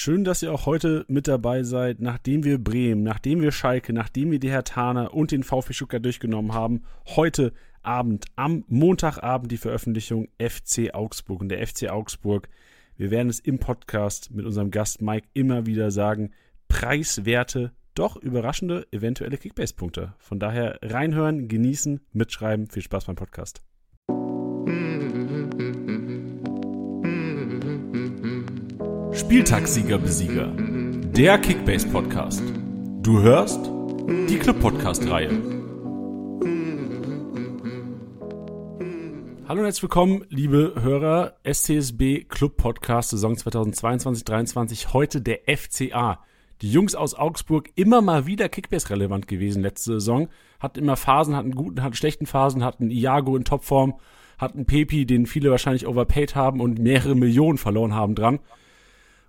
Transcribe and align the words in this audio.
Schön, 0.00 0.22
dass 0.22 0.44
ihr 0.44 0.52
auch 0.52 0.64
heute 0.64 1.04
mit 1.08 1.26
dabei 1.26 1.64
seid, 1.64 1.98
nachdem 1.98 2.44
wir 2.44 2.62
Bremen, 2.62 3.02
nachdem 3.02 3.40
wir 3.40 3.50
Schalke, 3.50 3.92
nachdem 3.92 4.30
wir 4.30 4.38
die 4.38 4.48
Hertaner 4.48 5.12
und 5.12 5.32
den 5.32 5.42
VfB 5.42 5.72
Stuttgart 5.72 6.04
durchgenommen 6.04 6.54
haben. 6.54 6.84
Heute 7.16 7.52
Abend, 7.82 8.26
am 8.36 8.62
Montagabend 8.68 9.50
die 9.50 9.56
Veröffentlichung 9.56 10.28
FC 10.38 10.94
Augsburg. 10.94 11.40
Und 11.40 11.48
der 11.48 11.66
FC 11.66 11.88
Augsburg, 11.90 12.48
wir 12.96 13.10
werden 13.10 13.28
es 13.28 13.40
im 13.40 13.58
Podcast 13.58 14.30
mit 14.30 14.46
unserem 14.46 14.70
Gast 14.70 15.02
Mike 15.02 15.26
immer 15.34 15.66
wieder 15.66 15.90
sagen, 15.90 16.30
preiswerte, 16.68 17.72
doch 17.96 18.14
überraschende, 18.14 18.86
eventuelle 18.92 19.36
Kickbase-Punkte. 19.36 20.14
Von 20.18 20.38
daher 20.38 20.78
reinhören, 20.80 21.48
genießen, 21.48 22.06
mitschreiben. 22.12 22.68
Viel 22.68 22.82
Spaß 22.82 23.06
beim 23.06 23.16
Podcast. 23.16 23.67
Spieltagssieger 29.18 29.98
Besieger. 29.98 30.46
Der 30.56 31.38
Kickbase 31.38 31.88
Podcast. 31.88 32.40
Du 33.02 33.20
hörst 33.20 33.58
die 34.28 34.38
Club 34.38 34.60
Podcast 34.60 35.10
Reihe. 35.10 35.30
Hallo 39.48 39.58
und 39.58 39.64
herzlich 39.64 39.82
willkommen, 39.82 40.24
liebe 40.28 40.74
Hörer. 40.80 41.34
STSB 41.42 42.26
Club 42.28 42.58
Podcast 42.58 43.10
Saison 43.10 43.34
2022-23. 43.34 44.92
Heute 44.92 45.20
der 45.20 45.40
FCA. 45.48 46.20
Die 46.62 46.70
Jungs 46.70 46.94
aus 46.94 47.14
Augsburg 47.14 47.70
immer 47.74 48.00
mal 48.00 48.26
wieder 48.26 48.48
Kickbase 48.48 48.88
relevant 48.90 49.26
gewesen 49.26 49.62
letzte 49.62 49.94
Saison. 49.94 50.28
Hatten 50.60 50.78
immer 50.78 50.96
Phasen, 50.96 51.34
hatten 51.34 51.56
guten, 51.56 51.82
hatten 51.82 51.96
schlechten 51.96 52.26
Phasen, 52.26 52.62
hatten 52.62 52.92
Iago 52.92 53.36
in 53.36 53.44
Topform, 53.44 53.94
hatten 54.38 54.64
Pepi, 54.64 55.06
den 55.06 55.26
viele 55.26 55.50
wahrscheinlich 55.50 55.88
overpaid 55.88 56.36
haben 56.36 56.60
und 56.60 56.78
mehrere 56.78 57.16
Millionen 57.16 57.58
verloren 57.58 57.94
haben 57.94 58.14
dran. 58.14 58.38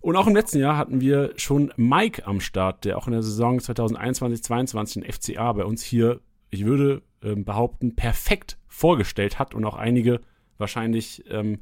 Und 0.02 0.16
auch 0.16 0.27
im 0.27 0.35
letzten 0.35 0.59
Jahr 0.59 0.77
hatten 0.77 1.02
wir 1.02 1.34
schon 1.35 1.73
Mike 1.76 2.26
am 2.26 2.39
Start, 2.39 2.85
der 2.85 2.98
auch 2.98 3.08
in 3.08 3.13
der 3.13 3.23
Saison 3.23 3.59
2021-22 3.59 5.02
den 5.02 5.11
FCA 5.11 5.52
bei 5.53 5.66
uns 5.66 5.83
hier, 5.83 6.22
ich 6.50 6.66
würde 6.66 7.02
ähm, 7.22 7.44
behaupten, 7.44 7.95
perfekt 7.95 8.58
vorgestellt 8.67 9.39
hat 9.39 9.53
und 9.53 9.66
auch 9.66 9.75
einige 9.75 10.22
wahrscheinlich, 10.58 11.23
ähm, 11.30 11.59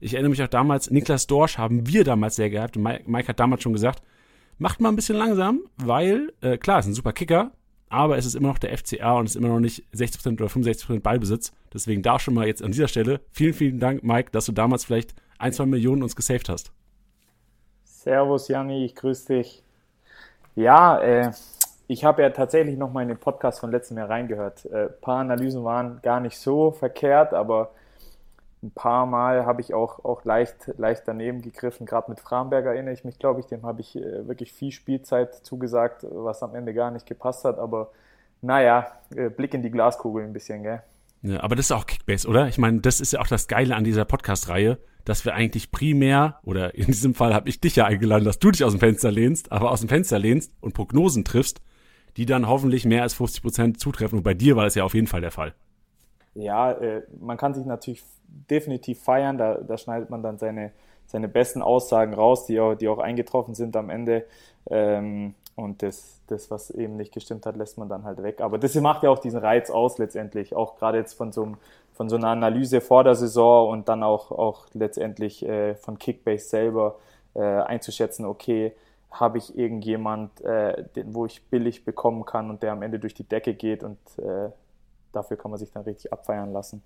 ich 0.00 0.14
erinnere 0.14 0.30
mich 0.30 0.42
auch 0.42 0.48
damals, 0.48 0.90
Niklas 0.90 1.26
Dorsch 1.26 1.56
haben 1.56 1.86
wir 1.86 2.04
damals 2.04 2.36
sehr 2.36 2.50
gehabt 2.50 2.76
und 2.76 2.82
Mike, 2.82 3.04
Mike 3.06 3.28
hat 3.28 3.40
damals 3.40 3.62
schon 3.62 3.72
gesagt, 3.72 4.02
macht 4.58 4.80
mal 4.80 4.90
ein 4.90 4.96
bisschen 4.96 5.16
langsam, 5.16 5.60
weil, 5.76 6.32
äh, 6.42 6.58
klar, 6.58 6.78
es 6.78 6.86
ist 6.86 6.92
ein 6.92 6.94
super 6.94 7.12
Kicker, 7.12 7.52
aber 7.88 8.18
es 8.18 8.26
ist 8.26 8.34
immer 8.34 8.48
noch 8.48 8.58
der 8.58 8.76
FCA 8.76 9.18
und 9.18 9.26
es 9.26 9.32
ist 9.32 9.36
immer 9.36 9.48
noch 9.48 9.60
nicht 9.60 9.86
60% 9.94 10.34
oder 10.34 10.50
65% 10.50 11.00
Ballbesitz. 11.00 11.52
Deswegen 11.72 12.02
da 12.02 12.18
schon 12.18 12.34
mal 12.34 12.46
jetzt 12.46 12.62
an 12.62 12.72
dieser 12.72 12.88
Stelle 12.88 13.22
vielen, 13.30 13.54
vielen 13.54 13.80
Dank, 13.80 14.02
Mike, 14.02 14.30
dass 14.30 14.44
du 14.44 14.52
damals 14.52 14.84
vielleicht 14.84 15.14
ein, 15.38 15.54
zwei 15.54 15.64
Millionen 15.64 16.02
uns 16.02 16.14
gesaved 16.14 16.50
hast. 16.50 16.72
Servus 18.08 18.48
Janni, 18.48 18.86
ich 18.86 18.94
grüße 18.94 19.34
dich. 19.34 19.62
Ja, 20.56 20.98
äh, 20.98 21.30
ich 21.88 22.06
habe 22.06 22.22
ja 22.22 22.30
tatsächlich 22.30 22.78
noch 22.78 22.90
mal 22.90 23.02
in 23.02 23.08
den 23.08 23.18
Podcast 23.18 23.60
von 23.60 23.70
letztem 23.70 23.98
Jahr 23.98 24.08
reingehört. 24.08 24.64
Ein 24.64 24.72
äh, 24.72 24.86
paar 24.86 25.18
Analysen 25.18 25.62
waren 25.62 26.00
gar 26.00 26.18
nicht 26.18 26.38
so 26.38 26.70
verkehrt, 26.70 27.34
aber 27.34 27.72
ein 28.62 28.70
paar 28.70 29.04
Mal 29.04 29.44
habe 29.44 29.60
ich 29.60 29.74
auch, 29.74 30.06
auch 30.06 30.24
leicht, 30.24 30.72
leicht 30.78 31.02
daneben 31.04 31.42
gegriffen. 31.42 31.84
Gerade 31.84 32.10
mit 32.10 32.18
Framberg 32.18 32.64
erinnere 32.64 32.94
ich 32.94 33.04
mich, 33.04 33.18
glaube 33.18 33.40
ich, 33.40 33.46
dem 33.46 33.66
habe 33.66 33.82
ich 33.82 33.94
äh, 33.94 34.26
wirklich 34.26 34.54
viel 34.54 34.72
Spielzeit 34.72 35.34
zugesagt, 35.44 36.06
was 36.10 36.42
am 36.42 36.54
Ende 36.54 36.72
gar 36.72 36.90
nicht 36.90 37.04
gepasst 37.04 37.44
hat. 37.44 37.58
Aber 37.58 37.90
naja, 38.40 38.86
äh, 39.14 39.28
Blick 39.28 39.52
in 39.52 39.60
die 39.60 39.70
Glaskugel 39.70 40.24
ein 40.24 40.32
bisschen, 40.32 40.62
gell? 40.62 40.80
Ja, 41.20 41.42
aber 41.42 41.56
das 41.56 41.66
ist 41.66 41.72
auch 41.72 41.84
Kickbase, 41.84 42.26
oder? 42.26 42.48
Ich 42.48 42.56
meine, 42.56 42.80
das 42.80 43.02
ist 43.02 43.12
ja 43.12 43.20
auch 43.20 43.26
das 43.26 43.48
Geile 43.48 43.76
an 43.76 43.84
dieser 43.84 44.06
Podcast-Reihe 44.06 44.78
dass 45.08 45.24
wir 45.24 45.34
eigentlich 45.34 45.70
primär, 45.70 46.38
oder 46.44 46.74
in 46.74 46.84
diesem 46.84 47.14
Fall 47.14 47.32
habe 47.32 47.48
ich 47.48 47.60
dich 47.60 47.76
ja 47.76 47.86
eingeladen, 47.86 48.26
dass 48.26 48.38
du 48.38 48.50
dich 48.50 48.62
aus 48.62 48.72
dem 48.72 48.80
Fenster 48.80 49.10
lehnst, 49.10 49.50
aber 49.50 49.70
aus 49.70 49.80
dem 49.80 49.88
Fenster 49.88 50.18
lehnst 50.18 50.52
und 50.60 50.74
Prognosen 50.74 51.24
triffst, 51.24 51.62
die 52.18 52.26
dann 52.26 52.46
hoffentlich 52.46 52.84
mehr 52.84 53.02
als 53.02 53.14
50 53.14 53.42
Prozent 53.42 53.80
zutreffen. 53.80 54.18
Und 54.18 54.22
bei 54.22 54.34
dir 54.34 54.54
war 54.54 54.64
das 54.64 54.74
ja 54.74 54.84
auf 54.84 54.92
jeden 54.92 55.06
Fall 55.06 55.22
der 55.22 55.30
Fall. 55.30 55.54
Ja, 56.34 56.72
äh, 56.72 57.02
man 57.20 57.38
kann 57.38 57.54
sich 57.54 57.64
natürlich 57.64 58.02
definitiv 58.50 59.02
feiern, 59.02 59.38
da, 59.38 59.54
da 59.54 59.78
schneidet 59.78 60.10
man 60.10 60.22
dann 60.22 60.36
seine, 60.36 60.72
seine 61.06 61.26
besten 61.26 61.62
Aussagen 61.62 62.12
raus, 62.12 62.44
die 62.44 62.60
auch, 62.60 62.74
die 62.74 62.88
auch 62.88 62.98
eingetroffen 62.98 63.54
sind 63.54 63.76
am 63.76 63.88
Ende. 63.88 64.26
Ähm, 64.68 65.34
und 65.56 65.82
das, 65.82 66.20
das, 66.26 66.50
was 66.50 66.70
eben 66.70 66.96
nicht 66.96 67.14
gestimmt 67.14 67.46
hat, 67.46 67.56
lässt 67.56 67.78
man 67.78 67.88
dann 67.88 68.04
halt 68.04 68.22
weg. 68.22 68.42
Aber 68.42 68.58
das 68.58 68.74
macht 68.74 69.04
ja 69.04 69.10
auch 69.10 69.18
diesen 69.18 69.40
Reiz 69.40 69.70
aus 69.70 69.96
letztendlich, 69.96 70.54
auch 70.54 70.76
gerade 70.76 70.98
jetzt 70.98 71.14
von 71.14 71.32
so 71.32 71.44
einem 71.44 71.56
von 71.98 72.08
so 72.08 72.14
einer 72.14 72.28
Analyse 72.28 72.80
vor 72.80 73.02
der 73.02 73.16
Saison 73.16 73.70
und 73.70 73.88
dann 73.88 74.04
auch, 74.04 74.30
auch 74.30 74.68
letztendlich 74.72 75.44
äh, 75.44 75.74
von 75.74 75.98
Kickbase 75.98 76.48
selber 76.48 77.00
äh, 77.34 77.40
einzuschätzen, 77.40 78.24
okay, 78.24 78.72
habe 79.10 79.38
ich 79.38 79.58
irgendjemand, 79.58 80.40
äh, 80.42 80.84
den, 80.94 81.12
wo 81.12 81.26
ich 81.26 81.42
billig 81.46 81.84
bekommen 81.84 82.24
kann 82.24 82.50
und 82.50 82.62
der 82.62 82.70
am 82.70 82.82
Ende 82.82 83.00
durch 83.00 83.14
die 83.14 83.24
Decke 83.24 83.52
geht 83.52 83.82
und 83.82 83.98
äh, 84.18 84.48
dafür 85.10 85.36
kann 85.36 85.50
man 85.50 85.58
sich 85.58 85.72
dann 85.72 85.82
richtig 85.82 86.12
abfeiern 86.12 86.52
lassen. 86.52 86.82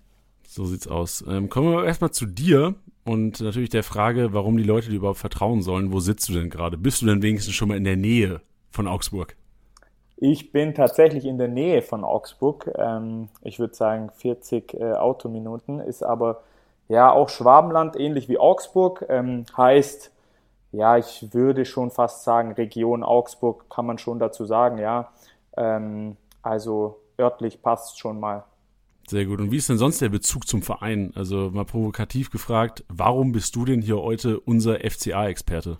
So 0.47 0.65
sieht's 0.65 0.87
aus. 0.87 1.23
Ähm, 1.27 1.47
kommen 1.47 1.71
wir 1.71 1.85
erstmal 1.85 2.11
zu 2.11 2.25
dir 2.25 2.73
und 3.05 3.39
natürlich 3.39 3.69
der 3.69 3.83
Frage, 3.83 4.33
warum 4.33 4.57
die 4.57 4.63
Leute 4.63 4.89
dir 4.89 4.95
überhaupt 4.95 5.19
vertrauen 5.19 5.61
sollen. 5.61 5.93
Wo 5.93 5.99
sitzt 5.99 6.27
du 6.27 6.33
denn 6.33 6.49
gerade? 6.49 6.75
Bist 6.75 7.03
du 7.03 7.05
denn 7.05 7.21
wenigstens 7.21 7.53
schon 7.53 7.67
mal 7.67 7.77
in 7.77 7.83
der 7.83 7.97
Nähe 7.97 8.41
von 8.71 8.87
Augsburg? 8.87 9.35
Ich 10.25 10.53
bin 10.53 10.73
tatsächlich 10.73 11.25
in 11.25 11.37
der 11.37 11.49
Nähe 11.49 11.81
von 11.81 12.05
Augsburg. 12.05 12.71
Ähm, 12.77 13.27
ich 13.41 13.59
würde 13.59 13.75
sagen 13.75 14.09
40 14.09 14.73
äh, 14.73 14.93
Autominuten, 14.93 15.81
ist 15.81 16.01
aber 16.01 16.43
ja 16.87 17.11
auch 17.11 17.27
Schwabenland, 17.27 17.99
ähnlich 17.99 18.29
wie 18.29 18.37
Augsburg. 18.37 19.05
Ähm, 19.09 19.43
heißt, 19.57 20.13
ja, 20.71 20.97
ich 20.97 21.33
würde 21.33 21.65
schon 21.65 21.91
fast 21.91 22.23
sagen, 22.23 22.53
Region 22.53 23.03
Augsburg 23.03 23.69
kann 23.69 23.85
man 23.85 23.97
schon 23.97 24.17
dazu 24.17 24.45
sagen, 24.45 24.77
ja. 24.77 25.11
Ähm, 25.57 26.15
also 26.41 27.01
örtlich 27.19 27.61
passt 27.61 27.99
schon 27.99 28.17
mal. 28.21 28.45
Sehr 29.09 29.25
gut. 29.25 29.41
Und 29.41 29.51
wie 29.51 29.57
ist 29.57 29.67
denn 29.67 29.77
sonst 29.77 29.99
der 29.99 30.07
Bezug 30.07 30.47
zum 30.47 30.61
Verein? 30.61 31.11
Also 31.15 31.51
mal 31.51 31.65
provokativ 31.65 32.31
gefragt, 32.31 32.85
warum 32.87 33.33
bist 33.33 33.57
du 33.57 33.65
denn 33.65 33.81
hier 33.81 34.01
heute 34.01 34.39
unser 34.39 34.75
FCA-Experte? 34.89 35.79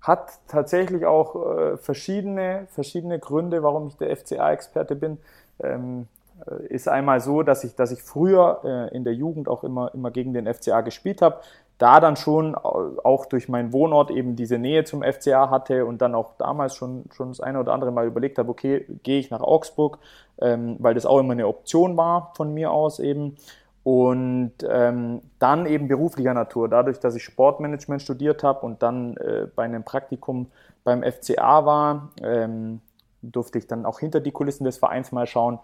Hat 0.00 0.38
tatsächlich 0.48 1.04
auch 1.04 1.56
äh, 1.56 1.76
verschiedene, 1.76 2.66
verschiedene 2.70 3.18
Gründe, 3.18 3.62
warum 3.62 3.88
ich 3.88 3.96
der 3.96 4.16
FCA-Experte 4.16 4.96
bin. 4.96 5.18
Ähm, 5.62 6.06
äh, 6.46 6.66
ist 6.66 6.88
einmal 6.88 7.20
so, 7.20 7.42
dass 7.42 7.64
ich, 7.64 7.74
dass 7.74 7.90
ich 7.90 8.02
früher 8.02 8.60
äh, 8.64 8.96
in 8.96 9.04
der 9.04 9.14
Jugend 9.14 9.48
auch 9.48 9.64
immer, 9.64 9.92
immer 9.94 10.10
gegen 10.10 10.32
den 10.32 10.52
FCA 10.52 10.80
gespielt 10.80 11.22
habe, 11.22 11.40
da 11.80 11.98
dann 11.98 12.16
schon 12.16 12.54
auch 12.54 13.24
durch 13.24 13.48
meinen 13.48 13.72
Wohnort 13.72 14.10
eben 14.10 14.36
diese 14.36 14.58
Nähe 14.58 14.84
zum 14.84 15.02
FCA 15.02 15.48
hatte 15.48 15.86
und 15.86 16.02
dann 16.02 16.14
auch 16.14 16.32
damals 16.36 16.74
schon, 16.74 17.04
schon 17.14 17.28
das 17.28 17.40
eine 17.40 17.58
oder 17.58 17.72
andere 17.72 17.90
Mal 17.90 18.06
überlegt 18.06 18.36
habe, 18.36 18.50
okay, 18.50 18.84
gehe 19.02 19.18
ich 19.18 19.30
nach 19.30 19.40
Augsburg, 19.40 19.98
ähm, 20.42 20.76
weil 20.78 20.92
das 20.92 21.06
auch 21.06 21.18
immer 21.18 21.32
eine 21.32 21.48
Option 21.48 21.96
war 21.96 22.32
von 22.36 22.52
mir 22.52 22.70
aus 22.70 22.98
eben. 22.98 23.36
Und 23.82 24.52
ähm, 24.68 25.22
dann 25.38 25.66
eben 25.66 25.88
beruflicher 25.88 26.34
Natur, 26.34 26.68
dadurch, 26.68 27.00
dass 27.00 27.14
ich 27.14 27.24
Sportmanagement 27.24 28.02
studiert 28.02 28.42
habe 28.42 28.66
und 28.66 28.82
dann 28.82 29.16
äh, 29.16 29.46
bei 29.54 29.64
einem 29.64 29.84
Praktikum 29.84 30.48
beim 30.84 31.02
FCA 31.02 31.64
war, 31.64 32.10
ähm, 32.22 32.80
durfte 33.22 33.58
ich 33.58 33.66
dann 33.66 33.86
auch 33.86 34.00
hinter 34.00 34.20
die 34.20 34.32
Kulissen 34.32 34.64
des 34.64 34.78
Vereins 34.78 35.12
mal 35.12 35.26
schauen. 35.26 35.58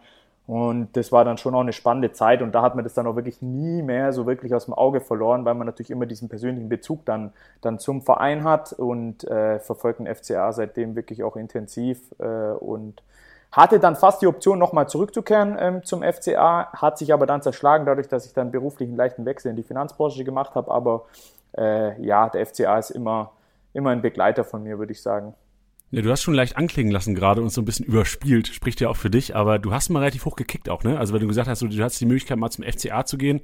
Und 0.47 0.97
das 0.97 1.11
war 1.11 1.25
dann 1.25 1.39
schon 1.39 1.55
auch 1.57 1.61
eine 1.61 1.73
spannende 1.73 2.13
Zeit 2.13 2.41
und 2.41 2.55
da 2.55 2.63
hat 2.63 2.77
man 2.77 2.85
das 2.85 2.95
dann 2.95 3.09
auch 3.09 3.17
wirklich 3.17 3.43
nie 3.43 3.83
mehr 3.83 4.13
so 4.13 4.27
wirklich 4.27 4.55
aus 4.55 4.67
dem 4.67 4.75
Auge 4.75 5.01
verloren, 5.01 5.45
weil 5.45 5.55
man 5.55 5.67
natürlich 5.67 5.91
immer 5.91 6.07
diesen 6.07 6.29
persönlichen 6.29 6.69
Bezug 6.69 7.05
dann, 7.05 7.33
dann 7.63 7.81
zum 7.81 8.01
Verein 8.01 8.45
hat 8.45 8.73
und 8.73 9.25
äh, 9.25 9.59
verfolgt 9.59 9.99
den 9.99 10.07
FCA 10.07 10.53
seitdem 10.53 10.95
wirklich 10.95 11.25
auch 11.25 11.35
intensiv 11.35 12.01
äh, 12.21 12.53
und 12.53 13.03
hatte 13.53 13.81
dann 13.81 13.97
fast 13.97 14.23
die 14.23 14.27
Option, 14.27 14.59
nochmal 14.59 14.89
zurückzukehren 14.89 15.57
ähm, 15.59 15.85
zum 15.85 16.03
FCA, 16.03 16.73
hat 16.73 16.99
sich 16.99 17.13
aber 17.13 17.27
dann 17.27 17.43
zerschlagen, 17.43 17.87
dadurch, 17.87 18.09
dass 18.09 18.27
ich 18.27 18.33
dann 18.33 18.51
beruflich 18.51 18.89
einen 18.89 18.97
leichten 18.97 19.25
Wechsel 19.25 19.51
in 19.51 19.57
die 19.57 19.63
Finanzbranche 19.63 20.25
gemacht 20.25 20.55
habe. 20.55 20.71
Aber 20.71 21.07
äh, 21.57 22.01
ja, 22.03 22.29
der 22.29 22.45
FCA 22.47 22.79
ist 22.79 22.91
immer, 22.91 23.33
immer 23.73 23.91
ein 23.91 24.03
Begleiter 24.03 24.45
von 24.45 24.63
mir, 24.63 24.79
würde 24.79 24.93
ich 24.93 25.03
sagen. 25.03 25.35
Ja, 25.93 26.03
du 26.03 26.11
hast 26.11 26.23
schon 26.23 26.35
leicht 26.35 26.57
anklingen 26.57 26.93
lassen 26.93 27.15
gerade 27.15 27.41
und 27.41 27.51
so 27.51 27.61
ein 27.61 27.65
bisschen 27.65 27.87
überspielt, 27.87 28.49
spricht 28.49 28.81
ja 28.81 28.89
auch 28.89 28.97
für 28.97 29.09
dich, 29.11 29.37
aber 29.37 29.59
du 29.59 29.73
hast 29.73 29.89
mal 29.89 30.01
relativ 30.01 30.25
hoch 30.25 30.35
gekickt 30.35 30.69
auch, 30.69 30.83
ne? 30.83 30.99
Also 30.99 31.15
wenn 31.15 31.21
du 31.21 31.29
gesagt 31.29 31.49
hast, 31.49 31.63
du, 31.63 31.69
du 31.69 31.83
hast 31.83 32.01
die 32.01 32.07
Möglichkeit 32.07 32.39
mal 32.39 32.51
zum 32.51 32.65
FCA 32.65 33.05
zu 33.05 33.17
gehen, 33.17 33.41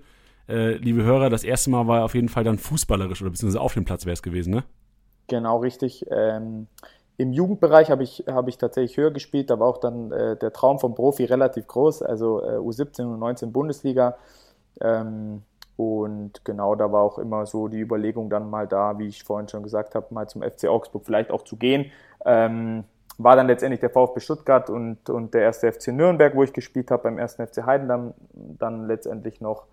äh, 0.48 0.72
liebe 0.72 1.04
Hörer, 1.04 1.30
das 1.30 1.44
erste 1.44 1.70
Mal 1.70 1.86
war 1.86 2.04
auf 2.04 2.14
jeden 2.14 2.28
Fall 2.28 2.42
dann 2.42 2.58
fußballerisch 2.58 3.22
oder 3.22 3.30
beziehungsweise 3.30 3.60
auf 3.60 3.74
dem 3.74 3.84
Platz 3.84 4.06
wäre 4.06 4.14
es 4.14 4.22
gewesen, 4.22 4.52
ne? 4.52 4.64
Genau, 5.28 5.58
richtig. 5.58 6.04
Ähm, 6.10 6.66
im 7.16 7.32
Jugendbereich 7.32 7.90
habe 7.90 8.02
ich, 8.02 8.24
hab 8.26 8.48
ich 8.48 8.58
tatsächlich 8.58 8.96
höher 8.96 9.10
gespielt, 9.10 9.50
da 9.50 9.58
war 9.60 9.68
auch 9.68 9.78
dann 9.78 10.10
äh, 10.12 10.36
der 10.36 10.52
Traum 10.52 10.78
vom 10.78 10.94
Profi 10.94 11.24
relativ 11.24 11.66
groß, 11.66 12.02
also 12.02 12.42
äh, 12.42 12.56
U17 12.56 13.02
und 13.02 13.20
U19 13.20 13.52
Bundesliga. 13.52 14.16
Ähm, 14.80 15.42
und 15.76 16.44
genau, 16.44 16.74
da 16.74 16.92
war 16.92 17.02
auch 17.02 17.18
immer 17.18 17.46
so 17.46 17.68
die 17.68 17.80
Überlegung 17.80 18.30
dann 18.30 18.48
mal 18.48 18.66
da, 18.66 18.98
wie 18.98 19.08
ich 19.08 19.24
vorhin 19.24 19.48
schon 19.48 19.62
gesagt 19.62 19.94
habe, 19.94 20.06
mal 20.10 20.28
zum 20.28 20.42
FC 20.42 20.68
Augsburg 20.68 21.04
vielleicht 21.04 21.30
auch 21.30 21.42
zu 21.42 21.56
gehen. 21.56 21.90
Ähm, 22.24 22.84
war 23.18 23.36
dann 23.36 23.46
letztendlich 23.46 23.80
der 23.80 23.90
VfB 23.90 24.20
Stuttgart 24.20 24.70
und, 24.70 25.08
und 25.10 25.34
der 25.34 25.42
erste 25.42 25.70
FC 25.70 25.88
Nürnberg, 25.88 26.34
wo 26.34 26.42
ich 26.42 26.52
gespielt 26.52 26.90
habe, 26.90 27.04
beim 27.04 27.18
ersten 27.18 27.46
FC 27.46 27.64
Heidendamm 27.66 28.14
dann 28.32 28.86
letztendlich 28.86 29.40
noch. 29.40 29.66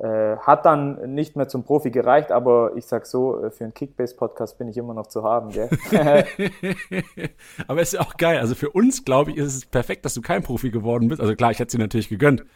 Äh, 0.00 0.38
hat 0.38 0.64
dann 0.64 1.14
nicht 1.14 1.36
mehr 1.36 1.48
zum 1.48 1.62
Profi 1.62 1.90
gereicht, 1.90 2.32
aber 2.32 2.72
ich 2.74 2.86
sag 2.86 3.04
so, 3.04 3.44
äh, 3.44 3.50
für 3.50 3.64
einen 3.64 3.74
Kickbase-Podcast 3.74 4.56
bin 4.56 4.66
ich 4.68 4.78
immer 4.78 4.94
noch 4.94 5.08
zu 5.08 5.24
haben, 5.24 5.50
gell? 5.50 5.68
aber 7.68 7.82
ist 7.82 7.92
ja 7.92 8.00
auch 8.00 8.16
geil. 8.16 8.38
Also 8.38 8.54
für 8.54 8.70
uns, 8.70 9.04
glaube 9.04 9.32
ich, 9.32 9.36
ist 9.36 9.54
es 9.54 9.66
perfekt, 9.66 10.06
dass 10.06 10.14
du 10.14 10.22
kein 10.22 10.42
Profi 10.42 10.70
geworden 10.70 11.08
bist. 11.08 11.20
Also 11.20 11.34
klar, 11.34 11.50
ich 11.50 11.58
hätte 11.58 11.72
sie 11.72 11.76
natürlich 11.76 12.08
gegönnt. 12.08 12.46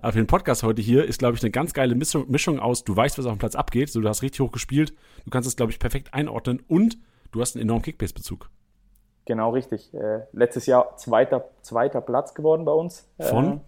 Aber 0.00 0.12
für 0.12 0.18
den 0.18 0.26
Podcast 0.26 0.62
heute 0.62 0.80
hier 0.80 1.04
ist, 1.04 1.18
glaube 1.18 1.36
ich, 1.36 1.42
eine 1.42 1.50
ganz 1.50 1.74
geile 1.74 1.94
Mischung, 1.94 2.30
Mischung 2.30 2.58
aus, 2.58 2.84
du 2.84 2.96
weißt, 2.96 3.18
was 3.18 3.26
auf 3.26 3.34
dem 3.34 3.38
Platz 3.38 3.54
abgeht, 3.54 3.90
so, 3.90 4.00
du 4.00 4.08
hast 4.08 4.22
richtig 4.22 4.40
hoch 4.40 4.52
gespielt, 4.52 4.94
du 5.26 5.30
kannst 5.30 5.46
es, 5.46 5.56
glaube 5.56 5.72
ich, 5.72 5.78
perfekt 5.78 6.14
einordnen 6.14 6.62
und 6.68 6.96
du 7.32 7.40
hast 7.42 7.54
einen 7.54 7.64
enormen 7.64 7.82
Kickbase-Bezug. 7.82 8.48
Genau, 9.26 9.50
richtig. 9.50 9.92
Äh, 9.92 10.20
letztes 10.32 10.64
Jahr 10.64 10.96
zweiter, 10.96 11.50
zweiter 11.60 12.00
Platz 12.00 12.32
geworden 12.32 12.64
bei 12.64 12.72
uns. 12.72 13.06
Von? 13.20 13.52
Äh, 13.52 13.60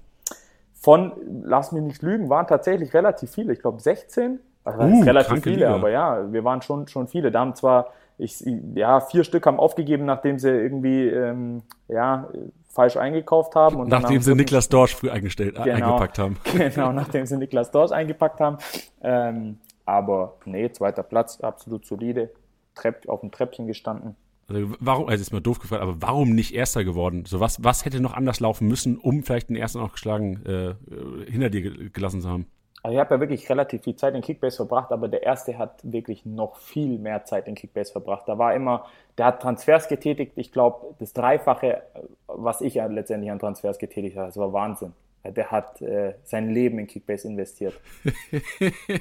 von, 0.80 1.12
lass 1.44 1.72
mich 1.72 1.82
nicht 1.82 2.02
lügen, 2.02 2.28
waren 2.28 2.46
tatsächlich 2.46 2.94
relativ 2.94 3.30
viele. 3.30 3.52
Ich 3.52 3.60
glaube 3.60 3.80
16. 3.80 4.40
Also 4.64 4.82
uh, 4.82 5.02
relativ 5.02 5.42
viele, 5.42 5.56
Liga. 5.56 5.74
aber 5.74 5.90
ja, 5.90 6.32
wir 6.32 6.44
waren 6.44 6.62
schon, 6.62 6.88
schon 6.88 7.06
viele. 7.06 7.30
Da 7.30 7.40
haben 7.40 7.54
zwar, 7.54 7.92
ich, 8.18 8.44
ja, 8.74 9.00
vier 9.00 9.24
Stück 9.24 9.46
haben 9.46 9.58
aufgegeben, 9.58 10.04
nachdem 10.04 10.38
sie 10.38 10.50
irgendwie, 10.50 11.08
ähm, 11.08 11.62
ja, 11.88 12.28
falsch 12.68 12.96
eingekauft 12.96 13.54
haben. 13.54 13.76
Und 13.76 13.88
nachdem 13.88 14.20
sie 14.20 14.34
Niklas 14.34 14.68
Dorsch 14.68 14.94
früh 14.94 15.10
eingestellt, 15.10 15.56
äh, 15.58 15.62
genau, 15.62 15.86
eingepackt 15.86 16.18
haben. 16.18 16.36
Genau, 16.56 16.92
nachdem 16.92 17.26
sie 17.26 17.36
Niklas 17.36 17.70
Dorsch 17.70 17.92
eingepackt 17.92 18.40
haben. 18.40 18.58
Ähm, 19.02 19.58
aber 19.86 20.36
nee, 20.44 20.70
zweiter 20.70 21.02
Platz, 21.02 21.40
absolut 21.40 21.86
solide. 21.86 22.30
Trepp, 22.74 23.08
auf 23.08 23.20
dem 23.20 23.30
Treppchen 23.30 23.66
gestanden. 23.66 24.16
Also 24.48 24.74
warum, 24.78 25.08
also 25.08 25.20
ist 25.20 25.32
mal 25.32 25.40
doof 25.40 25.58
gefragt, 25.58 25.82
aber 25.82 25.96
warum 26.00 26.34
nicht 26.34 26.54
Erster 26.54 26.84
geworden? 26.84 27.24
So 27.26 27.40
was, 27.40 27.64
was 27.64 27.84
hätte 27.84 28.00
noch 28.00 28.14
anders 28.14 28.38
laufen 28.38 28.68
müssen, 28.68 28.96
um 28.96 29.22
vielleicht 29.22 29.48
den 29.48 29.56
Ersten 29.56 29.80
auch 29.80 29.92
geschlagen 29.92 30.44
äh, 30.46 31.30
hinter 31.30 31.50
dir 31.50 31.90
gelassen 31.90 32.20
zu 32.20 32.28
haben? 32.28 32.46
Also 32.86 32.94
ich 32.94 33.00
habe 33.00 33.16
ja 33.16 33.20
wirklich 33.20 33.50
relativ 33.50 33.82
viel 33.82 33.96
Zeit 33.96 34.14
in 34.14 34.22
Kickbase 34.22 34.58
verbracht, 34.58 34.92
aber 34.92 35.08
der 35.08 35.24
Erste 35.24 35.58
hat 35.58 35.80
wirklich 35.82 36.24
noch 36.24 36.56
viel 36.58 36.98
mehr 36.98 37.24
Zeit 37.24 37.48
in 37.48 37.56
Kickbase 37.56 37.90
verbracht. 37.90 38.28
Da 38.28 38.38
war 38.38 38.54
immer, 38.54 38.86
der 39.18 39.26
hat 39.26 39.42
Transfers 39.42 39.88
getätigt, 39.88 40.34
ich 40.36 40.52
glaube, 40.52 40.94
das 41.00 41.12
Dreifache, 41.12 41.82
was 42.28 42.60
ich 42.60 42.74
ja 42.74 42.86
letztendlich 42.86 43.32
an 43.32 43.40
Transfers 43.40 43.80
getätigt 43.80 44.16
habe, 44.16 44.28
das 44.28 44.36
war 44.36 44.52
Wahnsinn. 44.52 44.92
Der 45.24 45.50
hat 45.50 45.82
äh, 45.82 46.14
sein 46.22 46.50
Leben 46.50 46.78
in 46.78 46.86
Kickbase 46.86 47.26
investiert. 47.26 47.74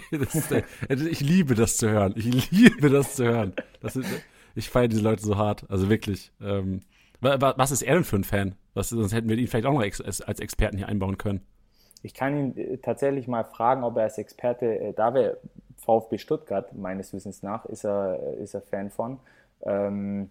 ist, 0.10 0.52
äh, 0.52 0.64
ich 0.90 1.22
liebe 1.22 1.54
das 1.54 1.78
zu 1.78 1.88
hören. 1.88 2.16
Ich 2.18 2.50
liebe 2.50 2.90
das 2.90 3.18
zu 3.18 3.26
hören. 3.26 3.54
Das 3.82 3.96
ist, 3.96 4.10
ich 4.56 4.70
feiere 4.70 4.88
diese 4.88 5.02
Leute 5.02 5.24
so 5.24 5.38
hart. 5.38 5.70
Also 5.70 5.90
wirklich. 5.90 6.32
Ähm, 6.42 6.82
was 7.22 7.72
ist 7.72 7.82
er 7.82 7.96
denn 7.96 8.04
für 8.04 8.18
ein 8.18 8.24
Fan? 8.24 8.56
Was, 8.74 8.90
sonst 8.90 9.14
hätten 9.14 9.30
wir 9.30 9.38
ihn 9.38 9.48
vielleicht 9.48 9.66
auch 9.66 9.74
noch 9.74 9.82
als 9.82 10.40
Experten 10.40 10.78
hier 10.78 10.88
einbauen 10.88 11.18
können. 11.18 11.42
Ich 12.04 12.14
kann 12.14 12.38
ihn 12.38 12.58
äh, 12.58 12.78
tatsächlich 12.78 13.28
mal 13.28 13.44
fragen, 13.44 13.84
ob 13.84 13.98
er 13.98 14.04
als 14.04 14.18
Experte, 14.18 14.80
äh, 14.80 14.94
da 14.94 15.14
wir 15.14 15.38
VfB 15.78 16.18
Stuttgart, 16.18 16.74
meines 16.74 17.14
Wissens 17.14 17.42
nach, 17.42 17.66
ist 17.66 17.84
er, 17.84 18.20
äh, 18.22 18.44
ist 18.44 18.54
er 18.54 18.62
Fan 18.62 18.92
von. 18.92 19.20
Ähm, 19.64 20.30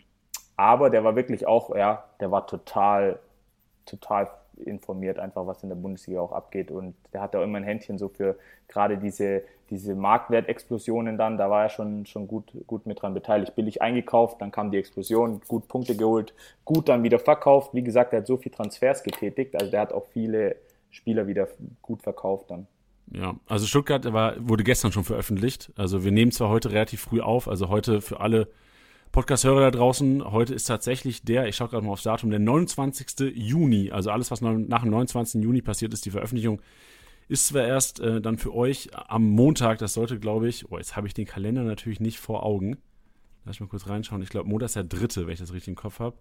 aber 0.57 0.91
der 0.91 1.03
war 1.03 1.17
wirklich 1.17 1.47
auch, 1.47 1.75
ja, 1.75 2.05
der 2.21 2.31
war 2.31 2.47
total, 2.47 3.19
total 3.87 4.31
informiert, 4.59 5.19
einfach 5.19 5.47
was 5.47 5.63
in 5.63 5.69
der 5.69 5.77
Bundesliga 5.77 6.21
auch 6.21 6.33
abgeht. 6.33 6.71
Und 6.71 6.95
der 7.13 7.21
hat 7.21 7.35
auch 7.37 7.43
immer 7.43 7.59
ein 7.59 7.65
Händchen 7.65 7.99
so 7.99 8.09
für 8.09 8.37
gerade 8.69 8.99
diese, 8.99 9.43
diese 9.71 9.95
Marktwertexplosionen 9.95 11.19
dann. 11.19 11.39
Da 11.39 11.51
war 11.51 11.65
er 11.65 11.69
schon, 11.69 12.07
schon 12.07 12.27
gut, 12.27 12.53
gut 12.67 12.87
mit 12.87 13.03
dran 13.03 13.15
beteiligt. 13.15 13.55
Billig 13.55 13.83
eingekauft, 13.83 14.41
dann 14.41 14.51
kam 14.51 14.71
die 14.71 14.79
Explosion, 14.79 15.41
gut 15.49 15.69
Punkte 15.69 15.97
geholt, 15.97 16.35
gut 16.65 16.89
dann 16.89 17.03
wieder 17.03 17.19
verkauft. 17.19 17.75
Wie 17.75 17.83
gesagt, 17.83 18.13
er 18.13 18.21
hat 18.21 18.27
so 18.27 18.37
viel 18.37 18.53
Transfers 18.53 19.03
getätigt. 19.03 19.55
Also 19.55 19.71
der 19.71 19.81
hat 19.81 19.93
auch 19.93 20.07
viele 20.13 20.57
Spieler 20.91 21.27
wieder 21.27 21.49
gut 21.83 22.03
verkauft 22.03 22.51
dann. 22.51 22.67
Ja, 23.13 23.37
also 23.47 23.67
Stuttgart 23.67 24.13
war, 24.13 24.35
wurde 24.39 24.65
gestern 24.65 24.93
schon 24.93 25.05
veröffentlicht. 25.05 25.73
Also 25.77 26.05
wir 26.05 26.13
nehmen 26.13 26.33
zwar 26.33 26.49
heute 26.49 26.73
relativ 26.73 27.03
früh 27.03 27.21
auf, 27.21 27.49
also 27.49 27.69
heute 27.69 28.01
für 28.01 28.21
alle 28.21 28.49
Podcast-Hörer 29.15 29.61
da 29.61 29.71
draußen, 29.71 30.25
heute 30.33 30.55
ist 30.55 30.65
tatsächlich 30.65 31.23
der, 31.23 31.47
ich 31.47 31.55
schaue 31.55 31.69
gerade 31.69 31.87
mal 31.87 31.93
aufs 31.93 32.03
Datum, 32.03 32.31
der 32.31 32.41
29. 32.41 33.33
Juni. 33.37 33.93
Also 33.93 34.11
alles, 34.11 34.33
was 34.33 34.41
nach 34.41 34.83
dem 34.83 34.91
29. 34.91 35.41
Juni 35.41 35.63
passiert 35.63 35.95
ist, 35.95 36.05
die 36.05 36.11
Veröffentlichung 36.11 36.61
ist 37.29 37.47
zwar 37.47 37.63
erst 37.63 38.01
äh, 38.01 38.21
dann 38.21 38.39
für 38.39 38.53
euch 38.53 38.91
am 38.93 39.31
Montag, 39.31 39.79
das 39.79 39.95
sollte, 39.95 40.19
glaube 40.19 40.49
ich, 40.49 40.69
oh, 40.73 40.79
jetzt 40.79 40.97
habe 40.97 41.07
ich 41.07 41.15
den 41.15 41.27
Kalender 41.27 41.63
natürlich 41.63 42.01
nicht 42.01 42.19
vor 42.19 42.43
Augen. 42.43 42.77
Lass 43.45 43.55
ich 43.55 43.61
mal 43.61 43.69
kurz 43.69 43.87
reinschauen. 43.87 44.21
Ich 44.21 44.31
glaube, 44.31 44.49
Montag 44.49 44.67
ist 44.67 44.75
der 44.75 44.83
dritte, 44.83 45.29
wenn 45.29 45.35
ich 45.35 45.39
das 45.39 45.53
richtig 45.53 45.69
im 45.69 45.77
Kopf 45.77 46.01
habe. 46.01 46.17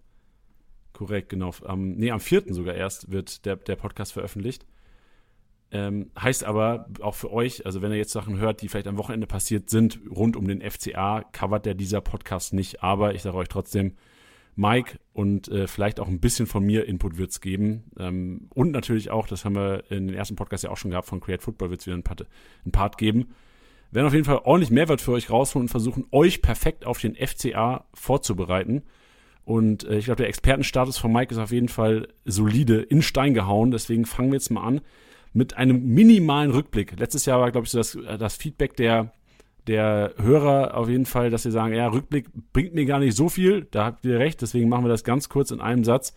Korrekt, 0.94 1.30
genau. 1.30 1.50
Am, 1.66 1.94
nee, 1.94 2.12
am 2.12 2.20
vierten 2.20 2.54
sogar 2.54 2.76
erst 2.76 3.12
wird 3.12 3.46
der, 3.46 3.56
der 3.56 3.76
Podcast 3.76 4.14
veröffentlicht. 4.14 4.68
Ähm, 5.74 6.12
heißt 6.20 6.44
aber 6.44 6.86
auch 7.02 7.16
für 7.16 7.34
euch, 7.34 7.66
also 7.66 7.82
wenn 7.82 7.92
ihr 7.92 7.98
jetzt 7.98 8.12
Sachen 8.12 8.38
hört, 8.38 8.62
die 8.62 8.68
vielleicht 8.68 8.88
am 8.88 8.98
Wochenende 8.98 9.26
passiert 9.26 9.72
sind, 9.72 10.00
rund 10.08 10.38
um 10.38 10.48
den 10.48 10.62
FCA, 10.62 11.24
covert 11.32 11.66
der 11.66 11.74
dieser 11.74 12.00
Podcast 12.00 12.54
nicht. 12.54 12.84
Aber 12.84 13.16
ich 13.16 13.24
sage 13.24 13.38
euch 13.38 13.50
trotzdem, 13.50 13.94
Mike 14.56 15.00
und 15.14 15.48
äh, 15.48 15.66
vielleicht 15.66 16.00
auch 16.00 16.08
ein 16.08 16.20
bisschen 16.20 16.46
von 16.46 16.64
mir 16.64 16.86
Input 16.86 17.18
wird 17.18 17.32
es 17.32 17.42
geben. 17.42 17.86
Ähm, 17.98 18.50
und 18.54 18.70
natürlich 18.70 19.10
auch, 19.10 19.26
das 19.26 19.46
haben 19.46 19.56
wir 19.56 19.86
in 19.90 20.08
den 20.08 20.16
ersten 20.16 20.36
Podcast 20.36 20.64
ja 20.64 20.70
auch 20.70 20.78
schon 20.78 20.92
gehabt, 20.92 21.08
von 21.08 21.20
Create 21.20 21.42
Football 21.42 21.72
wird 21.72 21.80
es 21.80 21.88
wieder 21.88 21.96
einen 21.96 22.04
Part, 22.04 22.28
einen 22.64 22.72
Part 22.72 23.00
geben. 23.00 23.34
Wir 23.90 23.96
werden 23.96 24.08
auf 24.08 24.14
jeden 24.14 24.26
Fall 24.26 24.42
ordentlich 24.44 24.70
Mehrwert 24.70 25.02
für 25.02 25.14
euch 25.14 25.32
rausholen 25.32 25.66
und 25.66 25.70
versuchen, 25.70 26.06
euch 26.12 26.44
perfekt 26.44 26.86
auf 26.86 27.00
den 27.00 27.16
FCA 27.16 27.86
vorzubereiten. 27.96 28.84
Und 29.44 29.86
äh, 29.86 29.98
ich 29.98 30.06
glaube, 30.06 30.18
der 30.18 30.30
Expertenstatus 30.30 31.00
von 31.00 31.12
Mike 31.12 31.34
ist 31.34 31.40
auf 31.40 31.52
jeden 31.52 31.68
Fall 31.68 32.10
solide 32.26 32.80
in 32.80 33.02
Stein 33.02 33.34
gehauen. 33.34 33.72
Deswegen 33.72 34.06
fangen 34.06 34.30
wir 34.30 34.36
jetzt 34.36 34.52
mal 34.52 34.62
an 34.62 34.82
mit 35.34 35.58
einem 35.58 35.84
minimalen 35.86 36.52
Rückblick. 36.52 37.00
Letztes 37.00 37.26
Jahr 37.26 37.40
war, 37.40 37.52
glaube 37.52 37.66
ich, 37.66 37.72
so 37.72 37.80
das, 37.80 37.96
äh, 37.96 38.18
das 38.18 38.36
Feedback 38.36 38.76
der, 38.76 39.12
der 39.68 40.14
Hörer 40.18 40.78
auf 40.78 40.90
jeden 40.90 41.06
Fall, 41.06 41.30
dass 41.30 41.44
sie 41.44 41.52
sagen, 41.52 41.74
ja, 41.74 41.88
Rückblick 41.88 42.28
bringt 42.54 42.74
mir 42.74 42.86
gar 42.86 43.00
nicht 43.00 43.16
so 43.16 43.30
viel. 43.30 43.68
Da 43.72 43.86
habt 43.86 44.06
ihr 44.06 44.20
recht, 44.20 44.42
deswegen 44.42 44.70
machen 44.70 44.86
wir 44.86 44.90
das 44.90 45.04
ganz 45.04 45.30
kurz 45.30 45.52
in 45.52 45.60
einem 45.60 45.84
Satz. 45.84 46.14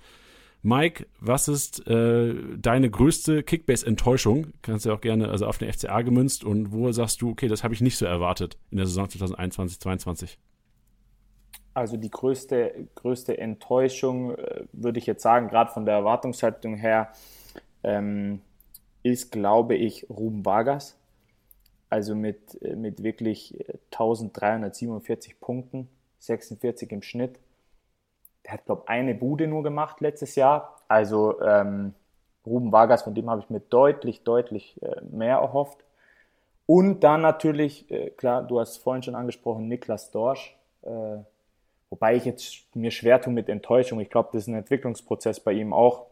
Mike, 0.63 1.07
was 1.21 1.47
ist 1.47 1.87
äh, 1.87 2.35
deine 2.59 2.91
größte 2.91 3.45
Kickbase-Enttäuschung? 3.45 4.49
Kannst 4.63 4.85
du 4.85 4.93
auch 4.93 5.01
gerne, 5.01 5.29
also 5.29 5.47
auf 5.47 5.59
den 5.59 5.73
FCA 5.73 6.03
gemünzt 6.03 6.43
und 6.45 6.73
wo 6.73 6.91
sagst 6.91 7.23
du, 7.23 7.31
okay, 7.31 7.47
das 7.47 7.63
habe 7.63 7.73
ich 7.73 7.81
nicht 7.81 7.97
so 7.97 8.05
erwartet 8.05 8.59
in 8.71 8.79
der 8.79 8.87
Saison 8.87 9.09
2021, 9.09 9.79
2022? 9.79 10.39
Also 11.73 11.97
die 11.97 12.11
größte, 12.11 12.89
größte 12.97 13.39
Enttäuschung, 13.39 14.35
äh, 14.35 14.65
würde 14.73 14.99
ich 14.99 15.07
jetzt 15.07 15.23
sagen, 15.23 15.49
gerade 15.49 15.71
von 15.71 15.85
der 15.85 15.95
Erwartungshaltung 15.95 16.75
her, 16.75 17.13
ähm, 17.85 18.41
ist, 19.07 19.31
glaube 19.31 19.77
ich, 19.77 20.09
Ruben 20.11 20.45
Vargas. 20.45 20.99
Also 21.89 22.15
mit, 22.15 22.61
äh, 22.63 22.75
mit 22.75 23.03
wirklich 23.03 23.65
1347 23.93 25.33
äh, 25.33 25.35
Punkten, 25.41 25.89
46 26.19 26.91
im 26.91 27.03
Schnitt. 27.03 27.39
Der 28.45 28.55
hat, 28.55 28.65
glaube 28.65 28.83
ich, 28.85 28.91
eine 28.91 29.15
Bude 29.15 29.47
nur 29.47 29.63
gemacht 29.63 30.01
letztes 30.01 30.35
Jahr. 30.35 30.81
Also 30.89 31.41
ähm, 31.41 31.95
Ruben 32.45 32.73
Vargas, 32.73 33.03
von 33.03 33.15
dem 33.15 33.31
habe 33.31 33.41
ich 33.41 33.51
mir 33.51 33.61
deutlich, 33.61 34.25
deutlich 34.25 34.81
äh, 34.83 35.01
mehr 35.11 35.37
erhofft. 35.37 35.85
Und 36.67 37.01
dann 37.05 37.23
natürlich, 37.23 37.89
äh, 37.91 38.11
klar, 38.11 38.43
du 38.43 38.59
hast 38.59 38.79
vorhin 38.79 39.05
schon 39.05 39.15
angesprochen, 39.15 39.69
Niklas 39.69 40.11
Dorsch. 40.11 40.57
Äh, 40.83 41.19
wobei 41.91 42.17
ich 42.17 42.25
jetzt 42.25 42.75
mir 42.75 42.91
schwer 42.91 43.21
tue 43.21 43.33
mit 43.33 43.49
Enttäuschung. 43.49 44.01
Ich 44.01 44.11
glaube, 44.11 44.31
das 44.33 44.43
ist 44.43 44.49
ein 44.49 44.55
Entwicklungsprozess 44.55 45.39
bei 45.39 45.53
ihm 45.53 45.73
auch 45.73 46.06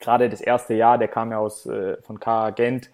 gerade 0.00 0.28
das 0.28 0.40
erste 0.40 0.74
Jahr, 0.74 0.98
der 0.98 1.08
kam 1.08 1.30
ja 1.30 1.38
aus 1.38 1.66
äh, 1.66 1.96
von 2.02 2.18
KA 2.18 2.50
Gent 2.50 2.90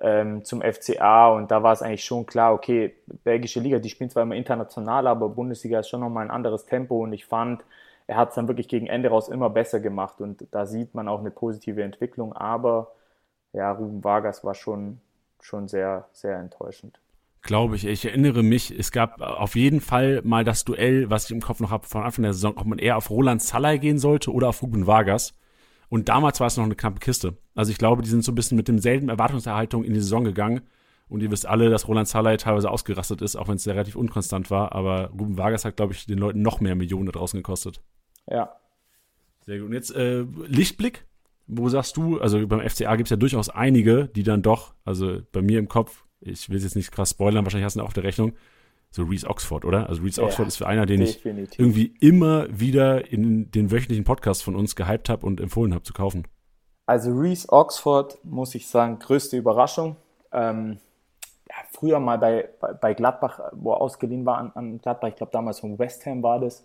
ähm, 0.00 0.44
zum 0.44 0.62
FCA 0.62 1.28
und 1.28 1.50
da 1.50 1.62
war 1.62 1.72
es 1.72 1.82
eigentlich 1.82 2.04
schon 2.04 2.26
klar, 2.26 2.52
okay, 2.54 2.94
belgische 3.24 3.60
Liga, 3.60 3.78
die 3.78 3.90
spielen 3.90 4.10
zwar 4.10 4.22
immer 4.22 4.36
international, 4.36 5.06
aber 5.06 5.28
Bundesliga 5.30 5.80
ist 5.80 5.88
schon 5.88 6.00
nochmal 6.00 6.24
ein 6.24 6.30
anderes 6.30 6.66
Tempo 6.66 7.02
und 7.02 7.12
ich 7.12 7.26
fand, 7.26 7.64
er 8.06 8.16
hat 8.16 8.30
es 8.30 8.34
dann 8.34 8.48
wirklich 8.48 8.68
gegen 8.68 8.86
Ende 8.86 9.08
raus 9.08 9.28
immer 9.28 9.50
besser 9.50 9.80
gemacht 9.80 10.20
und 10.20 10.46
da 10.52 10.66
sieht 10.66 10.94
man 10.94 11.08
auch 11.08 11.20
eine 11.20 11.30
positive 11.30 11.82
Entwicklung, 11.82 12.32
aber 12.32 12.92
ja, 13.52 13.72
Ruben 13.72 14.04
Vargas 14.04 14.44
war 14.44 14.54
schon, 14.54 15.00
schon 15.40 15.68
sehr, 15.68 16.08
sehr 16.12 16.38
enttäuschend. 16.38 17.00
Glaube 17.42 17.76
ich. 17.76 17.86
Ich 17.86 18.04
erinnere 18.04 18.42
mich, 18.42 18.70
es 18.70 18.92
gab 18.92 19.20
auf 19.22 19.56
jeden 19.56 19.80
Fall 19.80 20.20
mal 20.24 20.44
das 20.44 20.64
Duell, 20.64 21.08
was 21.08 21.24
ich 21.24 21.30
im 21.30 21.40
Kopf 21.40 21.60
noch 21.60 21.70
habe 21.70 21.86
von 21.86 22.02
Anfang 22.02 22.22
der 22.22 22.34
Saison, 22.34 22.56
ob 22.56 22.66
man 22.66 22.78
eher 22.78 22.98
auf 22.98 23.08
Roland 23.08 23.40
Salai 23.42 23.78
gehen 23.78 23.98
sollte 23.98 24.30
oder 24.30 24.50
auf 24.50 24.62
Ruben 24.62 24.86
Vargas. 24.86 25.32
Und 25.90 26.08
damals 26.08 26.40
war 26.40 26.46
es 26.46 26.56
noch 26.56 26.64
eine 26.64 26.76
knappe 26.76 27.00
Kiste. 27.00 27.36
Also 27.54 27.72
ich 27.72 27.78
glaube, 27.78 28.02
die 28.02 28.08
sind 28.08 28.24
so 28.24 28.32
ein 28.32 28.36
bisschen 28.36 28.56
mit 28.56 28.68
demselben 28.68 29.08
Erwartungserhaltung 29.08 29.84
in 29.84 29.92
die 29.92 30.00
Saison 30.00 30.24
gegangen. 30.24 30.62
Und 31.08 31.20
ihr 31.20 31.30
wisst 31.32 31.46
alle, 31.46 31.68
dass 31.68 31.88
Roland 31.88 32.06
Salai 32.06 32.36
teilweise 32.36 32.70
ausgerastet 32.70 33.20
ist, 33.20 33.34
auch 33.34 33.48
wenn 33.48 33.56
es 33.56 33.66
relativ 33.66 33.96
unkonstant 33.96 34.50
war. 34.52 34.72
Aber 34.72 35.08
Ruben 35.08 35.36
Vargas 35.36 35.64
hat, 35.64 35.76
glaube 35.76 35.92
ich, 35.92 36.06
den 36.06 36.18
Leuten 36.18 36.42
noch 36.42 36.60
mehr 36.60 36.76
Millionen 36.76 37.06
da 37.06 37.12
draußen 37.12 37.36
gekostet. 37.36 37.82
Ja. 38.28 38.54
Sehr 39.40 39.58
gut. 39.58 39.66
Und 39.66 39.72
jetzt 39.72 39.94
äh, 39.94 40.24
Lichtblick. 40.46 41.06
Wo 41.48 41.68
sagst 41.68 41.96
du, 41.96 42.20
also 42.20 42.46
beim 42.46 42.60
FCA 42.60 42.94
gibt 42.94 43.08
es 43.08 43.10
ja 43.10 43.16
durchaus 43.16 43.48
einige, 43.48 44.06
die 44.06 44.22
dann 44.22 44.40
doch, 44.40 44.74
also 44.84 45.20
bei 45.32 45.42
mir 45.42 45.58
im 45.58 45.66
Kopf, 45.66 46.04
ich 46.20 46.48
will 46.48 46.58
es 46.58 46.62
jetzt 46.62 46.76
nicht 46.76 46.92
krass 46.92 47.10
spoilern, 47.10 47.44
wahrscheinlich 47.44 47.64
hast 47.64 47.74
du 47.74 47.80
auf 47.80 47.92
der 47.92 48.04
Rechnung, 48.04 48.34
so 48.90 49.04
Reese 49.04 49.28
Oxford, 49.28 49.64
oder? 49.64 49.88
Also 49.88 50.02
Reese 50.02 50.20
ja, 50.20 50.26
Oxford 50.26 50.48
ist 50.48 50.56
für 50.56 50.66
einer, 50.66 50.86
den 50.86 51.00
definitiv. 51.00 51.52
ich 51.52 51.58
irgendwie 51.58 51.94
immer 52.00 52.46
wieder 52.50 53.10
in 53.10 53.50
den 53.50 53.70
wöchentlichen 53.70 54.04
Podcast 54.04 54.42
von 54.42 54.56
uns 54.56 54.74
gehypt 54.76 55.08
habe 55.08 55.24
und 55.24 55.40
empfohlen 55.40 55.72
habe 55.74 55.84
zu 55.84 55.92
kaufen. 55.92 56.26
Also 56.86 57.12
Reese 57.12 57.48
Oxford, 57.50 58.18
muss 58.24 58.54
ich 58.54 58.66
sagen, 58.66 58.98
größte 58.98 59.36
Überraschung. 59.36 59.96
Ähm, 60.32 60.78
früher 61.70 62.00
mal 62.00 62.18
bei, 62.18 62.48
bei, 62.60 62.72
bei 62.72 62.94
Gladbach, 62.94 63.40
wo 63.52 63.72
er 63.72 63.80
ausgeliehen 63.80 64.26
war 64.26 64.38
an, 64.38 64.52
an 64.54 64.78
Gladbach, 64.78 65.08
ich 65.08 65.16
glaube 65.16 65.32
damals 65.32 65.60
von 65.60 65.78
West 65.78 66.04
Ham 66.06 66.22
war 66.22 66.40
das, 66.40 66.64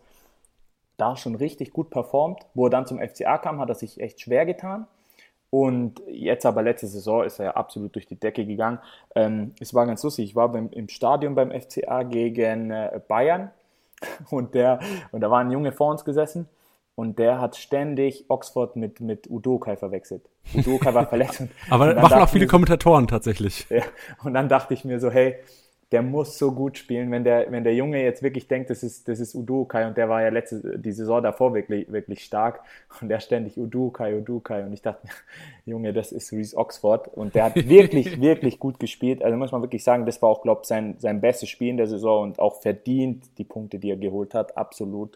da 0.97 1.15
schon 1.15 1.35
richtig 1.35 1.73
gut 1.73 1.89
performt. 1.89 2.45
Wo 2.53 2.65
er 2.67 2.69
dann 2.69 2.87
zum 2.87 2.99
FCA 2.99 3.37
kam, 3.37 3.59
hat 3.59 3.69
er 3.69 3.75
sich 3.75 3.99
echt 3.99 4.21
schwer 4.21 4.45
getan. 4.45 4.87
Und 5.49 6.01
jetzt 6.07 6.45
aber 6.45 6.61
letzte 6.63 6.87
Saison 6.87 7.23
ist 7.23 7.39
er 7.39 7.45
ja 7.45 7.51
absolut 7.51 7.95
durch 7.95 8.05
die 8.05 8.19
Decke 8.19 8.45
gegangen. 8.45 8.79
Ähm, 9.15 9.53
es 9.59 9.73
war 9.73 9.85
ganz 9.85 10.03
lustig, 10.03 10.29
ich 10.29 10.35
war 10.35 10.49
beim, 10.49 10.69
im 10.71 10.89
Stadion 10.89 11.35
beim 11.35 11.51
FCA 11.51 12.03
gegen 12.03 12.71
äh, 12.71 12.99
Bayern 13.07 13.51
und, 14.29 14.53
der, 14.53 14.79
und 15.11 15.21
da 15.21 15.31
war 15.31 15.39
ein 15.39 15.51
Junge 15.51 15.71
vor 15.71 15.91
uns 15.91 16.03
gesessen 16.03 16.49
und 16.95 17.19
der 17.19 17.39
hat 17.39 17.55
ständig 17.55 18.25
Oxford 18.29 18.75
mit, 18.75 18.99
mit 19.01 19.29
Udokai 19.29 19.75
verwechselt. 19.75 20.23
Udokai 20.53 20.93
war 20.93 21.07
verletzt. 21.07 21.43
aber 21.69 21.93
machen 21.95 22.21
auch 22.21 22.29
viele 22.29 22.47
Kommentatoren 22.47 23.07
tatsächlich. 23.07 23.67
Ja, 23.69 23.83
und 24.23 24.33
dann 24.33 24.49
dachte 24.49 24.73
ich 24.73 24.85
mir 24.85 24.99
so, 24.99 25.11
hey, 25.11 25.35
der 25.95 26.01
muss 26.01 26.37
so 26.37 26.51
gut 26.51 26.77
spielen, 26.77 27.09
wenn 27.09 27.23
der, 27.23 27.49
wenn 27.53 27.63
der 27.63 27.73
Junge 27.73 28.03
jetzt 28.03 28.21
wirklich 28.21 28.49
denkt, 28.49 28.69
das 28.69 28.83
ist, 28.83 29.07
das 29.07 29.21
ist 29.21 29.33
Udukai 29.33 29.87
und 29.87 29.95
der 29.95 30.09
war 30.09 30.21
ja 30.21 30.27
letzte, 30.27 30.77
die 30.77 30.91
Saison 30.91 31.23
davor 31.23 31.53
wirklich, 31.53 31.89
wirklich 31.89 32.25
stark 32.25 32.59
und 32.99 33.07
der 33.07 33.21
ständig 33.21 33.57
Udukai, 33.57 34.17
Udukai 34.17 34.65
und 34.65 34.73
ich 34.73 34.81
dachte, 34.81 35.07
Junge, 35.65 35.93
das 35.93 36.11
ist 36.11 36.33
Reese 36.33 36.57
Oxford 36.57 37.07
und 37.07 37.33
der 37.33 37.45
hat 37.45 37.55
wirklich, 37.69 38.19
wirklich 38.19 38.59
gut 38.59 38.77
gespielt. 38.77 39.23
Also 39.23 39.37
muss 39.37 39.53
man 39.53 39.61
wirklich 39.61 39.85
sagen, 39.85 40.05
das 40.05 40.21
war 40.21 40.27
auch, 40.27 40.41
glaube 40.41 40.63
ich, 40.63 40.67
sein, 40.67 40.95
sein 40.99 41.21
bestes 41.21 41.47
Spiel 41.47 41.69
in 41.69 41.77
der 41.77 41.87
Saison 41.87 42.23
und 42.23 42.39
auch 42.39 42.61
verdient 42.61 43.23
die 43.37 43.45
Punkte, 43.45 43.79
die 43.79 43.89
er 43.89 43.95
geholt 43.95 44.33
hat, 44.33 44.57
absolut. 44.57 45.15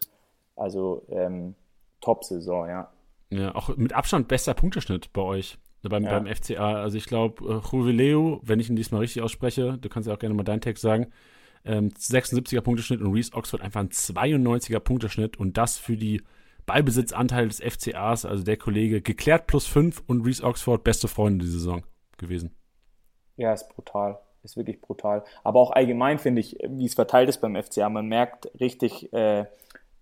Also 0.56 1.02
ähm, 1.10 1.54
Top-Saison, 2.00 2.68
ja. 2.70 2.88
Ja, 3.28 3.54
auch 3.54 3.76
mit 3.76 3.92
Abstand 3.92 4.28
bester 4.28 4.54
Punkteschnitt 4.54 5.12
bei 5.12 5.20
euch. 5.20 5.58
Beim, 5.82 6.04
ja. 6.04 6.18
beim 6.18 6.26
FCA. 6.26 6.74
Also 6.82 6.98
ich 6.98 7.06
glaube, 7.06 7.44
äh, 7.44 7.76
Juvileo, 7.76 8.40
wenn 8.42 8.60
ich 8.60 8.68
ihn 8.68 8.76
diesmal 8.76 9.00
richtig 9.00 9.22
ausspreche, 9.22 9.78
du 9.78 9.88
kannst 9.88 10.08
ja 10.08 10.14
auch 10.14 10.18
gerne 10.18 10.34
mal 10.34 10.42
deinen 10.42 10.60
Text 10.60 10.82
sagen, 10.82 11.06
ähm, 11.64 11.88
76er 11.88 12.60
Punkteschnitt 12.60 13.00
und 13.00 13.12
Reese 13.14 13.32
Oxford 13.34 13.62
einfach 13.62 13.80
ein 13.80 13.88
92er 13.88 14.80
Punkteschnitt 14.80 15.38
und 15.38 15.56
das 15.56 15.78
für 15.78 15.96
die 15.96 16.22
Ballbesitzanteile 16.66 17.48
des 17.48 17.60
FCAs, 17.60 18.24
also 18.24 18.44
der 18.44 18.56
Kollege, 18.56 19.00
geklärt 19.00 19.46
plus 19.46 19.66
5 19.66 20.02
und 20.06 20.24
Reese 20.26 20.44
Oxford 20.44 20.84
beste 20.84 21.08
Freunde 21.08 21.44
die 21.44 21.50
Saison 21.50 21.82
gewesen. 22.18 22.54
Ja, 23.36 23.52
ist 23.52 23.68
brutal. 23.68 24.18
Ist 24.42 24.56
wirklich 24.56 24.80
brutal. 24.80 25.24
Aber 25.44 25.60
auch 25.60 25.70
allgemein 25.70 26.18
finde 26.18 26.40
ich, 26.40 26.56
wie 26.66 26.86
es 26.86 26.94
verteilt 26.94 27.28
ist 27.28 27.40
beim 27.40 27.56
FCA. 27.56 27.88
Man 27.88 28.06
merkt 28.06 28.50
richtig, 28.58 29.12
äh, 29.12 29.46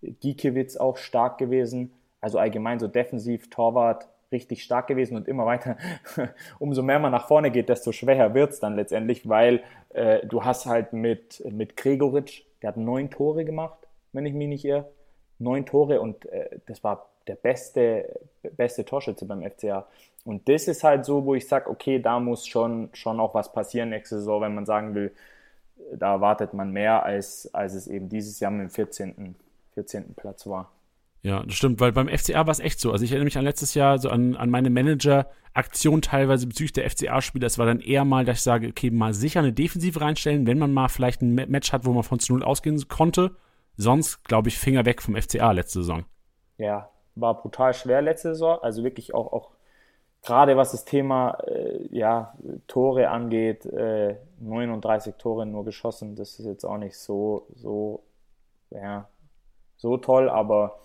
Giekewitz 0.03 0.77
auch 0.77 0.97
stark 0.97 1.39
gewesen. 1.39 1.93
Also 2.21 2.39
allgemein 2.39 2.79
so 2.79 2.89
defensiv, 2.89 3.51
Torwart, 3.51 4.09
richtig 4.33 4.63
stark 4.63 4.87
gewesen 4.87 5.17
und 5.17 5.29
immer 5.29 5.47
weiter, 5.47 5.77
umso 6.59 6.83
mehr 6.83 6.99
man 6.99 7.13
nach 7.13 7.29
vorne 7.29 7.51
geht, 7.51 7.69
desto 7.69 7.93
schwächer 7.93 8.35
wird 8.35 8.53
es 8.53 8.61
dann 8.61 8.77
letztendlich, 8.77 9.29
weil 9.29 9.63
äh, 9.91 10.27
du 10.27 10.45
hast 10.45 10.67
halt 10.67 10.93
mit, 10.93 11.43
mit 11.51 11.77
Gregoritsch, 11.77 12.43
der 12.63 12.69
hat 12.69 12.77
neun 12.77 13.11
Tore 13.11 13.45
gemacht, 13.45 13.79
wenn 14.13 14.27
ich 14.27 14.35
mich 14.35 14.49
nicht 14.49 14.65
irre, 14.65 14.91
neun 15.39 15.67
Tore 15.67 16.01
und 16.01 16.27
äh, 16.27 16.59
das 16.67 16.85
war 16.85 17.09
der 17.27 17.37
beste, 17.37 18.21
beste 18.57 18.85
Torschütze 18.85 19.27
beim 19.27 19.43
FCA. 19.43 19.87
Und 20.25 20.49
das 20.49 20.67
ist 20.67 20.83
halt 20.83 21.05
so, 21.05 21.25
wo 21.25 21.35
ich 21.35 21.47
sage, 21.47 21.71
okay, 21.71 21.99
da 21.99 22.21
muss 22.21 22.47
schon, 22.47 22.91
schon 22.93 23.21
auch 23.21 23.35
was 23.35 23.53
passieren 23.53 23.91
nächste 23.91 24.17
Saison, 24.17 24.43
wenn 24.43 24.55
man 24.55 24.67
sagen 24.67 24.95
will, 24.95 25.13
da 25.95 26.13
erwartet 26.15 26.55
man 26.55 26.73
mehr, 26.73 27.03
als, 27.03 27.53
als 27.55 27.75
es 27.75 27.87
eben 27.87 28.09
dieses 28.09 28.41
Jahr 28.41 28.51
mit 28.51 28.63
dem 28.63 28.71
14. 28.71 29.37
14. 29.75 30.15
Platz 30.15 30.47
war. 30.47 30.71
Ja, 31.23 31.43
das 31.43 31.55
stimmt, 31.55 31.81
weil 31.81 31.93
beim 31.93 32.09
FCA 32.09 32.47
war 32.47 32.53
es 32.53 32.61
echt 32.61 32.79
so. 32.79 32.93
Also 32.93 33.05
ich 33.05 33.11
erinnere 33.11 33.25
mich 33.25 33.39
an 33.39 33.45
letztes 33.45 33.75
Jahr 33.75 33.99
so 33.99 34.09
an, 34.09 34.37
an 34.37 34.51
meine 34.51 34.71
Manager-Aktion 34.71 36.01
teilweise 36.01 36.47
bezüglich 36.47 36.73
der 36.73 36.89
FCA-Spieler. 36.89 37.47
Es 37.47 37.59
war 37.59 37.67
dann 37.67 37.81
eher 37.81 38.05
mal, 38.05 38.25
dass 38.25 38.39
ich 38.39 38.45
sage, 38.45 38.69
okay, 38.69 38.91
mal 38.91 39.13
sicher 39.15 39.41
eine 39.41 39.53
Defensive 39.53 40.01
reinstellen, 40.01 40.47
wenn 40.47 40.59
man 40.59 40.73
mal 40.73 40.89
vielleicht 40.89 41.23
ein 41.23 41.35
Match 41.35 41.73
hat, 41.73 41.85
wo 41.85 41.93
man 41.93 42.05
von 42.05 42.21
zu 42.21 42.33
null 42.33 42.45
ausgehen 42.45 42.81
konnte. 42.89 43.33
Sonst, 43.77 44.25
glaube 44.25 44.49
ich, 44.49 44.59
Finger 44.59 44.85
weg 44.85 45.03
vom 45.03 45.17
FCA 45.17 45.53
letzte 45.53 45.81
Saison. 45.81 46.05
Ja, 46.57 46.91
war 47.15 47.41
brutal 47.41 47.75
schwer 47.75 48.01
letzte 48.01 48.31
Saison. 48.31 48.59
Also 48.63 48.85
wirklich 48.85 49.15
auch, 49.15 49.33
auch 49.33 49.51
gerade 50.23 50.57
was 50.57 50.73
das 50.73 50.85
Thema 50.85 51.39
äh, 51.47 51.89
ja, 51.91 52.35
Tore 52.67 53.09
angeht, 53.09 53.67
äh, 53.67 54.17
39 54.41 55.17
Tore 55.17 55.47
nur 55.47 55.65
geschossen. 55.65 56.17
Das 56.17 56.39
ist 56.39 56.47
jetzt 56.47 56.65
auch 56.65 56.79
nicht 56.79 56.97
so, 56.97 57.47
so, 57.55 58.03
ja, 58.71 59.09
so 59.79 59.97
toll, 59.97 60.29
aber 60.29 60.79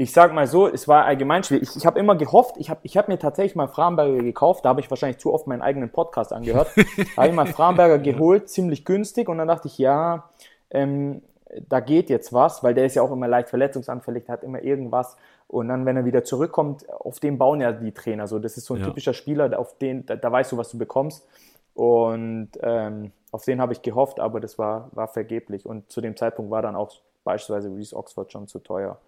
ich 0.00 0.12
sag 0.12 0.32
mal 0.32 0.46
so, 0.46 0.68
es 0.68 0.86
war 0.86 1.04
allgemein 1.04 1.42
schwierig. 1.42 1.68
Ich, 1.68 1.76
ich 1.76 1.86
habe 1.86 1.98
immer 1.98 2.16
gehofft, 2.16 2.54
ich 2.58 2.70
habe 2.70 2.80
ich 2.84 2.96
hab 2.96 3.08
mir 3.08 3.18
tatsächlich 3.18 3.56
mal 3.56 3.66
Framberger 3.66 4.22
gekauft, 4.22 4.64
da 4.64 4.70
habe 4.70 4.80
ich 4.80 4.88
wahrscheinlich 4.88 5.18
zu 5.18 5.34
oft 5.34 5.46
meinen 5.48 5.60
eigenen 5.60 5.90
Podcast 5.90 6.32
angehört. 6.32 6.70
da 6.76 7.22
habe 7.22 7.28
ich 7.28 7.34
mal 7.34 7.46
Framberger 7.46 7.98
geholt, 7.98 8.48
ziemlich 8.48 8.84
günstig 8.84 9.28
und 9.28 9.38
dann 9.38 9.48
dachte 9.48 9.66
ich, 9.66 9.76
ja, 9.76 10.30
ähm, 10.70 11.22
da 11.68 11.80
geht 11.80 12.10
jetzt 12.10 12.32
was, 12.32 12.62
weil 12.62 12.74
der 12.74 12.86
ist 12.86 12.94
ja 12.94 13.02
auch 13.02 13.10
immer 13.10 13.26
leicht 13.26 13.48
verletzungsanfällig, 13.48 14.24
der 14.26 14.34
hat 14.34 14.44
immer 14.44 14.62
irgendwas. 14.62 15.16
Und 15.48 15.68
dann, 15.68 15.86
wenn 15.86 15.96
er 15.96 16.04
wieder 16.04 16.24
zurückkommt, 16.24 16.88
auf 16.90 17.20
den 17.20 17.38
bauen 17.38 17.60
ja 17.60 17.72
die 17.72 17.92
Trainer 17.92 18.26
so. 18.26 18.38
Das 18.38 18.56
ist 18.56 18.66
so 18.66 18.74
ein 18.74 18.80
ja. 18.80 18.86
typischer 18.86 19.14
Spieler, 19.14 19.58
auf 19.58 19.78
den, 19.78 20.04
da, 20.04 20.14
da, 20.14 20.30
weißt 20.30 20.52
du, 20.52 20.58
was 20.58 20.70
du 20.70 20.78
bekommst. 20.78 21.26
Und 21.72 22.50
ähm, 22.60 23.12
auf 23.32 23.44
den 23.44 23.60
habe 23.60 23.72
ich 23.72 23.80
gehofft, 23.80 24.20
aber 24.20 24.40
das 24.40 24.58
war, 24.58 24.90
war 24.92 25.08
vergeblich. 25.08 25.64
Und 25.64 25.90
zu 25.90 26.02
dem 26.02 26.16
Zeitpunkt 26.16 26.50
war 26.50 26.60
dann 26.60 26.76
auch 26.76 26.90
beispielsweise 27.28 27.76
Reese 27.76 27.94
Oxford 27.94 28.32
schon 28.32 28.48
zu 28.48 28.58
teuer. 28.58 28.98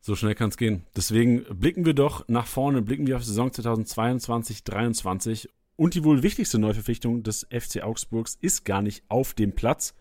So 0.00 0.14
schnell 0.14 0.34
kann 0.34 0.48
es 0.48 0.56
gehen. 0.56 0.86
Deswegen 0.96 1.44
blicken 1.60 1.84
wir 1.84 1.92
doch 1.92 2.26
nach 2.26 2.46
vorne, 2.46 2.80
blicken 2.80 3.06
wir 3.06 3.16
auf 3.16 3.22
die 3.22 3.28
Saison 3.28 3.50
2022-23 3.50 5.50
und 5.76 5.92
die 5.92 6.04
wohl 6.04 6.22
wichtigste 6.22 6.58
Neuverpflichtung 6.58 7.22
des 7.22 7.46
FC 7.50 7.82
Augsburgs 7.82 8.38
ist 8.40 8.64
gar 8.64 8.80
nicht 8.80 9.04
auf 9.10 9.34
dem 9.34 9.54
Platz, 9.54 9.94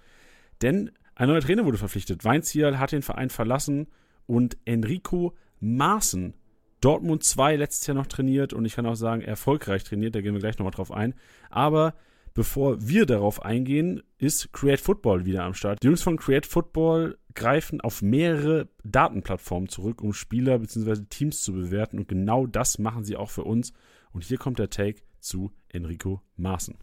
denn 0.62 0.90
ein 1.16 1.28
neuer 1.28 1.42
Trainer 1.42 1.66
wurde 1.66 1.78
verpflichtet. 1.78 2.24
Weinzierl 2.24 2.80
hat 2.80 2.94
den 2.94 3.02
Verein 3.02 3.30
verlassen 3.30 3.88
und 4.26 4.56
Enrico 4.64 5.36
Maaßen, 5.60 6.34
Dortmund 6.80 7.26
2 7.26 7.58
letztes 7.58 7.88
Jahr 7.88 7.96
noch 7.96 8.08
trainiert 8.08 8.54
und 8.54 8.64
ich 8.64 8.76
kann 8.76 8.86
auch 8.86 8.96
sagen, 8.96 9.22
erfolgreich 9.22 9.84
trainiert, 9.84 10.16
da 10.16 10.22
gehen 10.22 10.34
wir 10.34 10.40
gleich 10.40 10.58
nochmal 10.58 10.72
drauf 10.72 10.94
ein. 10.94 11.14
Aber 11.50 11.94
Bevor 12.38 12.86
wir 12.86 13.06
darauf 13.06 13.44
eingehen, 13.46 14.04
ist 14.18 14.52
Create 14.52 14.82
Football 14.82 15.26
wieder 15.26 15.46
am 15.46 15.54
Start. 15.54 15.82
Die 15.82 15.88
Jungs 15.88 16.02
von 16.02 16.18
Create 16.18 16.46
Football 16.46 17.18
greifen 17.34 17.80
auf 17.80 18.02
mehrere 18.02 18.68
Datenplattformen 18.84 19.70
zurück, 19.70 20.02
um 20.02 20.12
Spieler 20.12 20.60
bzw. 20.60 21.06
Teams 21.10 21.42
zu 21.44 21.54
bewerten. 21.54 21.98
Und 21.98 22.10
genau 22.10 22.46
das 22.46 22.78
machen 22.78 23.06
sie 23.06 23.16
auch 23.16 23.30
für 23.30 23.46
uns. 23.46 23.72
Und 24.12 24.26
hier 24.26 24.38
kommt 24.38 24.60
der 24.60 24.70
Take 24.70 25.00
zu 25.22 25.54
Enrico 25.70 26.22
Maaßen. 26.36 26.76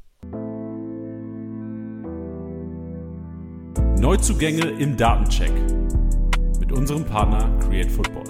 Neuzugänge 4.00 4.70
im 4.80 4.96
Datencheck 4.96 5.52
mit 6.60 6.72
unserem 6.72 7.04
Partner 7.04 7.58
Create 7.58 7.90
Football. 7.90 8.24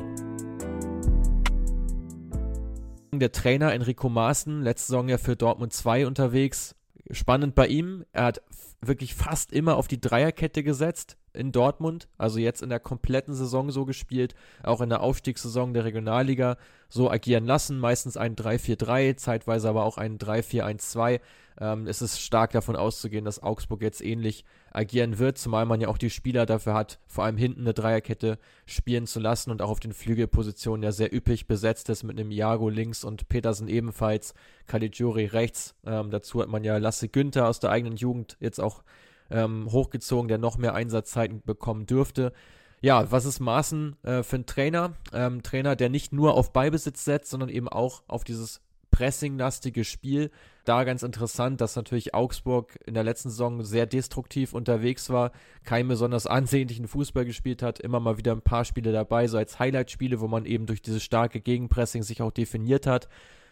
Der 3.14 3.30
Trainer 3.30 3.72
Enrico 3.72 4.08
Maaßen, 4.08 4.62
letzte 4.62 4.88
Saison 4.88 5.08
ja 5.08 5.18
für 5.18 5.36
Dortmund 5.36 5.72
2 5.72 6.08
unterwegs, 6.08 6.74
Spannend 7.11 7.54
bei 7.54 7.66
ihm, 7.66 8.04
er 8.12 8.25
hat 8.25 8.42
wirklich 8.80 9.14
fast 9.14 9.52
immer 9.52 9.76
auf 9.76 9.88
die 9.88 10.00
Dreierkette 10.00 10.62
gesetzt 10.62 11.16
in 11.32 11.50
Dortmund, 11.50 12.09
also 12.18 12.38
jetzt 12.38 12.62
in 12.62 12.68
der 12.68 12.80
kompletten 12.80 13.35
Saison 13.35 13.71
so 13.71 13.85
gespielt, 13.85 14.35
auch 14.62 14.80
in 14.80 14.88
der 14.88 15.00
Aufstiegssaison 15.00 15.73
der 15.75 15.85
Regionalliga 15.85 16.59
so 16.88 17.11
agieren 17.11 17.47
lassen, 17.47 17.78
meistens 17.78 18.16
ein 18.16 18.37
3-4-3, 18.37 19.16
zeitweise 19.16 19.68
aber 19.68 19.85
auch 19.85 19.99
ein 19.99 20.18
3-4-1-2. 20.18 21.21
Ähm, 21.61 21.87
es 21.87 22.02
ist 22.02 22.21
stark 22.21 22.52
davon 22.52 22.76
auszugehen, 22.76 23.25
dass 23.25 23.42
Augsburg 23.42 23.82
jetzt 23.82 24.02
ähnlich 24.02 24.44
agieren 24.72 25.18
wird, 25.18 25.38
zumal 25.38 25.66
man 25.66 25.80
ja 25.80 25.88
auch 25.88 25.98
die 25.98 26.10
Spieler 26.10 26.46
dafür 26.46 26.74
hat, 26.74 26.98
vor 27.06 27.24
allem 27.24 27.36
hinten 27.36 27.62
eine 27.62 27.74
Dreierkette 27.74 28.38
spielen 28.66 29.06
zu 29.06 29.20
lassen 29.20 29.50
und 29.50 29.62
auch 29.62 29.70
auf 29.70 29.80
den 29.80 29.92
Flügelpositionen 29.92 30.82
ja 30.82 30.92
sehr 30.92 31.14
üppig 31.14 31.46
besetzt 31.46 31.88
ist 31.88 32.02
mit 32.02 32.18
einem 32.18 32.30
Iago 32.30 32.68
links 32.68 33.04
und 33.04 33.28
Petersen 33.28 33.68
ebenfalls, 33.68 34.34
Caligiuri 34.66 35.26
rechts. 35.26 35.74
Ähm, 35.84 36.10
dazu 36.10 36.40
hat 36.40 36.48
man 36.48 36.64
ja 36.64 36.78
Lasse 36.78 37.08
Günther 37.08 37.48
aus 37.48 37.60
der 37.60 37.70
eigenen 37.70 37.96
Jugend 37.96 38.36
jetzt 38.40 38.60
auch 38.60 38.82
ähm, 39.30 39.68
hochgezogen, 39.70 40.28
der 40.28 40.38
noch 40.38 40.58
mehr 40.58 40.74
Einsatzzeiten 40.74 41.42
bekommen 41.44 41.86
dürfte. 41.86 42.32
Ja, 42.80 43.10
was 43.12 43.24
ist 43.24 43.40
Maaßen 43.40 43.96
äh, 44.02 44.22
für 44.22 44.36
ein 44.36 44.46
Trainer? 44.46 44.94
Ähm, 45.12 45.42
Trainer, 45.42 45.76
der 45.76 45.88
nicht 45.88 46.12
nur 46.12 46.34
auf 46.34 46.52
Beibesitz 46.52 47.04
setzt, 47.04 47.30
sondern 47.30 47.48
eben 47.48 47.68
auch 47.68 48.02
auf 48.08 48.24
dieses 48.24 48.60
pressinglastige 48.92 49.82
Spiel. 49.82 50.30
Da 50.64 50.84
ganz 50.84 51.02
interessant, 51.02 51.61
dass 51.61 51.75
natürlich 51.75 52.14
Augsburg 52.14 52.78
in 52.87 52.94
der 52.94 53.02
letzten 53.02 53.30
Saison 53.30 53.64
sehr 53.64 53.87
destruktiv 53.87 54.52
unterwegs 54.52 55.11
war, 55.11 55.32
keinen 55.64 55.88
besonders 55.88 56.28
ansehnlichen 56.28 56.87
Fußball 56.87 57.25
gespielt 57.25 57.62
hat, 57.62 57.80
immer 57.80 57.99
mal 57.99 58.18
wieder 58.18 58.30
ein 58.30 58.42
paar 58.42 58.64
Spiele 58.64 58.92
dabei, 58.92 59.26
so 59.26 59.38
als 59.38 59.58
Highlight-Spiele, 59.58 60.20
wo 60.20 60.28
man 60.28 60.46
eben 60.46 60.66
durch 60.66 60.80
dieses 60.80 61.02
starke 61.02 61.40
Gegenpressing 61.40 62.04
sich 62.04 62.22
auch 62.22 62.30
definiert 62.30 62.87
hat. 62.87 63.08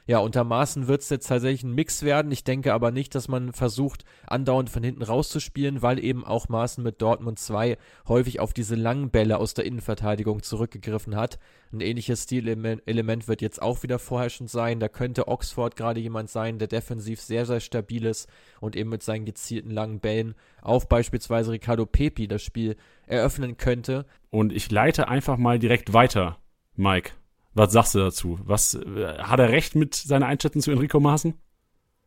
Ja, 0.07 0.19
unter 0.19 0.43
Maßen 0.43 0.89
wird 0.89 1.03
es 1.03 1.11
jetzt 1.11 1.29
tatsächlich 1.29 1.63
ein 1.63 1.75
Mix 1.75 2.03
werden. 2.03 2.33
Ich 2.33 2.43
denke 2.43 2.73
aber 2.75 2.91
nicht, 2.91 3.15
dass 3.15 3.29
man 3.29 3.53
versucht, 3.53 4.05
andauernd 4.27 4.69
von 4.69 4.83
hinten 4.83 5.03
rauszuspielen, 5.03 5.83
weil 5.83 6.03
eben 6.03 6.25
auch 6.25 6.49
Maßen 6.49 6.83
mit 6.83 7.01
Dortmund 7.01 7.39
2 7.39 7.77
häufig 8.09 8.41
auf 8.41 8.53
diese 8.53 8.75
langen 8.75 9.11
Bälle 9.11 9.39
aus 9.39 9.55
der 9.55 9.67
Innenverteidigung 9.67 10.43
zurückgegriffen 10.43 11.15
hat. 11.15 11.39
Ein 11.73 11.81
ähnliches 11.81 12.25
Stilelement 12.25 13.29
wird 13.29 13.43
jetzt 13.43 13.63
auch 13.63 13.85
wieder 13.85 14.01
vorherrschend 14.01 14.51
sein. 14.51 14.81
Da 14.81 14.89
könnte 14.89 15.29
Oxford 15.29 15.77
gerade 15.77 16.01
jemand 16.01 16.29
sein, 16.29 16.59
der 16.59 16.67
defensiv 16.67 17.21
sehr, 17.21 17.47
sehr 17.47 17.61
stabil 17.61 18.05
ist 18.05 18.29
und 18.61 18.75
eben 18.75 18.91
mit 18.91 19.05
seinen 19.05 19.25
gezielten 19.25 19.71
langen 19.71 20.01
Bällen 20.01 20.35
auf 20.61 20.89
beispielsweise 20.89 21.53
Ricardo 21.53 21.87
Pepi 21.87 22.27
das 22.27 22.43
Spiel 22.43 22.77
eröffnen 23.07 23.57
könnte. 23.57 24.07
Und 24.31 24.53
ich 24.53 24.71
leite 24.71 25.09
einfach 25.09 25.37
mal 25.37 25.59
direkt 25.61 25.93
weiter, 25.93 26.39
Mike. 26.75 27.13
Was 27.55 27.73
sagst 27.73 27.95
du 27.95 27.99
dazu? 27.99 28.39
Was, 28.45 28.75
äh, 28.75 29.19
hat 29.19 29.41
er 29.41 29.51
recht 29.51 29.75
mit 29.75 29.95
seiner 29.95 30.27
Einschätzung 30.27 30.63
zu 30.63 30.71
Enrico 30.71 31.01
Maaßen? 31.01 31.35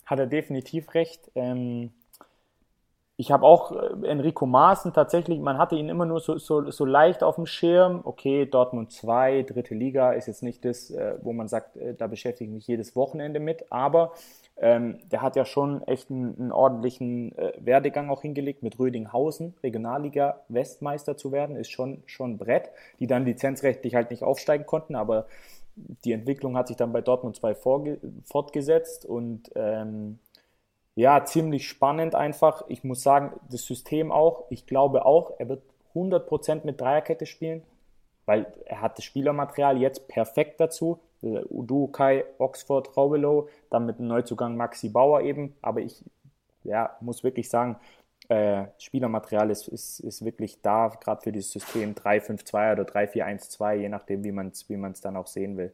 Hat 0.06 0.20
er 0.20 0.28
definitiv 0.28 0.94
recht. 0.94 1.32
Ähm, 1.36 1.92
ich 3.16 3.32
habe 3.32 3.46
auch 3.46 3.72
äh, 3.72 4.08
Enrico 4.08 4.46
Maaßen 4.46 4.94
tatsächlich, 4.94 5.40
man 5.40 5.58
hatte 5.58 5.76
ihn 5.76 5.90
immer 5.90 6.06
nur 6.06 6.20
so, 6.20 6.38
so, 6.38 6.72
so 6.72 6.86
leicht 6.86 7.24
auf 7.24 7.36
dem 7.36 7.46
Schirm. 7.46 8.02
Okay, 8.04 8.46
Dortmund 8.46 8.92
2, 8.92 9.44
dritte 9.44 9.76
Liga 9.76 10.14
ist 10.14 10.28
jetzt 10.28 10.44
nicht 10.44 10.66
das, 10.66 10.90
äh, 10.90 11.16
wo 11.22 11.34
man 11.34 11.48
sagt, 11.48 11.78
äh, 11.78 11.94
da 11.94 12.08
beschäftige 12.08 12.50
ich 12.50 12.56
mich 12.56 12.68
jedes 12.68 12.96
Wochenende 12.96 13.40
mit, 13.40 13.72
aber 13.72 14.14
ähm, 14.58 15.00
der 15.12 15.22
hat 15.22 15.36
ja 15.36 15.46
schon 15.46 15.82
echt 15.88 16.12
einen, 16.12 16.40
einen 16.40 16.52
ordentlichen 16.52 17.38
äh, 17.38 17.54
Werdegang 17.60 18.10
auch 18.10 18.22
hingelegt 18.22 18.64
mit 18.64 18.78
Rödinghausen, 18.80 19.56
Regionalliga 19.64 20.42
Westmeister 20.48 21.18
zu 21.18 21.32
werden, 21.32 21.56
ist 21.56 21.72
schon 21.72 22.04
schon 22.06 22.38
Brett, 22.38 22.70
die 23.00 23.08
dann 23.08 23.26
lizenzrechtlich 23.26 23.96
halt 23.96 24.12
nicht 24.12 24.24
aufsteigen 24.24 24.66
konnten, 24.66 24.96
aber 24.96 25.28
die 25.76 26.12
Entwicklung 26.14 26.56
hat 26.56 26.68
sich 26.68 26.78
dann 26.78 26.94
bei 26.94 27.02
Dortmund 27.02 27.36
2 27.36 27.56
fortgesetzt 28.26 29.06
und 29.06 29.52
ähm, 29.56 30.20
ja, 30.96 31.26
ziemlich 31.26 31.68
spannend 31.68 32.14
einfach. 32.14 32.64
Ich 32.68 32.84
muss 32.84 33.02
sagen, 33.02 33.40
das 33.50 33.66
System 33.66 34.12
auch, 34.12 34.46
ich 34.50 34.68
glaube 34.68 35.06
auch, 35.06 35.34
er 35.40 35.50
wird 35.50 35.64
100% 35.96 36.62
mit 36.66 36.80
Dreierkette 36.80 37.26
spielen, 37.26 37.64
weil 38.26 38.46
er 38.66 38.82
hat 38.82 38.98
das 38.98 39.06
Spielermaterial 39.06 39.80
jetzt 39.80 40.08
perfekt 40.08 40.60
dazu. 40.60 41.00
Äh, 41.24 41.44
Udo, 41.50 41.88
Kai, 41.88 42.26
Oxford, 42.38 42.96
Raubelo, 42.96 43.50
dann 43.70 43.86
mit 43.86 44.00
dem 44.00 44.08
Neuzugang 44.08 44.58
Maxi 44.58 44.90
Bauer 44.90 45.22
eben. 45.22 45.56
Aber 45.62 45.82
ich 45.82 46.04
ja, 46.64 46.96
muss 47.02 47.24
wirklich 47.24 47.50
sagen, 47.50 47.78
äh, 48.30 48.66
Spielermaterial 48.78 49.50
ist, 49.52 49.68
ist, 49.68 50.00
ist 50.00 50.24
wirklich 50.24 50.62
da, 50.62 50.88
gerade 50.88 51.22
für 51.22 51.32
dieses 51.32 51.52
System 51.52 51.94
3-5-2 51.94 52.74
oder 52.74 52.84
3-4-1-2, 52.84 53.76
je 53.76 53.90
nachdem, 53.90 54.24
wie 54.24 54.32
man 54.32 54.48
es 54.48 54.70
wie 54.70 54.78
dann 55.02 55.18
auch 55.18 55.28
sehen 55.28 55.58
will. 55.58 55.74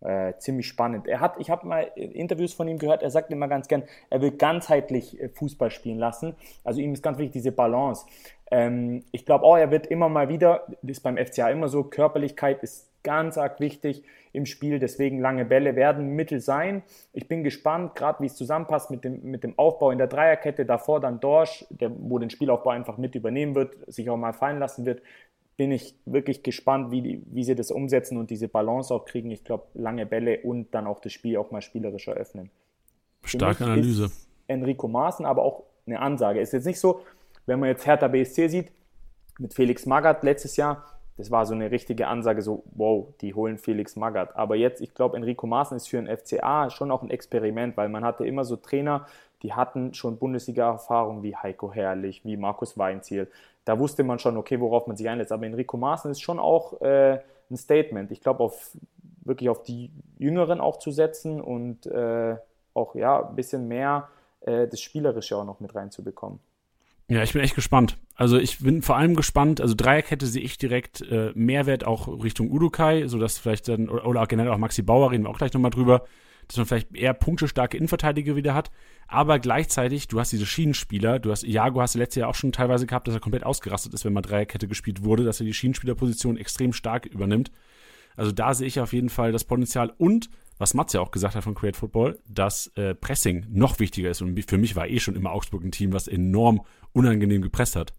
Äh, 0.00 0.34
ziemlich 0.38 0.68
spannend. 0.68 1.08
Er 1.08 1.20
hat, 1.20 1.36
ich 1.38 1.48
habe 1.48 1.66
mal 1.66 1.80
Interviews 1.94 2.52
von 2.52 2.68
ihm 2.68 2.78
gehört, 2.78 3.02
er 3.02 3.10
sagt 3.10 3.32
immer 3.32 3.48
ganz 3.48 3.66
gern, 3.66 3.82
er 4.10 4.20
will 4.20 4.30
ganzheitlich 4.30 5.18
äh, 5.18 5.30
Fußball 5.30 5.70
spielen 5.70 5.98
lassen. 5.98 6.34
Also 6.64 6.80
ihm 6.80 6.92
ist 6.92 7.02
ganz 7.02 7.16
wichtig 7.16 7.32
diese 7.32 7.50
Balance. 7.50 8.04
Ähm, 8.50 9.04
ich 9.10 9.24
glaube 9.24 9.44
auch, 9.44 9.56
er 9.56 9.70
wird 9.70 9.86
immer 9.86 10.10
mal 10.10 10.28
wieder, 10.28 10.66
das 10.82 10.98
ist 10.98 11.02
beim 11.02 11.16
FCA 11.16 11.48
immer 11.48 11.68
so, 11.68 11.82
Körperlichkeit 11.82 12.62
ist 12.62 12.90
ganz 13.02 13.38
arg 13.38 13.58
wichtig 13.58 14.02
im 14.32 14.44
Spiel, 14.44 14.78
deswegen 14.78 15.18
lange 15.18 15.46
Bälle 15.46 15.76
werden 15.76 16.08
Mittel 16.08 16.40
sein. 16.40 16.82
Ich 17.14 17.26
bin 17.26 17.42
gespannt, 17.42 17.94
gerade 17.94 18.20
wie 18.20 18.26
es 18.26 18.36
zusammenpasst 18.36 18.90
mit 18.90 19.02
dem, 19.02 19.22
mit 19.22 19.44
dem 19.44 19.58
Aufbau 19.58 19.92
in 19.92 19.98
der 19.98 20.08
Dreierkette, 20.08 20.66
davor 20.66 21.00
dann 21.00 21.20
Dorsch, 21.20 21.64
der, 21.70 21.90
wo 21.96 22.18
den 22.18 22.28
Spielaufbau 22.28 22.70
einfach 22.70 22.98
mit 22.98 23.14
übernehmen 23.14 23.54
wird, 23.54 23.74
sich 23.86 24.10
auch 24.10 24.18
mal 24.18 24.34
fallen 24.34 24.58
lassen 24.58 24.84
wird 24.84 25.00
bin 25.56 25.72
ich 25.72 25.94
wirklich 26.04 26.42
gespannt, 26.42 26.90
wie, 26.90 27.02
die, 27.02 27.22
wie 27.26 27.44
sie 27.44 27.54
das 27.54 27.70
umsetzen 27.70 28.18
und 28.18 28.30
diese 28.30 28.48
Balance 28.48 28.92
auch 28.92 29.04
kriegen. 29.04 29.30
Ich 29.30 29.44
glaube, 29.44 29.64
lange 29.74 30.04
Bälle 30.04 30.40
und 30.42 30.74
dann 30.74 30.86
auch 30.86 31.00
das 31.00 31.12
Spiel 31.12 31.36
auch 31.38 31.50
mal 31.50 31.62
spielerisch 31.62 32.08
eröffnen. 32.08 32.50
Starke 33.24 33.64
Analyse. 33.64 34.10
Enrico 34.46 34.86
Maaßen 34.86 35.24
aber 35.24 35.42
auch 35.42 35.64
eine 35.86 36.00
Ansage. 36.00 36.40
Ist 36.40 36.52
jetzt 36.52 36.66
nicht 36.66 36.78
so, 36.78 37.00
wenn 37.46 37.58
man 37.58 37.70
jetzt 37.70 37.86
Hertha 37.86 38.08
BSC 38.08 38.48
sieht, 38.48 38.72
mit 39.38 39.54
Felix 39.54 39.86
Magath 39.86 40.22
letztes 40.22 40.56
Jahr, 40.56 40.84
das 41.16 41.30
war 41.30 41.46
so 41.46 41.54
eine 41.54 41.70
richtige 41.70 42.08
Ansage, 42.08 42.42
so, 42.42 42.64
wow, 42.72 43.08
die 43.22 43.32
holen 43.32 43.56
Felix 43.56 43.96
Magath. 43.96 44.36
Aber 44.36 44.54
jetzt, 44.56 44.82
ich 44.82 44.94
glaube, 44.94 45.16
Enrico 45.16 45.46
Maaßen 45.46 45.76
ist 45.76 45.88
für 45.88 45.98
ein 45.98 46.06
FCA 46.06 46.68
schon 46.68 46.90
auch 46.90 47.02
ein 47.02 47.10
Experiment, 47.10 47.76
weil 47.76 47.88
man 47.88 48.04
hatte 48.04 48.26
immer 48.26 48.44
so 48.44 48.56
Trainer, 48.56 49.06
die 49.42 49.54
hatten 49.54 49.94
schon 49.94 50.18
Bundesliga-Erfahrung 50.18 51.22
wie 51.22 51.34
Heiko 51.34 51.72
Herrlich, 51.72 52.24
wie 52.24 52.36
Markus 52.36 52.76
Weinziel. 52.76 53.28
Da 53.66 53.78
wusste 53.80 54.04
man 54.04 54.18
schon, 54.20 54.36
okay, 54.36 54.60
worauf 54.60 54.86
man 54.86 54.96
sich 54.96 55.08
einlässt. 55.08 55.32
Aber 55.32 55.44
Enrico 55.44 55.76
Maaßen 55.76 56.10
ist 56.12 56.20
schon 56.20 56.38
auch 56.38 56.80
äh, 56.80 57.18
ein 57.50 57.56
Statement. 57.56 58.12
Ich 58.12 58.20
glaube, 58.20 58.44
auf, 58.44 58.70
wirklich 59.24 59.50
auf 59.50 59.64
die 59.64 59.90
Jüngeren 60.18 60.60
auch 60.60 60.78
zu 60.78 60.92
setzen 60.92 61.40
und 61.40 61.84
äh, 61.86 62.36
auch 62.74 62.94
ja, 62.94 63.28
ein 63.28 63.34
bisschen 63.34 63.66
mehr 63.66 64.08
äh, 64.42 64.68
das 64.68 64.80
Spielerische 64.80 65.36
auch 65.36 65.44
noch 65.44 65.58
mit 65.58 65.74
reinzubekommen. 65.74 66.38
Ja, 67.08 67.24
ich 67.24 67.32
bin 67.32 67.42
echt 67.42 67.56
gespannt. 67.56 67.98
Also 68.14 68.38
ich 68.38 68.60
bin 68.60 68.82
vor 68.82 68.96
allem 68.96 69.16
gespannt, 69.16 69.60
also 69.60 69.74
Dreierkette 69.74 70.26
sehe 70.26 70.42
ich 70.42 70.58
direkt 70.58 71.02
äh, 71.02 71.32
Mehrwert 71.34 71.84
auch 71.84 72.06
Richtung 72.22 72.50
Udukai, 72.50 73.08
sodass 73.08 73.36
vielleicht 73.36 73.66
dann, 73.66 73.88
oder 73.88 74.22
auch 74.22 74.28
generell 74.28 74.52
auch 74.52 74.58
Maxi 74.58 74.82
Bauer, 74.82 75.10
reden 75.10 75.24
wir 75.24 75.30
auch 75.30 75.38
gleich 75.38 75.52
nochmal 75.52 75.72
drüber, 75.72 76.04
dass 76.48 76.56
man 76.56 76.66
vielleicht 76.66 76.94
eher 76.94 77.14
punktestarke 77.14 77.76
Innenverteidiger 77.76 78.36
wieder 78.36 78.54
hat. 78.54 78.70
Aber 79.08 79.38
gleichzeitig, 79.38 80.08
du 80.08 80.18
hast 80.20 80.32
diese 80.32 80.46
Schienenspieler, 80.46 81.18
du 81.18 81.30
hast, 81.30 81.44
Iago 81.44 81.80
hast 81.80 81.94
du 81.94 81.98
letztes 81.98 82.20
Jahr 82.20 82.28
auch 82.28 82.34
schon 82.34 82.52
teilweise 82.52 82.86
gehabt, 82.86 83.06
dass 83.08 83.14
er 83.14 83.20
komplett 83.20 83.44
ausgerastet 83.44 83.94
ist, 83.94 84.04
wenn 84.04 84.12
mal 84.12 84.22
Dreierkette 84.22 84.68
gespielt 84.68 85.04
wurde, 85.04 85.24
dass 85.24 85.40
er 85.40 85.46
die 85.46 85.54
Schienenspielerposition 85.54 86.36
extrem 86.36 86.72
stark 86.72 87.06
übernimmt. 87.06 87.50
Also 88.16 88.32
da 88.32 88.54
sehe 88.54 88.66
ich 88.66 88.80
auf 88.80 88.92
jeden 88.92 89.10
Fall 89.10 89.32
das 89.32 89.44
Potenzial 89.44 89.92
und, 89.98 90.30
was 90.58 90.74
Mats 90.74 90.94
ja 90.94 91.00
auch 91.00 91.10
gesagt 91.10 91.34
hat 91.34 91.44
von 91.44 91.54
Create 91.54 91.76
Football, 91.76 92.18
dass 92.26 92.68
äh, 92.76 92.94
Pressing 92.94 93.46
noch 93.50 93.78
wichtiger 93.78 94.10
ist. 94.10 94.22
Und 94.22 94.40
für 94.48 94.58
mich 94.58 94.74
war 94.74 94.88
eh 94.88 94.98
schon 94.98 95.14
immer 95.14 95.32
Augsburg 95.32 95.62
ein 95.62 95.70
Team, 95.70 95.92
was 95.92 96.08
enorm 96.08 96.62
unangenehm 96.92 97.42
gepresst 97.42 97.76
hat. 97.76 97.92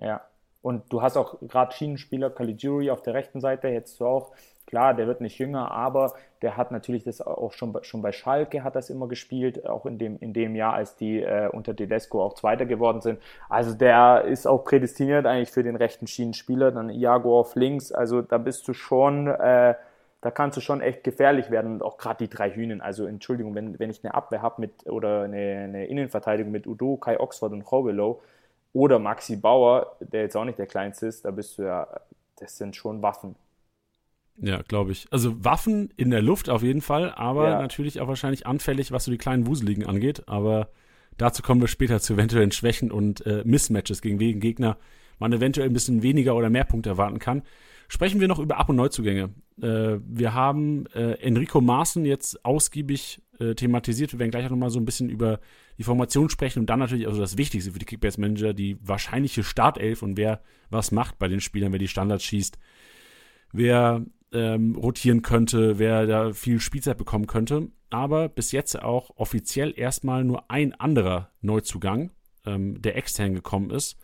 Ja, 0.00 0.22
und 0.62 0.90
du 0.92 1.02
hast 1.02 1.16
auch 1.16 1.40
gerade 1.40 1.74
Schienenspieler 1.74 2.30
Caligiuri 2.30 2.90
auf 2.90 3.02
der 3.02 3.14
rechten 3.14 3.40
Seite, 3.40 3.68
jetzt 3.68 4.00
du 4.00 4.06
auch 4.06 4.32
Klar, 4.74 4.94
der 4.94 5.06
wird 5.06 5.20
nicht 5.20 5.38
jünger, 5.38 5.70
aber 5.70 6.14
der 6.42 6.56
hat 6.56 6.72
natürlich 6.72 7.04
das 7.04 7.20
auch 7.20 7.52
schon, 7.52 7.78
schon 7.82 8.02
bei 8.02 8.10
Schalke 8.10 8.64
hat 8.64 8.74
das 8.74 8.90
immer 8.90 9.06
gespielt, 9.06 9.64
auch 9.66 9.86
in 9.86 9.98
dem, 9.98 10.18
in 10.18 10.32
dem 10.32 10.56
Jahr, 10.56 10.72
als 10.74 10.96
die 10.96 11.22
äh, 11.22 11.48
unter 11.48 11.76
Tedesco 11.76 12.20
auch 12.20 12.34
Zweiter 12.34 12.66
geworden 12.66 13.00
sind. 13.00 13.20
Also 13.48 13.72
der 13.72 14.24
ist 14.24 14.48
auch 14.48 14.64
prädestiniert 14.64 15.26
eigentlich 15.26 15.52
für 15.52 15.62
den 15.62 15.76
rechten 15.76 16.08
Schienenspieler, 16.08 16.72
dann 16.72 16.90
Iago 16.90 17.38
auf 17.38 17.54
links. 17.54 17.92
Also 17.92 18.20
da 18.20 18.36
bist 18.36 18.66
du 18.66 18.72
schon, 18.72 19.28
äh, 19.28 19.76
da 20.20 20.30
kannst 20.32 20.56
du 20.56 20.60
schon 20.60 20.80
echt 20.80 21.04
gefährlich 21.04 21.52
werden 21.52 21.74
und 21.74 21.82
auch 21.84 21.96
gerade 21.96 22.26
die 22.26 22.28
drei 22.28 22.50
Hühnen. 22.50 22.80
Also 22.80 23.06
Entschuldigung, 23.06 23.54
wenn, 23.54 23.78
wenn 23.78 23.90
ich 23.90 24.02
eine 24.02 24.14
Abwehr 24.14 24.42
habe 24.42 24.60
mit 24.60 24.90
oder 24.90 25.22
eine, 25.22 25.36
eine 25.36 25.86
Innenverteidigung 25.86 26.50
mit 26.50 26.66
Udo, 26.66 26.96
Kai 26.96 27.20
Oxford 27.20 27.52
und 27.52 27.62
Robelow 27.62 28.20
oder 28.72 28.98
Maxi 28.98 29.36
Bauer, 29.36 29.94
der 30.00 30.22
jetzt 30.22 30.36
auch 30.36 30.44
nicht 30.44 30.58
der 30.58 30.66
kleinste 30.66 31.06
ist, 31.06 31.24
da 31.24 31.30
bist 31.30 31.58
du 31.58 31.62
ja, 31.62 31.86
das 32.40 32.58
sind 32.58 32.74
schon 32.74 33.02
Waffen. 33.02 33.36
Ja, 34.40 34.62
glaube 34.62 34.92
ich. 34.92 35.06
Also 35.10 35.44
Waffen 35.44 35.90
in 35.96 36.10
der 36.10 36.22
Luft 36.22 36.50
auf 36.50 36.62
jeden 36.62 36.80
Fall, 36.80 37.12
aber 37.14 37.48
ja. 37.48 37.60
natürlich 37.60 38.00
auch 38.00 38.08
wahrscheinlich 38.08 38.46
anfällig, 38.46 38.90
was 38.90 39.04
so 39.04 39.10
die 39.10 39.18
kleinen 39.18 39.46
Wuseligen 39.46 39.86
angeht. 39.86 40.28
Aber 40.28 40.70
dazu 41.16 41.42
kommen 41.42 41.60
wir 41.60 41.68
später 41.68 42.00
zu 42.00 42.14
eventuellen 42.14 42.50
Schwächen 42.50 42.90
und 42.90 43.24
äh, 43.26 43.42
Mismatches 43.44 44.02
gegen 44.02 44.18
wegen 44.18 44.40
Gegner 44.40 44.76
man 45.18 45.32
eventuell 45.32 45.68
ein 45.68 45.72
bisschen 45.72 46.02
weniger 46.02 46.34
oder 46.36 46.50
mehr 46.50 46.64
Punkte 46.64 46.90
erwarten 46.90 47.18
kann. 47.18 47.42
Sprechen 47.88 48.20
wir 48.20 48.28
noch 48.28 48.38
über 48.38 48.58
Ab- 48.58 48.70
und 48.70 48.76
Neuzugänge. 48.76 49.30
Äh, 49.60 49.98
wir 50.04 50.34
haben 50.34 50.86
äh, 50.94 51.12
Enrico 51.20 51.60
Maaßen 51.60 52.04
jetzt 52.04 52.44
ausgiebig 52.44 53.20
äh, 53.38 53.54
thematisiert. 53.54 54.12
Wir 54.12 54.18
werden 54.18 54.30
gleich 54.30 54.46
auch 54.46 54.50
nochmal 54.50 54.70
so 54.70 54.78
ein 54.78 54.84
bisschen 54.84 55.10
über 55.10 55.38
die 55.78 55.82
Formation 55.82 56.30
sprechen 56.30 56.60
und 56.60 56.66
dann 56.66 56.78
natürlich 56.78 57.06
also 57.06 57.20
das 57.20 57.36
Wichtigste 57.36 57.72
für 57.72 57.78
die 57.78 57.84
Kickbase-Manager, 57.84 58.54
die 58.54 58.78
wahrscheinliche 58.80 59.44
Startelf 59.44 60.02
und 60.02 60.16
wer 60.16 60.40
was 60.70 60.92
macht 60.92 61.18
bei 61.18 61.28
den 61.28 61.40
Spielern, 61.40 61.72
wer 61.72 61.78
die 61.78 61.88
Standards 61.88 62.24
schießt, 62.24 62.58
wer 63.52 64.04
ähm, 64.34 64.76
rotieren 64.76 65.22
könnte, 65.22 65.78
wer 65.78 66.06
da 66.06 66.32
viel 66.32 66.60
Spielzeit 66.60 66.98
bekommen 66.98 67.26
könnte. 67.26 67.68
Aber 67.90 68.28
bis 68.28 68.52
jetzt 68.52 68.82
auch 68.82 69.10
offiziell 69.16 69.72
erstmal 69.76 70.24
nur 70.24 70.50
ein 70.50 70.74
anderer 70.74 71.30
Neuzugang, 71.40 72.10
ähm, 72.44 72.82
der 72.82 72.96
extern 72.96 73.34
gekommen 73.34 73.70
ist. 73.70 73.96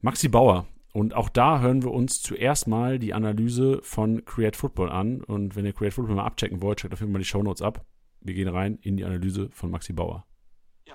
Maxi 0.00 0.28
Bauer. 0.28 0.66
Und 0.92 1.14
auch 1.14 1.28
da 1.28 1.60
hören 1.60 1.82
wir 1.82 1.90
uns 1.90 2.22
zuerst 2.22 2.68
mal 2.68 2.98
die 2.98 3.14
Analyse 3.14 3.80
von 3.82 4.24
Create 4.24 4.56
Football 4.56 4.90
an. 4.90 5.22
Und 5.22 5.56
wenn 5.56 5.66
ihr 5.66 5.72
Create 5.72 5.92
Football 5.92 6.16
mal 6.16 6.24
abchecken 6.24 6.62
wollt, 6.62 6.78
checkt 6.78 6.94
auf 6.94 7.00
jeden 7.00 7.12
Fall 7.12 7.20
die 7.20 7.26
Shownotes 7.26 7.62
ab. 7.62 7.84
Wir 8.20 8.34
gehen 8.34 8.48
rein 8.48 8.78
in 8.80 8.96
die 8.96 9.04
Analyse 9.04 9.48
von 9.50 9.70
Maxi 9.70 9.92
Bauer. 9.92 10.24
Ja. 10.86 10.94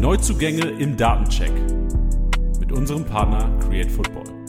Neuzugänge 0.00 0.70
im 0.80 0.96
Datencheck 0.96 1.52
mit 2.58 2.72
unserem 2.72 3.04
Partner 3.04 3.56
Create 3.58 3.90
Football. 3.90 4.39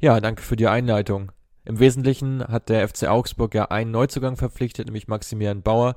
Ja, 0.00 0.20
danke 0.20 0.42
für 0.42 0.54
die 0.54 0.68
Einleitung. 0.68 1.32
Im 1.64 1.80
Wesentlichen 1.80 2.46
hat 2.46 2.68
der 2.68 2.88
FC 2.88 3.08
Augsburg 3.08 3.52
ja 3.56 3.64
einen 3.64 3.90
Neuzugang 3.90 4.36
verpflichtet, 4.36 4.86
nämlich 4.86 5.08
Maximilian 5.08 5.62
Bauer, 5.62 5.96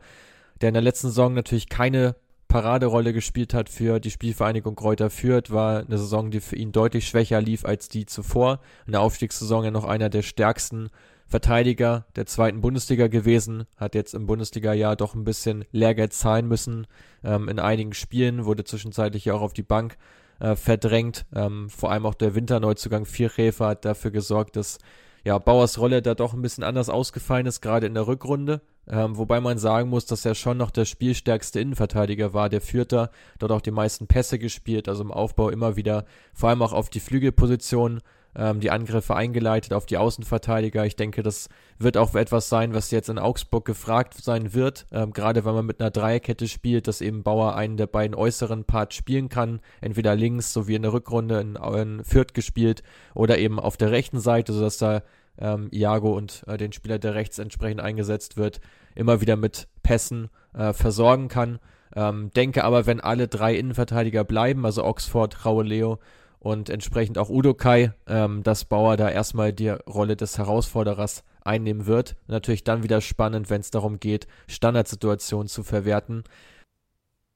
der 0.59 0.69
in 0.69 0.73
der 0.73 0.81
letzten 0.81 1.09
Saison 1.09 1.35
natürlich 1.35 1.69
keine 1.69 2.15
Paraderolle 2.47 3.13
gespielt 3.13 3.53
hat 3.53 3.69
für 3.69 3.99
die 3.99 4.09
Spielvereinigung 4.09 4.75
Kräuter 4.75 5.11
Fürth, 5.11 5.51
war 5.51 5.81
eine 5.81 5.99
Saison, 5.99 6.31
die 6.31 6.39
für 6.39 6.55
ihn 6.55 6.71
deutlich 6.71 7.07
schwächer 7.07 7.41
lief 7.41 7.63
als 7.63 7.89
die 7.89 8.07
zuvor. 8.07 8.59
In 8.87 8.93
der 8.93 9.01
Aufstiegssaison 9.01 9.65
ja 9.65 9.71
noch 9.71 9.85
einer 9.85 10.09
der 10.09 10.23
stärksten 10.23 10.89
Verteidiger 11.27 12.07
der 12.15 12.25
zweiten 12.25 12.59
Bundesliga 12.59 13.05
gewesen, 13.05 13.65
hat 13.77 13.93
jetzt 13.93 14.15
im 14.15 14.25
Bundesliga-Jahr 14.25 14.95
doch 14.95 15.13
ein 15.13 15.25
bisschen 15.25 15.63
Lehrgeld 15.71 16.11
zahlen 16.13 16.47
müssen. 16.47 16.87
Ähm, 17.23 17.47
in 17.47 17.59
einigen 17.59 17.93
Spielen 17.93 18.45
wurde 18.45 18.63
zwischenzeitlich 18.63 19.25
ja 19.25 19.35
auch 19.35 19.41
auf 19.41 19.53
die 19.53 19.61
Bank 19.61 19.95
äh, 20.41 20.55
verdrängt. 20.55 21.25
Ähm, 21.33 21.69
vor 21.69 21.91
allem 21.91 22.05
auch 22.05 22.15
der 22.15 22.35
Winterneuzugang 22.35 23.05
Vierkäfer 23.05 23.67
hat 23.67 23.85
dafür 23.85 24.11
gesorgt, 24.11 24.55
dass 24.55 24.79
ja, 25.23 25.37
Bauers 25.37 25.77
Rolle 25.77 26.01
da 26.01 26.15
doch 26.15 26.33
ein 26.33 26.41
bisschen 26.41 26.63
anders 26.63 26.89
ausgefallen 26.89 27.45
ist, 27.45 27.61
gerade 27.61 27.85
in 27.85 27.93
der 27.93 28.07
Rückrunde. 28.07 28.61
Ähm, 28.87 29.17
wobei 29.17 29.39
man 29.39 29.59
sagen 29.59 29.89
muss, 29.89 30.07
dass 30.07 30.25
er 30.25 30.33
schon 30.33 30.57
noch 30.57 30.71
der 30.71 30.85
spielstärkste 30.85 31.59
Innenverteidiger 31.59 32.33
war. 32.33 32.49
Der 32.49 32.61
Vierter 32.61 33.11
dort 33.37 33.51
auch 33.51 33.61
die 33.61 33.71
meisten 33.71 34.07
Pässe 34.07 34.39
gespielt, 34.39 34.89
also 34.89 35.03
im 35.03 35.11
Aufbau 35.11 35.49
immer 35.49 35.75
wieder, 35.75 36.05
vor 36.33 36.49
allem 36.49 36.63
auch 36.63 36.73
auf 36.73 36.89
die 36.89 36.99
Flügelposition 36.99 38.01
ähm, 38.35 38.59
die 38.59 38.71
Angriffe 38.71 39.15
eingeleitet 39.15 39.73
auf 39.73 39.85
die 39.85 39.97
Außenverteidiger. 39.97 40.85
Ich 40.85 40.95
denke, 40.95 41.23
das 41.23 41.49
wird 41.77 41.97
auch 41.97 42.15
etwas 42.15 42.49
sein, 42.49 42.73
was 42.73 42.91
jetzt 42.91 43.09
in 43.09 43.19
Augsburg 43.19 43.65
gefragt 43.65 44.15
sein 44.21 44.53
wird, 44.53 44.85
ähm, 44.91 45.13
gerade 45.13 45.45
wenn 45.45 45.53
man 45.53 45.65
mit 45.65 45.79
einer 45.79 45.91
Dreierkette 45.91 46.47
spielt, 46.47 46.87
dass 46.87 47.01
eben 47.01 47.23
Bauer 47.23 47.55
einen 47.55 47.77
der 47.77 47.87
beiden 47.87 48.15
äußeren 48.15 48.63
Parts 48.63 48.95
spielen 48.95 49.29
kann, 49.29 49.59
entweder 49.81 50.15
links, 50.15 50.53
so 50.53 50.67
wie 50.67 50.75
in 50.75 50.83
der 50.83 50.93
Rückrunde 50.93 51.39
in, 51.39 51.55
in 51.55 52.03
Fürth 52.03 52.33
gespielt, 52.33 52.83
oder 53.13 53.37
eben 53.37 53.59
auf 53.59 53.77
der 53.77 53.91
rechten 53.91 54.19
Seite, 54.19 54.53
sodass 54.53 54.77
da 54.77 55.01
ähm, 55.37 55.69
Iago 55.71 56.15
und 56.15 56.43
äh, 56.47 56.57
den 56.57 56.71
Spieler, 56.71 56.99
der 56.99 57.15
rechts 57.15 57.39
entsprechend 57.39 57.81
eingesetzt 57.81 58.37
wird, 58.37 58.61
immer 58.95 59.21
wieder 59.21 59.35
mit 59.35 59.67
Pässen 59.83 60.29
äh, 60.53 60.73
versorgen 60.73 61.27
kann. 61.27 61.59
Ähm, 61.93 62.31
denke 62.33 62.63
aber, 62.63 62.85
wenn 62.85 63.01
alle 63.01 63.27
drei 63.27 63.55
Innenverteidiger 63.55 64.23
bleiben, 64.23 64.65
also 64.65 64.83
Oxford, 64.83 65.45
Raue 65.45 65.63
Leo 65.63 65.99
und 66.41 66.69
entsprechend 66.69 67.17
auch 67.17 67.29
Udo 67.29 67.53
Kai, 67.53 67.93
ähm, 68.07 68.43
dass 68.43 68.65
Bauer 68.65 68.97
da 68.97 69.09
erstmal 69.09 69.53
die 69.53 69.69
Rolle 69.69 70.15
des 70.15 70.37
Herausforderers 70.37 71.23
einnehmen 71.43 71.85
wird. 71.85 72.15
Natürlich 72.27 72.63
dann 72.63 72.83
wieder 72.83 72.99
spannend, 72.99 73.49
wenn 73.49 73.61
es 73.61 73.71
darum 73.71 73.99
geht, 73.99 74.27
Standardsituationen 74.47 75.47
zu 75.47 75.63
verwerten. 75.63 76.23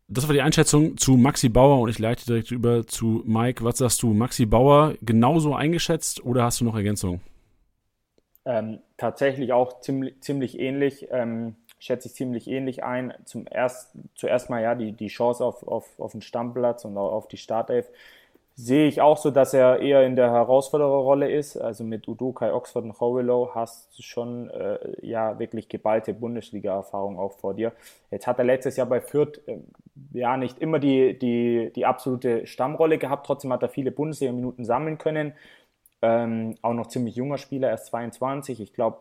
Das 0.08 0.28
war 0.28 0.34
die 0.34 0.42
Einschätzung 0.42 0.98
zu 0.98 1.18
Maxi 1.18 1.50
Bauer 1.50 1.80
und 1.80 1.90
ich 1.90 2.00
leite 2.00 2.26
direkt 2.26 2.52
über 2.52 2.86
zu 2.86 3.24
Mike. 3.26 3.64
Was 3.64 3.78
sagst 3.78 4.02
du, 4.04 4.14
Maxi 4.14 4.46
Bauer 4.46 4.96
genauso 5.02 5.56
eingeschätzt 5.56 6.24
oder 6.26 6.44
hast 6.44 6.62
du 6.62 6.66
noch 6.66 6.76
Ergänzungen? 6.76 7.22
Ähm, 8.46 8.80
tatsächlich 8.98 9.54
auch 9.54 9.82
ziemlich, 9.82 10.22
ziemlich 10.22 10.60
ähnlich, 10.60 11.08
ähm, 11.12 11.56
schätze 11.80 12.08
ich 12.08 12.16
ziemlich 12.16 12.48
ähnlich 12.48 12.84
ein. 12.84 13.14
Zum 13.26 13.46
erst, 13.50 13.92
zuerst 14.16 14.50
mal 14.50 14.62
ja 14.62 14.76
die, 14.76 14.92
die 14.94 15.08
Chance 15.08 15.44
auf, 15.44 15.68
auf, 15.68 16.00
auf 16.00 16.12
den 16.12 16.22
Stammplatz 16.22 16.86
und 16.86 16.98
auf 16.98 17.28
die 17.28 17.38
Startelf 17.38 17.88
sehe 18.58 18.88
ich 18.88 19.02
auch 19.02 19.18
so, 19.18 19.32
dass 19.32 19.54
er 19.54 19.82
eher 19.82 20.06
in 20.06 20.16
der 20.16 20.32
Herausfordererrolle 20.32 21.30
ist. 21.30 21.58
Also 21.58 21.84
mit 21.84 22.08
Udokai, 22.08 22.54
Oxford 22.54 22.86
und 22.86 23.00
Howillow 23.00 23.54
hast 23.54 23.98
du 23.98 24.02
schon 24.02 24.50
äh, 24.50 24.80
ja 25.06 25.38
wirklich 25.40 25.68
geballte 25.68 26.14
Bundesliga-Erfahrung 26.14 27.20
auch 27.20 27.34
vor 27.34 27.54
dir. 27.54 27.74
Jetzt 28.12 28.28
hat 28.28 28.40
er 28.40 28.46
letztes 28.46 28.78
Jahr 28.78 28.88
bei 28.88 29.02
Fürth 29.02 29.42
äh, 29.48 29.58
ja 30.14 30.38
nicht 30.38 30.60
immer 30.60 30.80
die, 30.80 31.20
die, 31.20 31.72
die 31.76 31.86
absolute 31.86 32.48
Stammrolle 32.48 32.98
gehabt, 32.98 33.26
trotzdem 33.26 33.52
hat 33.52 33.62
er 33.62 33.70
viele 33.70 33.92
Bundesliga-Minuten 33.92 34.64
sammeln 34.64 34.98
können. 34.98 35.34
Ähm, 36.02 36.56
auch 36.62 36.74
noch 36.74 36.88
ziemlich 36.88 37.16
junger 37.16 37.38
Spieler, 37.38 37.70
erst 37.70 37.88
22. 37.88 38.62
Ich 38.62 38.74
glaube, 38.74 39.00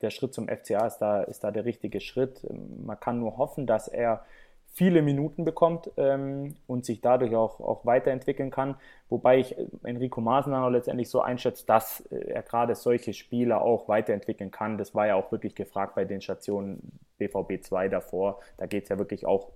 der 0.00 0.10
Schritt 0.10 0.34
zum 0.34 0.48
FCA 0.48 0.86
ist 0.86 0.98
da, 0.98 1.22
ist 1.22 1.44
da 1.44 1.52
der 1.52 1.64
richtige 1.64 2.00
Schritt. 2.00 2.44
Man 2.84 2.98
kann 2.98 3.20
nur 3.20 3.36
hoffen, 3.36 3.66
dass 3.66 3.86
er 3.86 4.24
viele 4.72 5.02
Minuten 5.02 5.44
bekommt 5.44 5.90
ähm, 5.96 6.54
und 6.66 6.84
sich 6.84 7.00
dadurch 7.00 7.34
auch, 7.34 7.60
auch 7.60 7.84
weiterentwickeln 7.84 8.50
kann. 8.50 8.76
Wobei 9.08 9.38
ich 9.38 9.58
äh, 9.58 9.66
Enrico 9.82 10.20
Maaßen 10.20 10.52
letztendlich 10.72 11.10
so 11.10 11.20
einschätze, 11.20 11.66
dass 11.66 12.00
äh, 12.12 12.32
er 12.32 12.42
gerade 12.42 12.74
solche 12.74 13.12
Spieler 13.12 13.62
auch 13.62 13.88
weiterentwickeln 13.88 14.50
kann. 14.50 14.78
Das 14.78 14.94
war 14.94 15.06
ja 15.06 15.16
auch 15.16 15.32
wirklich 15.32 15.54
gefragt 15.54 15.94
bei 15.94 16.04
den 16.04 16.20
Stationen 16.20 17.00
BVB 17.18 17.62
2 17.62 17.88
davor. 17.88 18.40
Da 18.56 18.66
geht 18.66 18.84
es 18.84 18.88
ja 18.88 18.98
wirklich 18.98 19.26
auch 19.26 19.50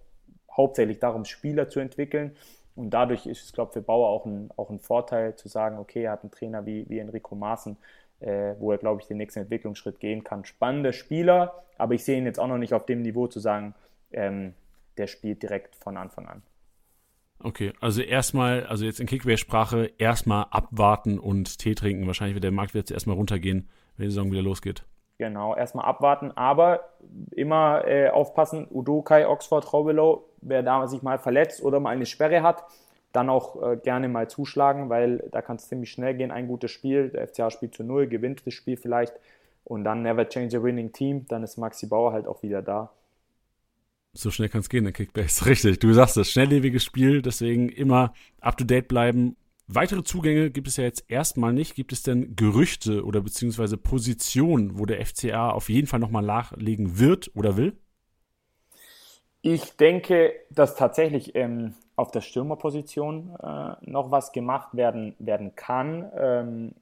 hauptsächlich 0.50 0.98
darum, 0.98 1.24
Spieler 1.24 1.68
zu 1.68 1.81
entwickeln. 1.81 2.37
Und 2.77 2.90
dadurch 2.90 3.27
ist 3.27 3.44
es, 3.44 3.53
glaube 3.53 3.70
ich, 3.70 3.74
für 3.74 3.83
Bauer 3.83 4.09
auch 4.09 4.27
ein, 4.27 4.50
auch 4.57 4.70
ein 4.70 4.81
Vorteil 4.81 5.37
zu 5.37 5.48
sagen, 5.48 5.79
okay, 5.79 6.05
er 6.05 6.12
hat 6.12 6.22
einen 6.22 6.33
Trainer 6.33 6.66
wie, 6.66 6.88
wie 6.88 6.98
Enrico 6.98 7.37
Maaßen, 7.37 7.77
äh, 8.20 8.55
wo 8.59 8.72
er, 8.72 8.79
glaube 8.79 9.00
ich, 9.00 9.07
den 9.07 9.18
nächsten 9.18 9.40
Entwicklungsschritt 9.40 10.00
gehen 10.00 10.24
kann. 10.24 10.44
Spannender 10.44 10.92
Spieler, 10.92 11.62
aber 11.79 11.94
ich 11.94 12.05
sehe 12.05 12.18
ihn 12.18 12.27
jetzt 12.27 12.40
auch 12.40 12.48
noch 12.48 12.59
nicht 12.59 12.74
auf 12.74 12.85
dem 12.85 13.03
Niveau 13.03 13.29
zu 13.29 13.38
sagen, 13.38 13.74
ähm, 14.12 14.55
der 14.98 15.07
spielt 15.07 15.42
direkt 15.42 15.76
von 15.76 15.96
Anfang 15.96 16.26
an. 16.26 16.42
Okay, 17.42 17.72
also 17.80 18.00
erstmal, 18.00 18.64
also 18.66 18.85
jetzt 18.85 19.00
in 19.00 19.07
Kickbase-Sprache, 19.07 19.92
erstmal 19.98 20.46
abwarten 20.50 21.18
und 21.18 21.59
Tee 21.59 21.74
trinken. 21.74 22.07
Wahrscheinlich 22.07 22.35
wird 22.35 22.44
der 22.44 22.52
Markt 22.52 22.74
jetzt 22.74 22.90
erstmal 22.90 23.16
runtergehen, 23.16 23.68
wenn 23.96 24.04
die 24.04 24.11
Saison 24.11 24.30
wieder 24.30 24.42
losgeht. 24.42 24.85
Genau, 25.18 25.54
erstmal 25.54 25.85
abwarten, 25.85 26.33
aber 26.33 26.88
immer 27.30 27.87
äh, 27.87 28.09
aufpassen, 28.09 28.66
Udokai, 28.68 29.28
Oxford, 29.28 29.72
Robelow, 29.72 30.24
wer 30.40 30.62
da 30.62 30.87
sich 30.88 31.02
mal 31.02 31.18
verletzt 31.18 31.62
oder 31.62 31.78
mal 31.80 31.90
eine 31.90 32.07
Sperre 32.07 32.42
hat, 32.42 32.64
dann 33.12 33.30
auch 33.30 33.62
äh, 33.62 33.76
gerne 33.76 34.09
mal 34.09 34.28
zuschlagen, 34.28 34.88
weil 34.88 35.18
da 35.30 35.40
kann 35.40 35.57
es 35.57 35.68
ziemlich 35.68 35.92
schnell 35.92 36.14
gehen. 36.14 36.33
Ein 36.33 36.48
gutes 36.48 36.72
Spiel, 36.72 37.11
der 37.11 37.28
FCA 37.28 37.50
spielt 37.50 37.74
zu 37.74 37.85
null, 37.85 38.09
gewinnt 38.09 38.44
das 38.44 38.54
Spiel 38.54 38.76
vielleicht 38.76 39.14
und 39.62 39.85
dann 39.85 40.02
never 40.02 40.28
change 40.28 40.57
a 40.59 40.62
winning 40.62 40.92
team, 40.92 41.26
dann 41.28 41.44
ist 41.44 41.59
Maxi 41.59 41.87
Bauer 41.87 42.12
halt 42.12 42.26
auch 42.26 42.42
wieder 42.42 42.61
da. 42.61 42.90
So 44.14 44.31
schnell 44.31 44.48
kann 44.48 44.61
es 44.61 44.68
gehen, 44.68 44.85
der 44.85 44.92
Kickbase. 44.92 45.46
Richtig, 45.46 45.81
du 45.81 45.92
sagst 45.92 46.16
es, 46.16 46.31
schnelllebiges 46.31 46.85
Spiel, 46.85 47.20
deswegen 47.20 47.68
immer 47.68 48.14
up 48.40 48.57
to 48.57 48.64
date 48.64 48.88
bleiben. 48.88 49.37
Weitere 49.66 50.05
Zugänge 50.05 50.50
gibt 50.50 50.68
es 50.68 50.77
ja 50.77 50.85
jetzt 50.85 51.05
erstmal 51.09 51.53
nicht. 51.53 51.74
Gibt 51.74 51.92
es 51.92 52.03
denn 52.03 52.37
Gerüchte 52.37 53.05
oder 53.05 53.22
beziehungsweise 53.22 53.77
Positionen, 53.77 54.79
wo 54.79 54.85
der 54.85 55.05
FCA 55.05 55.50
auf 55.50 55.68
jeden 55.68 55.87
Fall 55.87 56.00
nochmal 56.00 56.22
nachlegen 56.22 56.98
wird 56.98 57.31
oder 57.35 57.57
will? 57.57 57.77
Ich 59.40 59.77
denke, 59.77 60.33
dass 60.50 60.77
tatsächlich 60.77 61.35
ähm, 61.35 61.74
auf 61.96 62.11
der 62.11 62.22
Stürmerposition 62.22 63.37
äh, 63.40 63.74
noch 63.83 64.11
was 64.11 64.33
gemacht 64.33 64.68
werden, 64.72 65.14
werden 65.18 65.54
kann. 65.54 66.11
Ähm, 66.16 66.72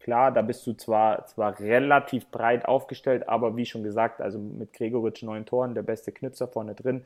klar, 0.00 0.32
da 0.32 0.40
bist 0.42 0.66
du 0.66 0.72
zwar, 0.72 1.26
zwar 1.26 1.58
relativ 1.60 2.30
breit 2.30 2.64
aufgestellt, 2.64 3.28
aber 3.28 3.56
wie 3.56 3.66
schon 3.66 3.82
gesagt, 3.82 4.22
also 4.22 4.38
mit 4.38 4.72
Gregoritsch 4.72 5.22
neun 5.22 5.44
Toren, 5.44 5.74
der 5.74 5.82
beste 5.82 6.10
Knipser 6.10 6.48
vorne 6.48 6.74
drin, 6.74 7.04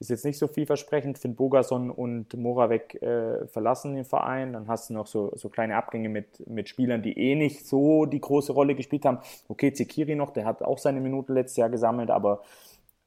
ist 0.00 0.10
jetzt 0.10 0.24
nicht 0.24 0.38
so 0.38 0.46
vielversprechend. 0.46 1.18
Finn 1.18 1.34
Bogason 1.34 1.90
und 1.90 2.32
Moravec 2.34 3.02
äh, 3.02 3.46
verlassen 3.48 3.96
den 3.96 4.04
Verein. 4.04 4.52
Dann 4.52 4.68
hast 4.68 4.90
du 4.90 4.94
noch 4.94 5.08
so, 5.08 5.32
so 5.34 5.48
kleine 5.48 5.76
Abgänge 5.76 6.08
mit, 6.08 6.46
mit 6.46 6.68
Spielern, 6.68 7.02
die 7.02 7.18
eh 7.18 7.34
nicht 7.34 7.66
so 7.66 8.06
die 8.06 8.20
große 8.20 8.52
Rolle 8.52 8.76
gespielt 8.76 9.04
haben. 9.04 9.18
Okay, 9.48 9.72
Zekiri 9.72 10.14
noch, 10.14 10.30
der 10.30 10.44
hat 10.44 10.62
auch 10.62 10.78
seine 10.78 11.00
Minuten 11.00 11.34
letztes 11.34 11.56
Jahr 11.56 11.68
gesammelt, 11.68 12.10
aber 12.10 12.42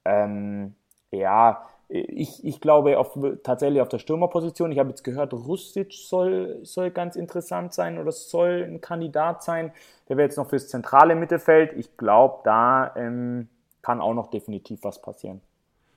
ähm, 0.04 0.76
ja, 1.12 1.66
ich, 1.92 2.46
ich 2.46 2.62
glaube 2.62 2.98
auf, 2.98 3.18
tatsächlich 3.44 3.82
auf 3.82 3.90
der 3.90 4.00
Stürmerposition. 4.00 4.72
Ich 4.72 4.80
habe 4.80 4.90
jetzt 4.90 5.04
gehört, 5.04 5.34
Rustic 5.34 5.92
soll, 5.94 6.60
soll 6.64 6.90
ganz 6.90 7.18
interessant 7.18 7.74
sein 7.74 7.98
oder 7.98 8.14
soll 8.14 8.64
ein 8.64 8.80
Kandidat 8.80 9.44
sein. 9.44 9.74
Der 10.08 10.16
wäre 10.16 10.26
jetzt 10.26 10.38
noch 10.38 10.50
fürs 10.50 10.70
zentrale 10.70 11.16
Mittelfeld. 11.16 11.74
Ich 11.74 11.98
glaube, 11.98 12.40
da 12.46 12.96
ähm, 12.96 13.50
kann 13.82 14.00
auch 14.00 14.14
noch 14.14 14.30
definitiv 14.30 14.84
was 14.84 15.02
passieren. 15.02 15.42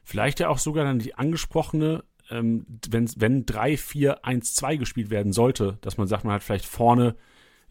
Vielleicht 0.02 0.40
ja 0.40 0.48
auch 0.48 0.58
sogar 0.58 0.84
dann 0.84 0.98
die 0.98 1.14
angesprochene, 1.14 2.02
ähm, 2.28 2.66
wenn, 2.90 3.08
wenn 3.16 3.46
3, 3.46 3.76
4, 3.76 4.24
1, 4.24 4.54
2 4.56 4.76
gespielt 4.76 5.10
werden 5.10 5.32
sollte, 5.32 5.78
dass 5.80 5.96
man 5.96 6.08
sagt, 6.08 6.24
man 6.24 6.34
hat 6.34 6.42
vielleicht 6.42 6.66
vorne 6.66 7.14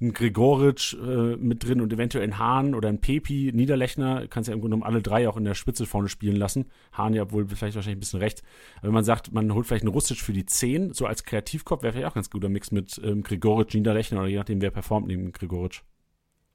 ein 0.02 0.14
Gregoritsch 0.14 0.96
äh, 0.96 1.38
mit 1.38 1.66
drin 1.66 1.82
und 1.82 1.94
eventuell 1.94 2.24
ein 2.24 2.38
Hahn 2.38 2.76
oder 2.76 2.90
ein 2.90 3.00
Pepi, 3.00 3.52
Niederlechner, 3.54 4.28
kannst 4.28 4.48
ja 4.48 4.54
im 4.54 4.62
Grunde 4.62 4.76
genommen 4.76 4.92
alle 4.92 5.02
drei 5.02 5.30
auch 5.30 5.38
in 5.38 5.46
der 5.46 5.56
Spitze 5.56 5.86
vorne 5.86 6.10
spielen 6.10 6.36
lassen. 6.36 6.66
Hahn 6.92 7.14
ja 7.14 7.32
wohl 7.32 7.48
vielleicht 7.48 7.76
wahrscheinlich 7.76 7.98
ein 7.98 8.02
bisschen 8.02 8.20
recht. 8.20 8.44
Aber 8.78 8.88
wenn 8.88 8.94
man 8.94 9.04
sagt, 9.04 9.34
man 9.34 9.54
holt 9.54 9.68
vielleicht 9.68 9.84
einen 9.84 9.94
Russisch 9.94 10.22
für 10.22 10.34
die 10.34 10.46
10, 10.46 10.94
so 10.94 11.06
als 11.06 11.24
Kreativkopf, 11.24 11.84
wäre 11.84 11.94
vielleicht 11.94 12.08
auch 12.10 12.16
ganz 12.16 12.30
guter 12.30 12.50
Mix 12.50 12.72
mit 12.72 13.00
ähm, 13.04 13.24
Gregoritsch, 13.24 13.74
Niederlechner 13.74 14.20
oder 14.20 14.30
je 14.30 14.38
nachdem, 14.38 14.62
wer 14.62 14.72
performt 14.72 15.08
neben 15.08 15.32
Gregoritsch. 15.32 15.84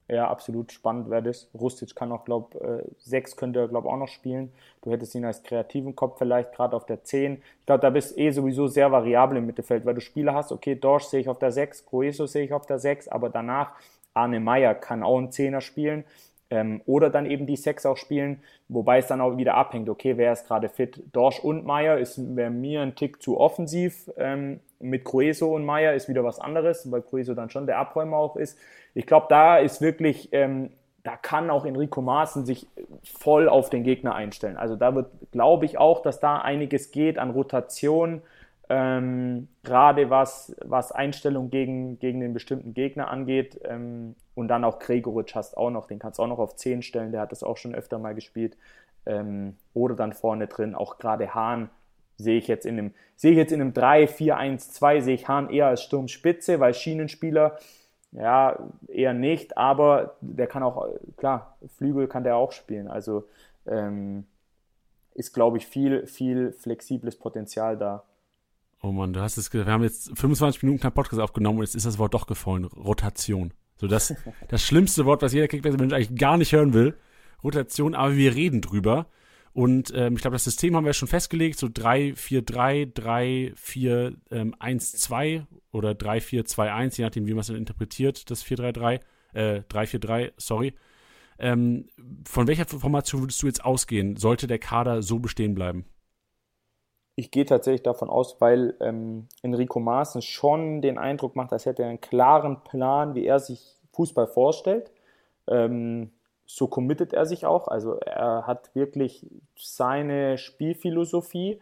Ja, 0.09 0.27
absolut 0.27 0.71
spannend 0.71 1.11
wäre 1.11 1.21
das. 1.21 1.49
Rustic 1.53 1.95
kann 1.95 2.11
auch, 2.11 2.25
glaube 2.25 2.59
äh, 2.59 2.91
sechs 2.97 3.35
könnte 3.35 3.59
er, 3.59 3.67
glaube 3.67 3.87
auch 3.89 3.97
noch 3.97 4.07
spielen. 4.07 4.51
Du 4.81 4.89
hättest 4.89 5.13
ihn 5.13 5.23
als 5.23 5.43
kreativen 5.43 5.95
Kopf 5.95 6.17
vielleicht 6.17 6.51
gerade 6.53 6.75
auf 6.75 6.87
der 6.87 7.03
10. 7.03 7.43
Ich 7.59 7.65
glaube, 7.67 7.81
da 7.81 7.91
bist 7.91 8.17
eh 8.17 8.31
sowieso 8.31 8.65
sehr 8.65 8.91
variabel 8.91 9.37
im 9.37 9.45
Mittelfeld, 9.45 9.85
weil 9.85 9.93
du 9.93 10.01
Spieler 10.01 10.33
hast, 10.33 10.51
okay, 10.51 10.73
Dorsch 10.73 11.05
sehe 11.05 11.19
ich 11.19 11.29
auf 11.29 11.37
der 11.37 11.51
6, 11.51 11.85
Coeso 11.85 12.25
sehe 12.25 12.43
ich 12.43 12.53
auf 12.53 12.65
der 12.65 12.79
6, 12.79 13.07
aber 13.07 13.29
danach 13.29 13.73
Arne 14.15 14.39
Meyer 14.39 14.73
kann 14.73 15.03
auch 15.03 15.19
einen 15.19 15.31
Zehner 15.31 15.61
spielen. 15.61 16.03
Ähm, 16.51 16.81
oder 16.85 17.09
dann 17.09 17.25
eben 17.25 17.45
die 17.45 17.55
Sechs 17.55 17.85
auch 17.85 17.97
spielen, 17.97 18.41
wobei 18.67 18.97
es 18.97 19.07
dann 19.07 19.21
auch 19.21 19.37
wieder 19.37 19.55
abhängt, 19.55 19.87
okay, 19.87 20.17
wer 20.17 20.33
ist 20.33 20.47
gerade 20.47 20.67
fit? 20.67 21.03
Dorsch 21.11 21.39
und 21.39 21.65
Meyer 21.65 21.97
ist 21.97 22.17
mir 22.17 22.81
ein 22.81 22.95
Tick 22.95 23.21
zu 23.21 23.39
offensiv. 23.39 24.09
Ähm, 24.17 24.59
mit 24.79 25.05
Crueso 25.05 25.53
und 25.53 25.65
Meyer 25.65 25.93
ist 25.93 26.09
wieder 26.09 26.23
was 26.23 26.39
anderes, 26.39 26.89
weil 26.91 27.01
Crueso 27.01 27.33
dann 27.33 27.49
schon 27.49 27.67
der 27.67 27.77
Abräumer 27.77 28.17
auch 28.17 28.35
ist. 28.35 28.57
Ich 28.93 29.05
glaube, 29.05 29.27
da 29.29 29.57
ist 29.57 29.81
wirklich 29.81 30.29
ähm, 30.31 30.71
da 31.03 31.15
kann 31.15 31.49
auch 31.49 31.65
Enrico 31.65 32.01
Maaßen 32.01 32.45
sich 32.45 32.67
voll 33.03 33.47
auf 33.47 33.69
den 33.69 33.83
Gegner 33.83 34.15
einstellen. 34.15 34.57
Also 34.57 34.75
da 34.75 34.95
wird, 34.95 35.07
glaube 35.31 35.65
ich, 35.65 35.77
auch, 35.77 36.01
dass 36.01 36.19
da 36.19 36.39
einiges 36.39 36.91
geht 36.91 37.17
an 37.17 37.31
Rotation, 37.31 38.21
ähm, 38.69 39.47
gerade 39.63 40.09
was, 40.09 40.55
was 40.63 40.91
Einstellung 40.91 41.49
gegen, 41.49 41.99
gegen 41.99 42.19
den 42.19 42.33
bestimmten 42.33 42.73
Gegner 42.73 43.09
angeht. 43.09 43.59
Ähm, 43.65 44.15
und 44.35 44.47
dann 44.47 44.63
auch 44.63 44.79
Gregoritsch 44.79 45.35
hast 45.35 45.57
auch 45.57 45.71
noch, 45.71 45.87
den 45.87 45.99
kannst 45.99 46.19
du 46.19 46.23
auch 46.23 46.27
noch 46.27 46.39
auf 46.39 46.55
10 46.55 46.81
stellen, 46.83 47.11
der 47.11 47.21
hat 47.21 47.31
das 47.31 47.43
auch 47.43 47.57
schon 47.57 47.75
öfter 47.75 47.97
mal 47.99 48.15
gespielt. 48.15 48.55
Ähm, 49.05 49.57
oder 49.73 49.95
dann 49.95 50.13
vorne 50.13 50.47
drin, 50.47 50.75
auch 50.75 50.97
gerade 50.97 51.33
Hahn 51.33 51.69
sehe 52.17 52.37
ich 52.37 52.47
jetzt 52.47 52.65
in 52.65 52.77
einem, 52.77 52.93
sehe 53.15 53.31
ich 53.31 53.37
jetzt 53.37 53.51
in 53.51 53.61
einem 53.61 53.73
3, 53.73 54.07
4, 54.07 54.37
1, 54.37 54.71
2, 54.71 55.01
sehe 55.01 55.15
ich 55.15 55.27
Hahn 55.27 55.49
eher 55.49 55.67
als 55.67 55.83
Sturmspitze, 55.83 56.59
weil 56.59 56.73
Schienenspieler 56.73 57.57
ja, 58.11 58.57
eher 58.87 59.13
nicht, 59.13 59.57
aber 59.57 60.15
der 60.21 60.47
kann 60.47 60.63
auch, 60.63 60.87
klar, 61.17 61.57
Flügel 61.77 62.07
kann 62.07 62.23
der 62.23 62.37
auch 62.37 62.51
spielen. 62.51 62.87
Also 62.87 63.27
ähm, 63.67 64.25
ist, 65.13 65.33
glaube 65.33 65.57
ich, 65.57 65.67
viel, 65.67 66.07
viel 66.07 66.51
flexibles 66.53 67.17
Potenzial 67.17 67.77
da. 67.77 68.03
Oh 68.81 68.91
Mann, 68.91 69.11
du 69.11 69.19
hast 69.19 69.37
es 69.37 69.51
wir 69.53 69.65
haben 69.65 69.83
jetzt 69.83 70.17
25 70.17 70.63
Minuten 70.63 70.81
kein 70.81 70.93
Podcast 70.93 71.21
aufgenommen 71.21 71.59
und 71.59 71.65
jetzt 71.65 71.75
ist 71.75 71.85
das 71.85 71.97
Wort 71.97 72.13
doch 72.13 72.27
gefallen. 72.27 72.63
Rotation. 72.65 73.53
So 73.75 73.87
das, 73.87 74.13
das 74.47 74.63
schlimmste 74.63 75.05
Wort, 75.05 75.21
was 75.21 75.33
jeder 75.33 75.47
Kickbase-Mensch 75.47 75.93
eigentlich 75.93 76.17
gar 76.17 76.37
nicht 76.37 76.53
hören 76.53 76.73
will. 76.73 76.95
Rotation, 77.43 77.93
aber 77.93 78.15
wir 78.15 78.35
reden 78.35 78.61
drüber. 78.61 79.07
Und 79.51 79.91
ähm, 79.95 80.15
ich 80.15 80.21
glaube, 80.21 80.35
das 80.35 80.45
System 80.45 80.75
haben 80.75 80.85
wir 80.85 80.93
schon 80.93 81.07
festgelegt, 81.07 81.59
so 81.59 81.67
3, 81.73 82.13
4, 82.15 82.41
3, 82.43 82.91
3, 82.93 83.53
4, 83.55 84.13
ähm, 84.31 84.55
1, 84.59 84.91
2 84.93 85.45
oder 85.71 85.95
3, 85.95 86.21
4, 86.21 86.45
2, 86.45 86.71
1, 86.71 86.97
je 86.97 87.03
nachdem, 87.03 87.27
wie 87.27 87.33
man 87.33 87.41
es 87.41 87.47
dann 87.47 87.55
interpretiert, 87.55 88.29
das 88.29 88.43
4, 88.43 88.57
3, 88.57 88.71
3, 88.71 88.99
äh, 89.33 89.61
3, 89.67 89.87
4, 89.87 89.99
3, 89.99 90.31
sorry. 90.37 90.73
Ähm, 91.39 91.87
von 92.25 92.47
welcher 92.47 92.65
Formation 92.65 93.23
würdest 93.23 93.41
du 93.41 93.47
jetzt 93.47 93.65
ausgehen? 93.65 94.15
Sollte 94.17 94.47
der 94.47 94.59
Kader 94.59 95.01
so 95.01 95.19
bestehen 95.19 95.55
bleiben? 95.55 95.85
Ich 97.19 97.31
gehe 97.31 97.43
tatsächlich 97.43 97.83
davon 97.83 98.09
aus, 98.09 98.39
weil 98.39 98.75
ähm, 98.79 99.27
Enrico 99.41 99.81
Maaßen 99.81 100.21
schon 100.21 100.81
den 100.81 100.97
Eindruck 100.97 101.35
macht, 101.35 101.51
als 101.51 101.65
hätte 101.65 101.83
er 101.83 101.89
einen 101.89 101.99
klaren 101.99 102.63
Plan, 102.63 103.13
wie 103.13 103.25
er 103.25 103.39
sich 103.39 103.75
Fußball 103.91 104.25
vorstellt. 104.25 104.89
Ähm, 105.45 106.11
so 106.45 106.67
committet 106.67 107.11
er 107.11 107.25
sich 107.25 107.45
auch. 107.45 107.67
Also 107.67 107.95
er 107.95 108.47
hat 108.47 108.73
wirklich 108.73 109.25
seine 109.57 110.37
Spielphilosophie. 110.37 111.59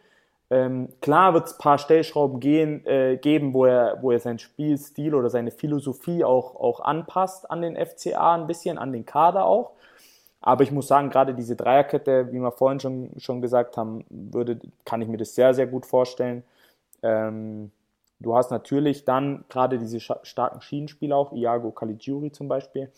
Ähm, 0.52 0.89
klar 1.02 1.34
wird 1.34 1.48
es 1.48 1.54
ein 1.54 1.58
paar 1.58 1.80
Stellschrauben 1.80 2.39
gehen, 2.39 2.86
äh, 2.86 3.17
geben, 3.17 3.56
wo 3.56 3.65
er, 3.65 3.98
wo 4.04 4.12
er 4.12 4.20
seinen 4.20 4.38
Spielstil 4.38 5.15
oder 5.15 5.32
seine 5.32 5.50
Philosophie 5.50 6.24
auch, 6.24 6.56
auch 6.56 6.82
anpasst 6.82 7.50
an 7.50 7.63
den 7.63 7.76
FCA 7.76 8.36
ein 8.36 8.46
bisschen, 8.46 8.78
an 8.78 8.93
den 8.93 9.08
Kader 9.08 9.46
auch. 9.46 9.72
Aber 10.41 10.63
ich 10.63 10.71
muss 10.71 10.88
sagen, 10.88 11.10
gerade 11.10 11.34
diese 11.34 11.56
Dreierkette, 11.56 12.32
wie 12.32 12.39
wir 12.39 12.52
vorhin 12.52 12.80
schon, 12.80 13.12
schon 13.17 13.41
gesagt 13.41 13.78
haben, 13.78 14.06
würde, 14.10 14.60
kann 14.86 15.02
ich 15.02 15.08
mir 15.08 15.17
das 15.17 15.36
sehr, 15.36 15.54
sehr 15.54 15.67
gut 15.67 15.86
vorstellen. 15.86 16.43
Ähm, 17.02 17.71
du 18.19 18.36
hast 18.36 18.52
natürlich 18.52 19.06
dann 19.06 19.45
gerade 19.50 19.80
diese 19.80 20.00
starken 20.00 20.62
Schienenspieler 20.62 21.15
auch, 21.15 21.34
Iago 21.34 21.71
Caligiuri 21.71 22.32
zum 22.32 22.47
Beispiel. 22.47 22.91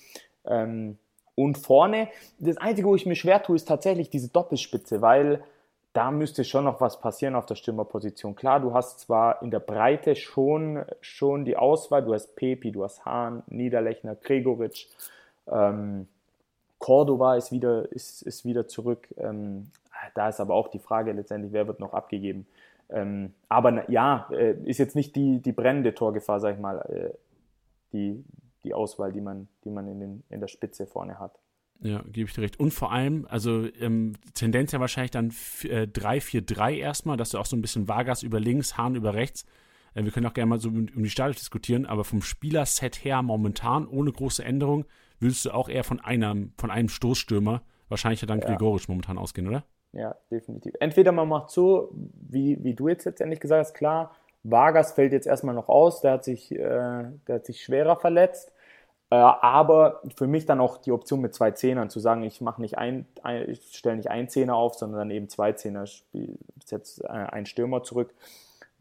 Ähm, 0.46 0.98
und 1.36 1.58
vorne, 1.58 2.10
das 2.40 2.58
Einzige, 2.58 2.88
wo 2.88 2.96
ich 2.96 3.06
mir 3.06 3.16
schwer 3.16 3.42
tue, 3.42 3.56
ist 3.56 3.68
tatsächlich 3.68 4.10
diese 4.10 4.28
Doppelspitze, 4.28 5.02
weil 5.02 5.42
da 5.94 6.12
müsste 6.12 6.44
schon 6.44 6.66
noch 6.66 6.82
was 6.82 7.00
passieren 7.00 7.36
auf 7.36 7.46
der 7.46 7.56
Stürmerposition. 7.56 8.36
Klar, 8.36 8.60
du 8.60 8.74
hast 8.74 9.00
zwar 9.00 9.42
in 9.42 9.50
der 9.50 9.60
Breite 9.60 10.16
schon, 10.16 10.84
schon 11.02 11.46
die 11.46 11.58
Auswahl, 11.58 12.04
du 12.04 12.14
hast 12.14 12.36
Pepi, 12.36 12.72
du 12.72 12.84
hast 12.84 13.06
Hahn, 13.06 13.44
Niederlechner, 13.48 14.16
Gregoritsch, 14.16 14.88
ähm, 15.48 16.08
Cordova 16.80 17.36
ist 17.36 17.52
wieder, 17.52 17.92
ist, 17.92 18.22
ist 18.24 18.46
wieder 18.46 18.68
zurück. 18.68 19.08
Ähm, 19.18 19.68
da 20.16 20.30
ist 20.30 20.40
aber 20.40 20.56
auch 20.56 20.70
die 20.70 20.80
Frage 20.80 21.12
letztendlich, 21.12 21.54
wer 21.54 21.68
wird 21.68 21.80
noch 21.80 21.94
abgegeben. 21.94 22.48
Ähm, 22.90 23.34
aber 23.50 23.90
ja, 23.92 24.28
äh, 24.32 24.56
ist 24.64 24.80
jetzt 24.80 24.96
nicht 24.96 25.16
die, 25.16 25.42
die 25.42 25.52
brennende 25.52 25.94
Torgefahr, 25.94 26.40
sag 26.40 26.56
ich 26.56 26.62
mal, 26.62 26.80
äh, 26.90 27.14
die, 27.94 28.24
die 28.64 28.74
Auswahl, 28.74 29.12
die 29.12 29.22
man, 29.22 29.48
die 29.64 29.70
man 29.70 29.88
in, 29.88 30.00
den, 30.00 30.24
in 30.30 30.40
der 30.40 30.48
Spitze 30.48 30.88
vorne 30.88 31.20
hat. 31.20 31.38
Ja, 31.82 32.02
gebe 32.02 32.28
ich 32.28 32.34
dir 32.34 32.42
recht. 32.42 32.60
Und 32.60 32.74
vor 32.74 32.92
allem, 32.92 33.26
also 33.30 33.66
ähm, 33.80 34.14
Tendenz 34.34 34.72
ja 34.72 34.80
wahrscheinlich 34.80 35.12
dann 35.12 35.30
3-4-3 35.30 36.72
äh, 36.72 36.80
erstmal, 36.80 37.16
dass 37.16 37.30
du 37.30 37.38
auch 37.38 37.46
so 37.46 37.56
ein 37.56 37.62
bisschen 37.62 37.88
Vargas 37.88 38.24
über 38.24 38.40
links, 38.40 38.78
Hahn 38.78 38.96
über 38.96 39.14
rechts. 39.14 39.46
Äh, 39.94 40.04
wir 40.04 40.12
können 40.12 40.26
auch 40.26 40.34
gerne 40.34 40.50
mal 40.50 40.60
so 40.60 40.70
um, 40.70 40.88
um 40.94 41.04
die 41.04 41.10
Stadion 41.10 41.36
diskutieren, 41.36 41.86
aber 41.86 42.04
vom 42.04 42.22
Spielerset 42.22 43.04
her 43.06 43.22
momentan 43.22 43.88
ohne 43.88 44.12
große 44.12 44.44
Änderung 44.44 44.86
würdest 45.20 45.46
du 45.46 45.52
auch 45.52 45.70
eher 45.70 45.84
von 45.84 46.00
einem, 46.00 46.54
von 46.58 46.72
einem 46.72 46.90
Stoßstürmer, 46.90 47.62
wahrscheinlich 47.88 48.22
ja 48.22 48.28
dann 48.28 48.40
ja. 48.40 48.48
Gregorisch 48.48 48.88
momentan 48.88 49.18
ausgehen, 49.18 49.48
oder? 49.48 49.64
Ja, 49.92 50.16
definitiv. 50.30 50.74
Entweder 50.80 51.12
man 51.12 51.28
macht 51.28 51.50
so, 51.50 51.92
wie, 51.94 52.64
wie 52.64 52.76
du 52.76 52.88
jetzt 52.88 53.06
letztendlich 53.06 53.40
gesagt 53.40 53.66
hast, 53.66 53.74
klar, 53.74 54.16
Vargas 54.44 54.94
fällt 54.94 55.12
jetzt 55.12 55.28
erstmal 55.28 55.56
noch 55.56 55.68
aus, 55.68 56.02
der 56.02 56.14
hat 56.14 56.24
sich, 56.24 56.52
äh, 56.52 56.58
der 56.60 57.36
hat 57.36 57.46
sich 57.46 57.64
schwerer 57.64 57.96
verletzt. 57.98 58.52
Äh, 59.12 59.16
aber 59.16 60.02
für 60.16 60.28
mich 60.28 60.46
dann 60.46 60.60
auch 60.60 60.78
die 60.78 60.92
Option 60.92 61.22
mit 61.22 61.34
zwei 61.34 61.52
Zehnern 61.52 61.90
zu 61.90 62.00
sagen, 62.00 62.22
ich 62.24 62.42
mache 62.42 62.62
nicht 62.62 62.78
ein, 62.78 63.08
ein 63.24 63.50
ich 63.50 63.76
stelle 63.76 63.98
nicht 63.98 64.12
ein 64.12 64.30
Zehner 64.30 64.56
auf, 64.56 64.76
sondern 64.76 65.00
dann 65.00 65.12
eben 65.12 65.30
zwei 65.30 65.54
Zehner, 65.54 65.86
setze 66.64 67.04
äh, 67.04 67.08
einen 67.08 67.48
Stürmer 67.48 67.82
zurück. 67.82 68.14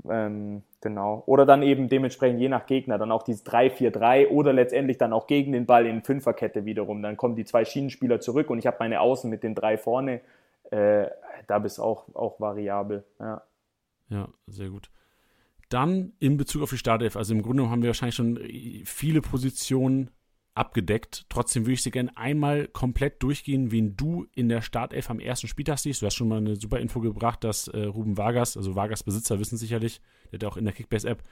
Ähm, 0.08 0.62
genau. 0.80 1.22
Oder 1.26 1.46
dann 1.46 1.62
eben 1.62 1.88
dementsprechend 1.88 2.40
je 2.40 2.48
nach 2.48 2.66
Gegner 2.66 2.98
dann 2.98 3.10
auch 3.10 3.22
dieses 3.22 3.44
3-4-3 3.46 4.28
oder 4.28 4.52
letztendlich 4.52 4.98
dann 4.98 5.12
auch 5.12 5.26
gegen 5.26 5.52
den 5.52 5.66
Ball 5.66 5.86
in 5.86 6.02
Fünferkette 6.02 6.64
wiederum. 6.64 7.02
Dann 7.02 7.16
kommen 7.16 7.36
die 7.36 7.44
zwei 7.44 7.64
Schienenspieler 7.64 8.20
zurück 8.20 8.50
und 8.50 8.58
ich 8.58 8.66
habe 8.66 8.76
meine 8.80 9.00
Außen 9.00 9.28
mit 9.28 9.42
den 9.42 9.54
drei 9.54 9.78
vorne. 9.78 10.20
Äh, 10.70 11.06
da 11.46 11.58
bist 11.58 11.80
auch, 11.80 12.14
auch 12.14 12.40
variabel. 12.40 13.04
Ja. 13.18 13.42
ja, 14.10 14.28
sehr 14.46 14.68
gut. 14.68 14.90
Dann 15.68 16.12
in 16.18 16.36
Bezug 16.36 16.62
auf 16.62 16.70
die 16.70 16.78
Startelf, 16.78 17.16
also 17.16 17.34
im 17.34 17.42
Grunde 17.42 17.68
haben 17.68 17.82
wir 17.82 17.88
wahrscheinlich 17.88 18.14
schon 18.14 18.38
viele 18.84 19.20
Positionen 19.20 20.10
abgedeckt. 20.58 21.26
Trotzdem 21.28 21.64
würde 21.64 21.74
ich 21.74 21.82
sie 21.82 21.90
gerne 21.90 22.16
einmal 22.16 22.68
komplett 22.68 23.22
durchgehen, 23.22 23.70
wen 23.70 23.96
du 23.96 24.26
in 24.34 24.48
der 24.48 24.60
Startelf 24.60 25.08
am 25.10 25.20
ersten 25.20 25.48
Spieltag 25.48 25.78
siehst. 25.78 26.02
Du 26.02 26.06
hast 26.06 26.14
schon 26.14 26.28
mal 26.28 26.38
eine 26.38 26.56
super 26.56 26.80
Info 26.80 27.00
gebracht, 27.00 27.44
dass 27.44 27.68
äh, 27.68 27.84
Ruben 27.84 28.18
Vargas, 28.18 28.56
also 28.56 28.74
Vargas 28.74 29.02
Besitzer 29.02 29.38
wissen 29.38 29.56
sicherlich, 29.56 30.00
der 30.32 30.40
hat 30.40 30.44
auch 30.44 30.56
in 30.56 30.64
der 30.64 30.74
Kickbase-App 30.74 31.22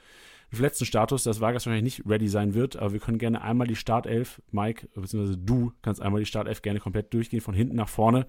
einen 0.51 0.61
letzten 0.61 0.85
Status, 0.85 1.23
dass 1.23 1.41
Vargas 1.41 1.65
wahrscheinlich 1.65 1.97
nicht 1.97 2.09
ready 2.09 2.27
sein 2.27 2.53
wird, 2.53 2.77
aber 2.77 2.93
wir 2.93 2.99
können 2.99 3.17
gerne 3.17 3.41
einmal 3.41 3.67
die 3.67 3.75
Startelf, 3.75 4.41
Mike, 4.51 4.87
beziehungsweise 4.95 5.37
du 5.37 5.73
kannst 5.81 6.01
einmal 6.01 6.21
die 6.21 6.25
Startelf 6.25 6.61
gerne 6.61 6.79
komplett 6.79 7.13
durchgehen, 7.13 7.41
von 7.41 7.53
hinten 7.53 7.75
nach 7.75 7.89
vorne 7.89 8.27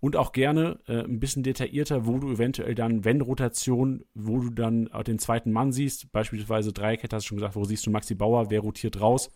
und 0.00 0.16
auch 0.16 0.32
gerne 0.32 0.78
äh, 0.86 1.02
ein 1.02 1.20
bisschen 1.20 1.42
detaillierter, 1.42 2.06
wo 2.06 2.18
du 2.18 2.32
eventuell 2.32 2.74
dann, 2.74 3.04
wenn 3.04 3.20
Rotation, 3.20 4.04
wo 4.14 4.40
du 4.40 4.50
dann 4.50 4.88
den 5.06 5.18
zweiten 5.18 5.52
Mann 5.52 5.72
siehst, 5.72 6.10
beispielsweise 6.12 6.72
Dreierkette, 6.72 7.16
hast 7.16 7.24
du 7.24 7.28
schon 7.28 7.38
gesagt, 7.38 7.56
wo 7.56 7.64
siehst 7.64 7.84
du 7.86 7.90
Maxi 7.90 8.14
Bauer, 8.14 8.50
wer 8.50 8.60
rotiert 8.60 9.00
raus, 9.00 9.30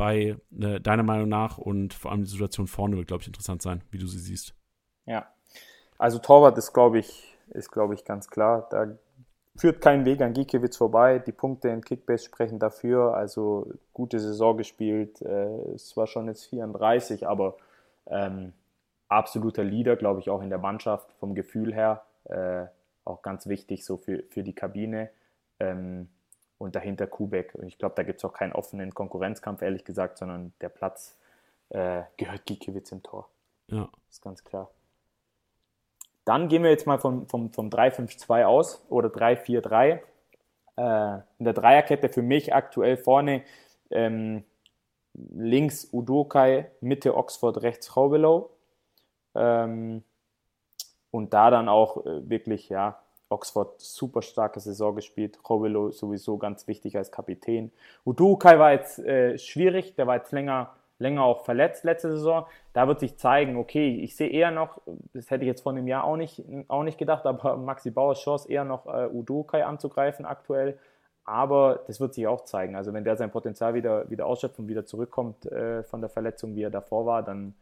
bei 0.00 0.38
äh, 0.58 0.80
deiner 0.80 1.02
Meinung 1.02 1.28
nach 1.28 1.58
und 1.58 1.92
vor 1.92 2.10
allem 2.10 2.24
die 2.24 2.30
Situation 2.30 2.66
vorne 2.66 2.96
wird, 2.96 3.08
glaube 3.08 3.20
ich, 3.20 3.26
interessant 3.26 3.60
sein, 3.60 3.82
wie 3.90 3.98
du 3.98 4.06
sie 4.06 4.18
siehst. 4.18 4.54
Ja, 5.04 5.26
also 5.98 6.18
Torwart 6.18 6.56
ist, 6.56 6.72
glaube 6.72 7.00
ich, 7.00 7.36
ist, 7.50 7.70
glaube 7.70 7.92
ich, 7.92 8.06
ganz 8.06 8.30
klar. 8.30 8.66
Da 8.70 8.96
führt 9.56 9.82
kein 9.82 10.06
Weg 10.06 10.22
an 10.22 10.32
Giekewitz 10.32 10.78
vorbei. 10.78 11.18
Die 11.18 11.32
Punkte 11.32 11.68
in 11.68 11.84
Kickbase 11.84 12.24
sprechen 12.24 12.58
dafür. 12.58 13.14
Also 13.14 13.70
gute 13.92 14.20
Saison 14.20 14.56
gespielt. 14.56 15.20
Äh, 15.20 15.74
es 15.74 15.94
war 15.98 16.06
schon 16.06 16.28
jetzt 16.28 16.46
34, 16.46 17.28
aber 17.28 17.58
ähm, 18.06 18.54
absoluter 19.08 19.64
Leader, 19.64 19.96
glaube 19.96 20.20
ich, 20.20 20.30
auch 20.30 20.40
in 20.40 20.48
der 20.48 20.58
Mannschaft 20.58 21.12
vom 21.20 21.34
Gefühl 21.34 21.74
her. 21.74 22.04
Äh, 22.24 22.64
auch 23.04 23.20
ganz 23.20 23.46
wichtig 23.46 23.84
so 23.84 23.98
für, 23.98 24.22
für 24.30 24.42
die 24.42 24.54
Kabine. 24.54 25.10
Ähm, 25.58 26.08
und 26.60 26.76
dahinter 26.76 27.06
Kubek. 27.06 27.54
Und 27.54 27.66
ich 27.66 27.78
glaube, 27.78 27.94
da 27.96 28.02
gibt 28.02 28.18
es 28.18 28.24
auch 28.24 28.34
keinen 28.34 28.52
offenen 28.52 28.92
Konkurrenzkampf, 28.92 29.62
ehrlich 29.62 29.84
gesagt, 29.84 30.18
sondern 30.18 30.52
der 30.60 30.68
Platz 30.68 31.18
äh, 31.70 32.02
gehört 32.18 32.44
Gikiewicz 32.44 32.92
im 32.92 33.02
Tor. 33.02 33.30
Ja. 33.68 33.88
Ist 34.10 34.22
ganz 34.22 34.44
klar. 34.44 34.70
Dann 36.26 36.48
gehen 36.48 36.62
wir 36.62 36.70
jetzt 36.70 36.86
mal 36.86 36.98
vom, 36.98 37.26
vom, 37.28 37.50
vom 37.50 37.70
3-5-2 37.70 38.44
aus 38.44 38.84
oder 38.90 39.08
3-4-3. 39.08 40.00
Äh, 40.76 41.14
in 41.38 41.44
der 41.44 41.54
Dreierkette 41.54 42.10
für 42.10 42.22
mich 42.22 42.54
aktuell 42.54 42.98
vorne 42.98 43.42
ähm, 43.90 44.44
links 45.14 45.88
Udokai, 45.92 46.70
Mitte 46.82 47.16
Oxford, 47.16 47.62
rechts 47.62 47.96
Haubelow. 47.96 48.50
Ähm, 49.34 50.04
und 51.10 51.32
da 51.32 51.50
dann 51.50 51.70
auch 51.70 52.04
äh, 52.04 52.28
wirklich, 52.28 52.68
ja, 52.68 53.00
Oxford 53.30 53.80
super 53.80 54.22
starke 54.22 54.60
Saison 54.60 54.94
gespielt. 54.94 55.38
Robelo 55.48 55.90
sowieso 55.90 56.36
ganz 56.36 56.66
wichtig 56.66 56.96
als 56.96 57.10
Kapitän. 57.12 57.70
Udukai 58.04 58.58
war 58.58 58.72
jetzt 58.72 58.98
äh, 58.98 59.38
schwierig, 59.38 59.94
der 59.94 60.06
war 60.06 60.16
jetzt 60.16 60.32
länger, 60.32 60.74
länger 60.98 61.22
auch 61.24 61.44
verletzt 61.44 61.84
letzte 61.84 62.10
Saison. 62.10 62.46
Da 62.72 62.88
wird 62.88 63.00
sich 63.00 63.16
zeigen, 63.16 63.56
okay, 63.56 64.00
ich 64.02 64.16
sehe 64.16 64.28
eher 64.28 64.50
noch, 64.50 64.80
das 65.14 65.30
hätte 65.30 65.44
ich 65.44 65.48
jetzt 65.48 65.62
vor 65.62 65.72
einem 65.72 65.86
Jahr 65.86 66.04
auch 66.04 66.16
nicht, 66.16 66.42
auch 66.68 66.82
nicht 66.82 66.98
gedacht, 66.98 67.24
aber 67.24 67.56
Maxi 67.56 67.90
Bauers 67.90 68.20
Chance 68.20 68.50
eher 68.50 68.64
noch 68.64 68.86
äh, 68.86 69.08
Udukai 69.08 69.64
anzugreifen 69.64 70.24
aktuell. 70.26 70.78
aber 71.24 71.84
das 71.86 72.00
wird 72.00 72.14
sich 72.14 72.26
auch 72.26 72.44
zeigen. 72.44 72.74
Also 72.74 72.92
wenn 72.92 73.04
der 73.04 73.16
sein 73.16 73.30
Potenzial 73.30 73.74
wieder, 73.74 74.10
wieder 74.10 74.26
ausschöpft 74.26 74.58
und 74.58 74.68
wieder 74.68 74.84
zurückkommt 74.86 75.46
äh, 75.46 75.84
von 75.84 76.00
der 76.00 76.10
Verletzung, 76.10 76.56
wie 76.56 76.62
er 76.64 76.70
davor 76.70 77.06
war, 77.06 77.22
dann, 77.22 77.54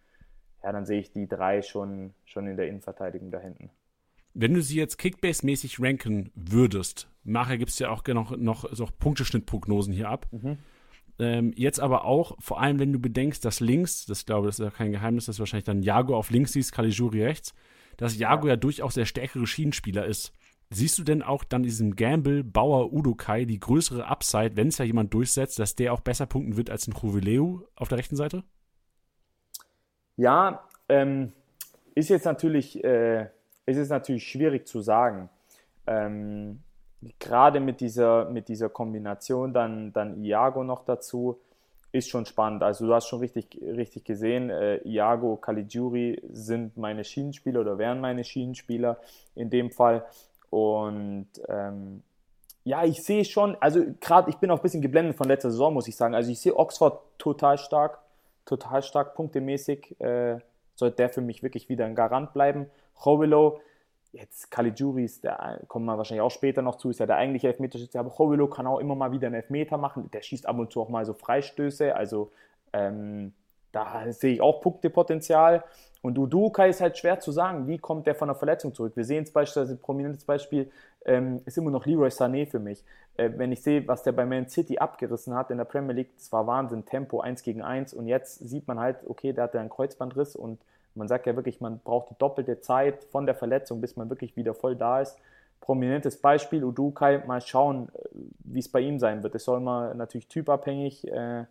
ja, 0.62 0.72
dann 0.72 0.86
sehe 0.86 1.00
ich 1.00 1.12
die 1.12 1.28
drei 1.28 1.60
schon, 1.62 2.14
schon 2.24 2.46
in 2.46 2.56
der 2.56 2.68
Innenverteidigung 2.68 3.30
da 3.30 3.38
hinten. 3.38 3.70
Wenn 4.34 4.54
du 4.54 4.62
sie 4.62 4.76
jetzt 4.76 5.00
Kickbase-mäßig 5.00 5.82
ranken 5.82 6.30
würdest, 6.34 7.08
nachher 7.24 7.58
gibt 7.58 7.70
es 7.70 7.78
ja 7.78 7.90
auch 7.90 8.06
noch, 8.06 8.36
noch 8.36 8.68
so 8.72 8.86
Punkteschnittprognosen 8.98 9.92
hier 9.92 10.08
ab. 10.08 10.26
Mhm. 10.30 10.58
Ähm, 11.20 11.52
jetzt 11.56 11.80
aber 11.80 12.04
auch, 12.04 12.36
vor 12.38 12.60
allem 12.60 12.78
wenn 12.78 12.92
du 12.92 13.00
bedenkst, 13.00 13.44
dass 13.44 13.60
links, 13.60 14.06
das 14.06 14.24
glaube 14.24 14.46
das 14.46 14.58
ist 14.58 14.64
ja 14.64 14.70
kein 14.70 14.92
Geheimnis, 14.92 15.26
dass 15.26 15.36
du 15.36 15.40
wahrscheinlich 15.40 15.64
dann 15.64 15.82
Jago 15.82 16.16
auf 16.16 16.30
links 16.30 16.52
siehst, 16.52 16.72
Caligiuri 16.72 17.24
rechts, 17.24 17.54
dass 17.96 18.16
Jago 18.16 18.46
ja. 18.46 18.52
ja 18.52 18.56
durchaus 18.56 18.94
der 18.94 19.04
stärkere 19.04 19.46
Schienenspieler 19.46 20.06
ist. 20.06 20.32
Siehst 20.70 20.98
du 20.98 21.02
denn 21.02 21.22
auch 21.22 21.44
dann 21.44 21.62
diesem 21.62 21.96
Gamble 21.96 22.44
Bauer 22.44 22.92
Udokai 22.92 23.46
die 23.46 23.58
größere 23.58 24.06
Upside, 24.06 24.56
wenn 24.56 24.68
es 24.68 24.78
ja 24.78 24.84
jemand 24.84 25.14
durchsetzt, 25.14 25.58
dass 25.58 25.74
der 25.74 25.94
auch 25.94 26.00
besser 26.00 26.26
punkten 26.26 26.56
wird 26.56 26.70
als 26.70 26.86
ein 26.86 26.94
Juvileu 26.94 27.60
auf 27.74 27.88
der 27.88 27.98
rechten 27.98 28.16
Seite? 28.16 28.44
Ja, 30.16 30.68
ähm, 30.88 31.32
ist 31.94 32.10
jetzt 32.10 32.26
natürlich, 32.26 32.84
äh, 32.84 33.28
ist 33.68 33.76
jetzt 33.76 33.90
natürlich 33.90 34.26
schwierig 34.26 34.66
zu 34.66 34.80
sagen. 34.80 35.28
Ähm, 35.86 36.60
gerade 37.18 37.60
mit 37.60 37.80
dieser, 37.80 38.28
mit 38.30 38.48
dieser 38.48 38.68
Kombination 38.68 39.52
dann, 39.52 39.92
dann 39.92 40.22
Iago 40.24 40.64
noch 40.64 40.84
dazu, 40.84 41.38
ist 41.92 42.10
schon 42.10 42.26
spannend. 42.26 42.62
Also 42.62 42.86
du 42.86 42.94
hast 42.94 43.08
schon 43.08 43.20
richtig, 43.20 43.58
richtig 43.62 44.04
gesehen, 44.04 44.50
äh, 44.50 44.76
Iago, 44.84 45.36
Caligiuri 45.36 46.20
sind 46.30 46.76
meine 46.76 47.04
Schienenspieler 47.04 47.60
oder 47.60 47.78
wären 47.78 48.00
meine 48.00 48.24
Schienenspieler 48.24 48.98
in 49.34 49.48
dem 49.48 49.70
Fall. 49.70 50.04
Und 50.50 51.28
ähm, 51.48 52.02
ja, 52.64 52.84
ich 52.84 53.02
sehe 53.02 53.24
schon, 53.24 53.56
also 53.60 53.82
gerade 54.00 54.28
ich 54.30 54.36
bin 54.36 54.50
auch 54.50 54.58
ein 54.58 54.62
bisschen 54.62 54.82
geblendet 54.82 55.16
von 55.16 55.28
letzter 55.28 55.50
Saison, 55.50 55.72
muss 55.72 55.88
ich 55.88 55.96
sagen. 55.96 56.14
Also 56.14 56.30
ich 56.30 56.40
sehe 56.40 56.56
Oxford 56.56 57.00
total 57.16 57.56
stark, 57.56 58.00
total 58.44 58.82
stark 58.82 59.14
punktemäßig. 59.14 59.98
Äh, 60.00 60.40
sollte 60.74 60.96
der 60.96 61.08
für 61.08 61.20
mich 61.20 61.42
wirklich 61.42 61.68
wieder 61.68 61.86
ein 61.86 61.94
Garant 61.94 62.32
bleiben. 62.32 62.66
Rovelo, 63.04 63.60
jetzt 64.12 64.50
Caligiuri 64.50 65.04
ist 65.04 65.24
der, 65.24 65.60
kommen 65.68 65.86
wir 65.86 65.96
wahrscheinlich 65.98 66.22
auch 66.22 66.30
später 66.30 66.62
noch 66.62 66.76
zu, 66.76 66.90
ist 66.90 67.00
ja 67.00 67.06
der 67.06 67.16
eigentliche 67.16 67.48
Elfmeterschütze, 67.48 67.98
aber 67.98 68.10
Rovelo 68.10 68.48
kann 68.48 68.66
auch 68.66 68.78
immer 68.78 68.94
mal 68.94 69.12
wieder 69.12 69.26
einen 69.26 69.36
Elfmeter 69.36 69.78
machen. 69.78 70.10
Der 70.12 70.22
schießt 70.22 70.46
ab 70.46 70.58
und 70.58 70.72
zu 70.72 70.80
auch 70.80 70.88
mal 70.88 71.04
so 71.04 71.14
Freistöße, 71.14 71.94
also 71.94 72.30
ähm, 72.72 73.32
da 73.72 74.10
sehe 74.12 74.34
ich 74.34 74.40
auch 74.40 74.60
Punktepotenzial. 74.60 75.64
Und 76.00 76.16
Uduka 76.16 76.64
ist 76.64 76.80
halt 76.80 76.96
schwer 76.96 77.18
zu 77.20 77.32
sagen, 77.32 77.66
wie 77.66 77.78
kommt 77.78 78.06
der 78.06 78.14
von 78.14 78.28
der 78.28 78.36
Verletzung 78.36 78.72
zurück. 78.72 78.92
Wir 78.94 79.04
sehen 79.04 79.24
es 79.24 79.32
beispielsweise, 79.32 79.74
ein 79.74 79.80
prominentes 79.80 80.24
Beispiel 80.24 80.70
ähm, 81.04 81.42
ist 81.44 81.58
immer 81.58 81.70
noch 81.70 81.86
Leroy 81.86 82.08
Sané 82.08 82.46
für 82.46 82.60
mich. 82.60 82.84
Äh, 83.16 83.30
wenn 83.36 83.50
ich 83.50 83.62
sehe, 83.62 83.86
was 83.88 84.04
der 84.04 84.12
bei 84.12 84.24
Man 84.24 84.48
City 84.48 84.78
abgerissen 84.78 85.34
hat 85.34 85.50
in 85.50 85.58
der 85.58 85.64
Premier 85.64 85.94
League, 85.94 86.10
das 86.16 86.30
war 86.32 86.46
Wahnsinn, 86.46 86.86
Tempo 86.86 87.20
1 87.20 87.42
gegen 87.42 87.62
1 87.62 87.94
und 87.94 88.06
jetzt 88.06 88.38
sieht 88.48 88.68
man 88.68 88.78
halt, 88.78 88.98
okay, 89.06 89.32
der 89.32 89.44
hatte 89.44 89.58
einen 89.58 89.70
Kreuzbandriss 89.70 90.36
und 90.36 90.60
man 90.98 91.08
sagt 91.08 91.26
ja 91.26 91.36
wirklich, 91.36 91.60
man 91.60 91.78
braucht 91.80 92.10
die 92.10 92.18
doppelte 92.18 92.60
Zeit 92.60 93.04
von 93.04 93.26
der 93.26 93.34
Verletzung, 93.34 93.80
bis 93.80 93.96
man 93.96 94.10
wirklich 94.10 94.36
wieder 94.36 94.54
voll 94.54 94.76
da 94.76 95.00
ist. 95.00 95.16
Prominentes 95.60 96.20
Beispiel, 96.20 96.64
Udukai, 96.64 97.24
mal 97.26 97.40
schauen, 97.40 97.88
äh, 97.94 98.08
wie 98.40 98.60
es 98.60 98.68
bei 98.70 98.80
ihm 98.80 98.98
sein 98.98 99.22
wird. 99.22 99.34
Es 99.34 99.44
soll 99.44 99.58
immer 99.58 99.94
natürlich 99.94 100.28
typabhängig 100.28 101.06
äh, 101.10 101.44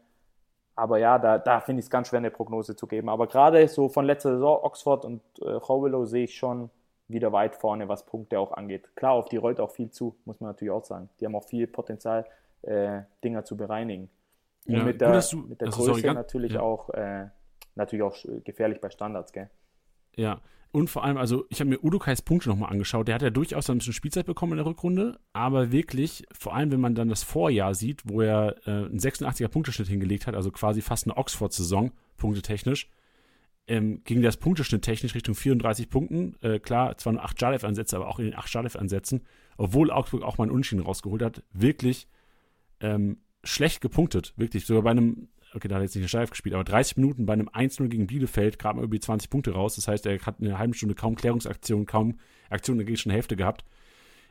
aber 0.77 0.99
ja, 0.99 1.17
da, 1.17 1.39
da 1.39 1.59
finde 1.59 1.79
ich 1.79 1.87
es 1.87 1.89
ganz 1.89 2.07
schwer, 2.07 2.19
eine 2.19 2.29
Prognose 2.29 2.75
zu 2.75 2.85
geben. 2.85 3.09
Aber 3.09 3.25
gerade 3.25 3.67
so 3.67 3.89
von 3.89 4.05
letzter 4.05 4.33
Saison, 4.33 4.59
Oxford 4.61 5.05
und 5.05 5.21
äh, 5.41 5.49
Rowillow 5.49 6.05
sehe 6.05 6.25
ich 6.25 6.37
schon 6.37 6.69
wieder 7.07 7.31
weit 7.31 7.55
vorne, 7.55 7.89
was 7.89 8.05
Punkte 8.05 8.39
auch 8.39 8.51
angeht. 8.51 8.95
Klar, 8.95 9.13
auf 9.13 9.27
die 9.27 9.37
rollt 9.37 9.59
auch 9.59 9.71
viel 9.71 9.89
zu, 9.89 10.15
muss 10.25 10.39
man 10.39 10.51
natürlich 10.51 10.71
auch 10.71 10.83
sagen. 10.83 11.09
Die 11.19 11.25
haben 11.25 11.35
auch 11.35 11.45
viel 11.45 11.65
Potenzial, 11.65 12.25
äh, 12.61 13.01
Dinger 13.23 13.43
zu 13.43 13.57
bereinigen. 13.57 14.11
Und 14.67 14.75
ja, 14.75 14.83
mit 14.83 15.01
der, 15.01 15.19
du, 15.19 15.37
mit 15.37 15.61
der 15.61 15.69
Größe 15.69 15.99
sorry, 15.99 16.13
natürlich, 16.13 16.53
ja. 16.53 16.61
auch, 16.61 16.91
äh, 16.91 17.25
natürlich 17.77 18.03
auch 18.03 18.15
gefährlich 18.43 18.81
bei 18.81 18.89
Standards, 18.89 19.31
gell? 19.31 19.49
Ja, 20.15 20.41
und 20.71 20.89
vor 20.89 21.03
allem, 21.03 21.17
also 21.17 21.45
ich 21.49 21.59
habe 21.59 21.69
mir 21.69 21.83
Udokais 21.83 22.21
Punkte 22.21 22.49
nochmal 22.49 22.71
angeschaut. 22.71 23.07
Der 23.07 23.15
hat 23.15 23.21
ja 23.21 23.29
durchaus 23.29 23.69
ein 23.69 23.77
bisschen 23.77 23.93
Spielzeit 23.93 24.25
bekommen 24.25 24.53
in 24.53 24.57
der 24.57 24.65
Rückrunde, 24.65 25.17
aber 25.33 25.71
wirklich, 25.71 26.25
vor 26.31 26.55
allem 26.55 26.71
wenn 26.71 26.81
man 26.81 26.93
dann 26.93 27.09
das 27.09 27.23
Vorjahr 27.23 27.73
sieht, 27.73 28.03
wo 28.05 28.21
er 28.21 28.55
äh, 28.65 28.71
einen 28.71 28.99
86er 28.99 29.47
Punkteschnitt 29.47 29.87
hingelegt 29.87 30.27
hat, 30.27 30.35
also 30.35 30.51
quasi 30.51 30.81
fast 30.81 31.07
eine 31.07 31.15
Oxford-Saison, 31.17 31.91
punktetechnisch, 32.17 32.89
ähm, 33.67 34.01
ging 34.03 34.21
das 34.21 34.37
Punkteschnitt 34.37 34.81
technisch 34.81 35.15
Richtung 35.15 35.35
34 35.35 35.89
Punkten. 35.89 36.35
Äh, 36.41 36.59
klar, 36.59 36.97
zwar 36.97 37.13
nur 37.13 37.23
8 37.23 37.41
Jalev-Ansätze, 37.41 37.95
aber 37.95 38.07
auch 38.07 38.19
in 38.19 38.25
den 38.25 38.35
8 38.35 38.53
Jalev-Ansätzen, 38.53 39.25
obwohl 39.57 39.91
Augsburg 39.91 40.23
auch 40.23 40.37
mal 40.37 40.45
einen 40.45 40.53
Unschieden 40.53 40.83
rausgeholt 40.83 41.21
hat, 41.21 41.43
wirklich 41.51 42.07
ähm, 42.79 43.17
schlecht 43.43 43.81
gepunktet. 43.81 44.33
Wirklich, 44.37 44.65
sogar 44.65 44.83
bei 44.83 44.91
einem 44.91 45.29
okay, 45.57 45.67
da 45.67 45.75
hat 45.75 45.81
er 45.81 45.85
jetzt 45.85 45.95
nicht 45.95 46.07
steif 46.07 46.29
gespielt, 46.29 46.55
aber 46.55 46.63
30 46.63 46.97
Minuten 46.97 47.25
bei 47.25 47.33
einem 47.33 47.49
1-0 47.49 47.87
gegen 47.87 48.07
Bielefeld 48.07 48.63
er 48.63 48.81
über 48.81 48.99
20 48.99 49.29
Punkte 49.29 49.51
raus. 49.51 49.75
Das 49.75 49.87
heißt, 49.87 50.05
er 50.05 50.19
hat 50.19 50.35
eine 50.39 50.57
halbe 50.57 50.73
Stunde 50.73 50.95
kaum 50.95 51.15
Klärungsaktion, 51.15 51.85
kaum 51.85 52.15
Aktion 52.49 52.75
in 52.75 52.79
der 52.79 52.85
gegnerischen 52.85 53.11
Hälfte 53.11 53.35
gehabt. 53.35 53.65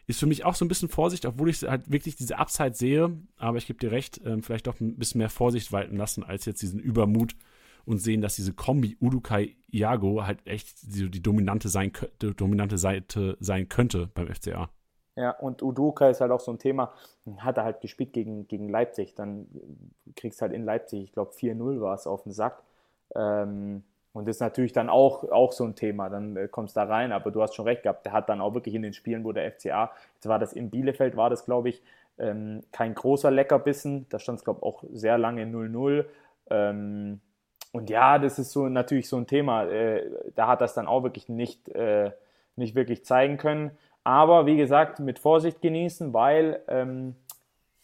Ist 0.07 0.21
für 0.21 0.27
mich 0.27 0.45
auch 0.45 0.55
so 0.55 0.65
ein 0.65 0.69
bisschen 0.69 0.89
Vorsicht, 0.89 1.27
obwohl 1.27 1.51
ich 1.51 1.63
halt 1.63 1.91
wirklich 1.91 2.15
diese 2.15 2.39
Upside 2.39 2.75
sehe, 2.75 3.17
aber 3.37 3.59
ich 3.59 3.67
gebe 3.67 3.81
dir 3.81 3.91
recht, 3.91 4.21
ähm, 4.25 4.43
vielleicht 4.43 4.69
doch 4.69 4.79
ein 4.81 4.97
bisschen 4.97 5.19
mehr 5.19 5.31
Vorsicht 5.31 5.73
walten 5.73 5.97
lassen, 5.97 6.23
als 6.23 6.45
jetzt 6.45 6.63
diesen 6.63 6.79
Übermut 6.79 7.35
und 7.85 7.99
sehen, 7.99 8.21
dass 8.21 8.37
diese 8.37 8.53
Kombi 8.53 8.97
Udukai 9.01 9.57
Iago 9.71 10.25
halt 10.25 10.47
echt 10.47 10.95
die, 10.95 11.11
die 11.11 11.23
dominante, 11.23 11.69
sein, 11.69 11.93
die 12.23 12.35
dominante 12.35 12.79
Seite 12.79 13.37
sein 13.41 13.69
könnte 13.69 14.09
beim 14.15 14.29
FCA. 14.33 14.71
Ja, 15.17 15.31
und 15.31 15.63
Udoka 15.63 16.11
ist 16.11 16.21
halt 16.21 16.31
auch 16.31 16.41
so 16.41 16.53
ein 16.53 16.59
Thema, 16.59 16.93
hat 17.39 17.57
er 17.57 17.65
halt 17.65 17.81
gespielt 17.81 18.13
gegen, 18.13 18.47
gegen 18.49 18.69
Leipzig, 18.69 19.15
dann 19.15 19.47
kriegst 20.15 20.43
halt 20.43 20.53
in 20.53 20.65
Leipzig, 20.65 21.05
ich 21.05 21.13
glaube 21.13 21.33
4-0 21.33 21.81
war 21.81 21.95
es 21.95 22.07
auf 22.07 22.23
den 22.25 22.33
Sack. 22.33 22.63
Ähm, 23.15 23.83
und 24.13 24.29
das 24.29 24.37
ist 24.37 24.41
natürlich 24.41 24.73
dann 24.73 24.91
auch, 24.91 25.25
auch 25.31 25.53
so 25.53 25.65
ein 25.65 25.75
Thema, 25.75 26.11
dann 26.11 26.37
äh, 26.37 26.49
kommst 26.49 26.77
du 26.77 26.81
da 26.81 26.87
rein, 26.87 27.13
aber 27.13 27.31
du 27.31 27.41
hast 27.43 27.55
schon 27.55 27.67
recht 27.67 27.83
gehabt, 27.83 28.05
der 28.05 28.13
hat 28.13 28.29
dann 28.29 28.41
auch 28.43 28.53
wirklich 28.55 28.75
in 28.75 28.83
den 28.83 28.93
Spielen, 28.93 29.25
wo 29.25 29.33
der 29.33 29.47
FCA, 29.47 29.91
jetzt 30.15 30.29
war 30.29 30.39
das 30.39 30.53
in 30.53 30.69
Bielefeld, 30.71 31.17
war 31.17 31.31
das 31.31 31.45
glaube 31.47 31.71
ich, 31.71 31.83
ähm, 32.19 32.63
kein 32.73 32.95
großer 32.95 33.31
Leckerbissen, 33.31 34.07
da 34.11 34.19
stand 34.19 34.39
es 34.39 34.45
glaube 34.45 34.61
ich 34.61 34.65
auch 34.65 34.85
sehr 34.93 35.17
lange 35.19 35.47
0-0. 35.47 36.07
Ähm, 36.51 37.21
und 37.73 37.91
ja, 37.91 38.19
das 38.19 38.39
ist 38.39 38.53
so 38.53 38.69
natürlich 38.69 39.09
so 39.09 39.17
ein 39.17 39.27
Thema, 39.27 39.65
äh, 39.65 40.11
da 40.35 40.47
hat 40.49 40.61
das 40.61 40.75
dann 40.75 40.87
auch 40.87 41.03
wirklich 41.03 41.29
nicht, 41.29 41.69
äh, 41.71 42.11
nicht 42.57 42.75
wirklich 42.75 43.05
zeigen 43.05 43.37
können. 43.39 43.71
Aber 44.07 44.47
wie 44.47 44.57
gesagt, 44.57 45.01
mit 45.01 45.19
Vorsicht 45.19 45.61
genießen, 45.61 46.13
weil 46.13 46.61
ähm, 46.69 47.17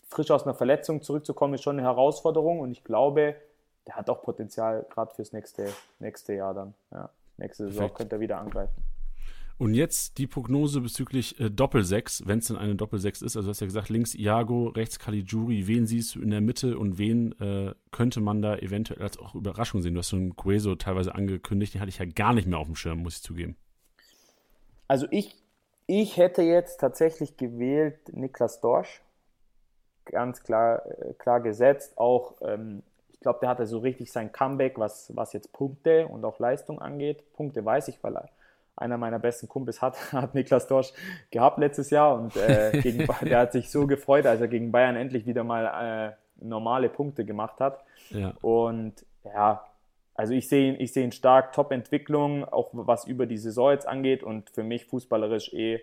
frisch 0.06 0.30
aus 0.30 0.44
einer 0.44 0.54
Verletzung 0.54 1.02
zurückzukommen 1.02 1.54
ist 1.54 1.64
schon 1.64 1.80
eine 1.80 1.88
Herausforderung 1.88 2.60
und 2.60 2.70
ich 2.70 2.84
glaube, 2.84 3.34
der 3.88 3.96
hat 3.96 4.08
auch 4.08 4.22
Potenzial 4.22 4.86
gerade 4.88 5.12
fürs 5.12 5.32
nächste, 5.32 5.66
nächste 5.98 6.34
Jahr 6.34 6.54
dann. 6.54 6.74
Ja, 6.92 7.10
nächste 7.38 7.64
Saison 7.64 7.78
Perfekt. 7.78 7.98
könnte 7.98 8.16
er 8.16 8.20
wieder 8.20 8.38
angreifen. 8.38 8.84
Und 9.58 9.74
jetzt 9.74 10.18
die 10.18 10.28
Prognose 10.28 10.80
bezüglich 10.80 11.40
äh, 11.40 11.50
Doppel-6, 11.50 12.22
wenn 12.24 12.38
es 12.38 12.46
denn 12.46 12.56
eine 12.56 12.76
Doppel-6 12.76 13.24
ist. 13.24 13.36
Also 13.36 13.42
du 13.42 13.48
hast 13.48 13.60
ja 13.60 13.66
gesagt, 13.66 13.88
links 13.88 14.14
Iago, 14.14 14.68
rechts 14.68 15.00
Caligiuri. 15.00 15.66
Wen 15.66 15.88
siehst 15.88 16.14
du 16.14 16.20
in 16.20 16.30
der 16.30 16.40
Mitte 16.40 16.78
und 16.78 16.98
wen 16.98 17.32
äh, 17.40 17.74
könnte 17.90 18.20
man 18.20 18.42
da 18.42 18.56
eventuell 18.58 19.02
als 19.02 19.18
auch 19.18 19.34
Überraschung 19.34 19.82
sehen? 19.82 19.94
Du 19.94 19.98
hast 19.98 20.10
so 20.10 20.16
einen 20.16 20.36
Gueso 20.36 20.76
teilweise 20.76 21.16
angekündigt, 21.16 21.74
den 21.74 21.80
hatte 21.80 21.88
ich 21.88 21.98
ja 21.98 22.04
gar 22.04 22.32
nicht 22.32 22.46
mehr 22.46 22.60
auf 22.60 22.68
dem 22.68 22.76
Schirm, 22.76 23.00
muss 23.02 23.16
ich 23.16 23.22
zugeben. 23.24 23.56
Also 24.86 25.08
ich 25.10 25.41
ich 26.00 26.16
hätte 26.16 26.40
jetzt 26.40 26.80
tatsächlich 26.80 27.36
gewählt 27.36 27.98
Niklas 28.14 28.60
Dorsch. 28.62 29.02
Ganz 30.06 30.42
klar, 30.42 30.82
äh, 30.86 31.12
klar 31.14 31.40
gesetzt. 31.40 31.98
Auch, 31.98 32.34
ähm, 32.40 32.82
ich 33.12 33.20
glaube, 33.20 33.40
der 33.40 33.50
hatte 33.50 33.66
so 33.66 33.78
richtig 33.78 34.10
sein 34.10 34.32
Comeback, 34.32 34.78
was, 34.78 35.14
was 35.14 35.34
jetzt 35.34 35.52
Punkte 35.52 36.08
und 36.08 36.24
auch 36.24 36.38
Leistung 36.38 36.80
angeht. 36.80 37.22
Punkte 37.34 37.62
weiß 37.62 37.88
ich, 37.88 38.02
weil 38.02 38.16
einer 38.74 38.96
meiner 38.96 39.18
besten 39.18 39.48
Kumpels 39.48 39.82
hat, 39.82 40.12
hat 40.12 40.34
Niklas 40.34 40.66
Dorsch 40.66 40.94
gehabt 41.30 41.58
letztes 41.58 41.90
Jahr 41.90 42.14
und 42.14 42.36
äh, 42.36 42.70
gegen, 42.82 43.06
der 43.20 43.38
hat 43.40 43.52
sich 43.52 43.70
so 43.70 43.86
gefreut, 43.86 44.24
als 44.24 44.40
er 44.40 44.48
gegen 44.48 44.72
Bayern 44.72 44.96
endlich 44.96 45.26
wieder 45.26 45.44
mal 45.44 46.16
äh, 46.16 46.42
normale 46.42 46.88
Punkte 46.88 47.26
gemacht 47.26 47.60
hat. 47.60 47.84
Ja. 48.08 48.32
Und 48.40 48.94
ja, 49.24 49.62
also 50.22 50.34
ich 50.34 50.48
sehe 50.48 50.72
ihn, 50.72 50.80
ich 50.80 50.92
sehe 50.92 51.02
ihn 51.02 51.10
stark, 51.10 51.52
Top-Entwicklung, 51.52 52.44
auch 52.44 52.70
was 52.74 53.08
über 53.08 53.26
die 53.26 53.38
Saison 53.38 53.72
jetzt 53.72 53.88
angeht 53.88 54.22
und 54.22 54.50
für 54.50 54.62
mich 54.62 54.84
fußballerisch 54.86 55.52
eh 55.52 55.80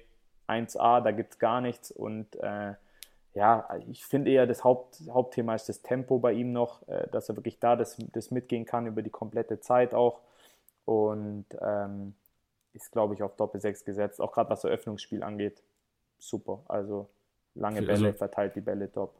1A, 0.47 1.01
da 1.01 1.11
gibt 1.11 1.33
es 1.33 1.39
gar 1.39 1.59
nichts 1.59 1.91
und 1.91 2.37
äh, 2.37 2.75
ja, 3.33 3.67
ich 3.89 4.05
finde 4.05 4.31
eher 4.31 4.47
das 4.47 4.63
Haupt, 4.63 5.01
Hauptthema 5.09 5.55
ist 5.55 5.67
das 5.67 5.81
Tempo 5.81 6.19
bei 6.19 6.31
ihm 6.31 6.53
noch, 6.53 6.87
äh, 6.87 7.09
dass 7.11 7.27
er 7.27 7.35
wirklich 7.35 7.59
da 7.59 7.75
das, 7.75 7.97
das 8.13 8.31
mitgehen 8.31 8.63
kann 8.63 8.87
über 8.87 9.01
die 9.01 9.09
komplette 9.09 9.59
Zeit 9.59 9.93
auch 9.93 10.21
und 10.85 11.45
ähm, 11.59 12.15
ist, 12.71 12.93
glaube 12.93 13.15
ich, 13.15 13.23
auf 13.23 13.35
Doppel-6 13.35 13.83
gesetzt, 13.83 14.21
auch 14.21 14.31
gerade 14.31 14.49
was 14.49 14.63
Eröffnungsspiel 14.63 15.21
angeht, 15.21 15.61
super, 16.17 16.63
also 16.69 17.09
lange 17.55 17.81
Bälle, 17.81 18.07
also, 18.07 18.13
verteilt 18.13 18.55
die 18.55 18.61
Bälle 18.61 18.89
top. 18.89 19.15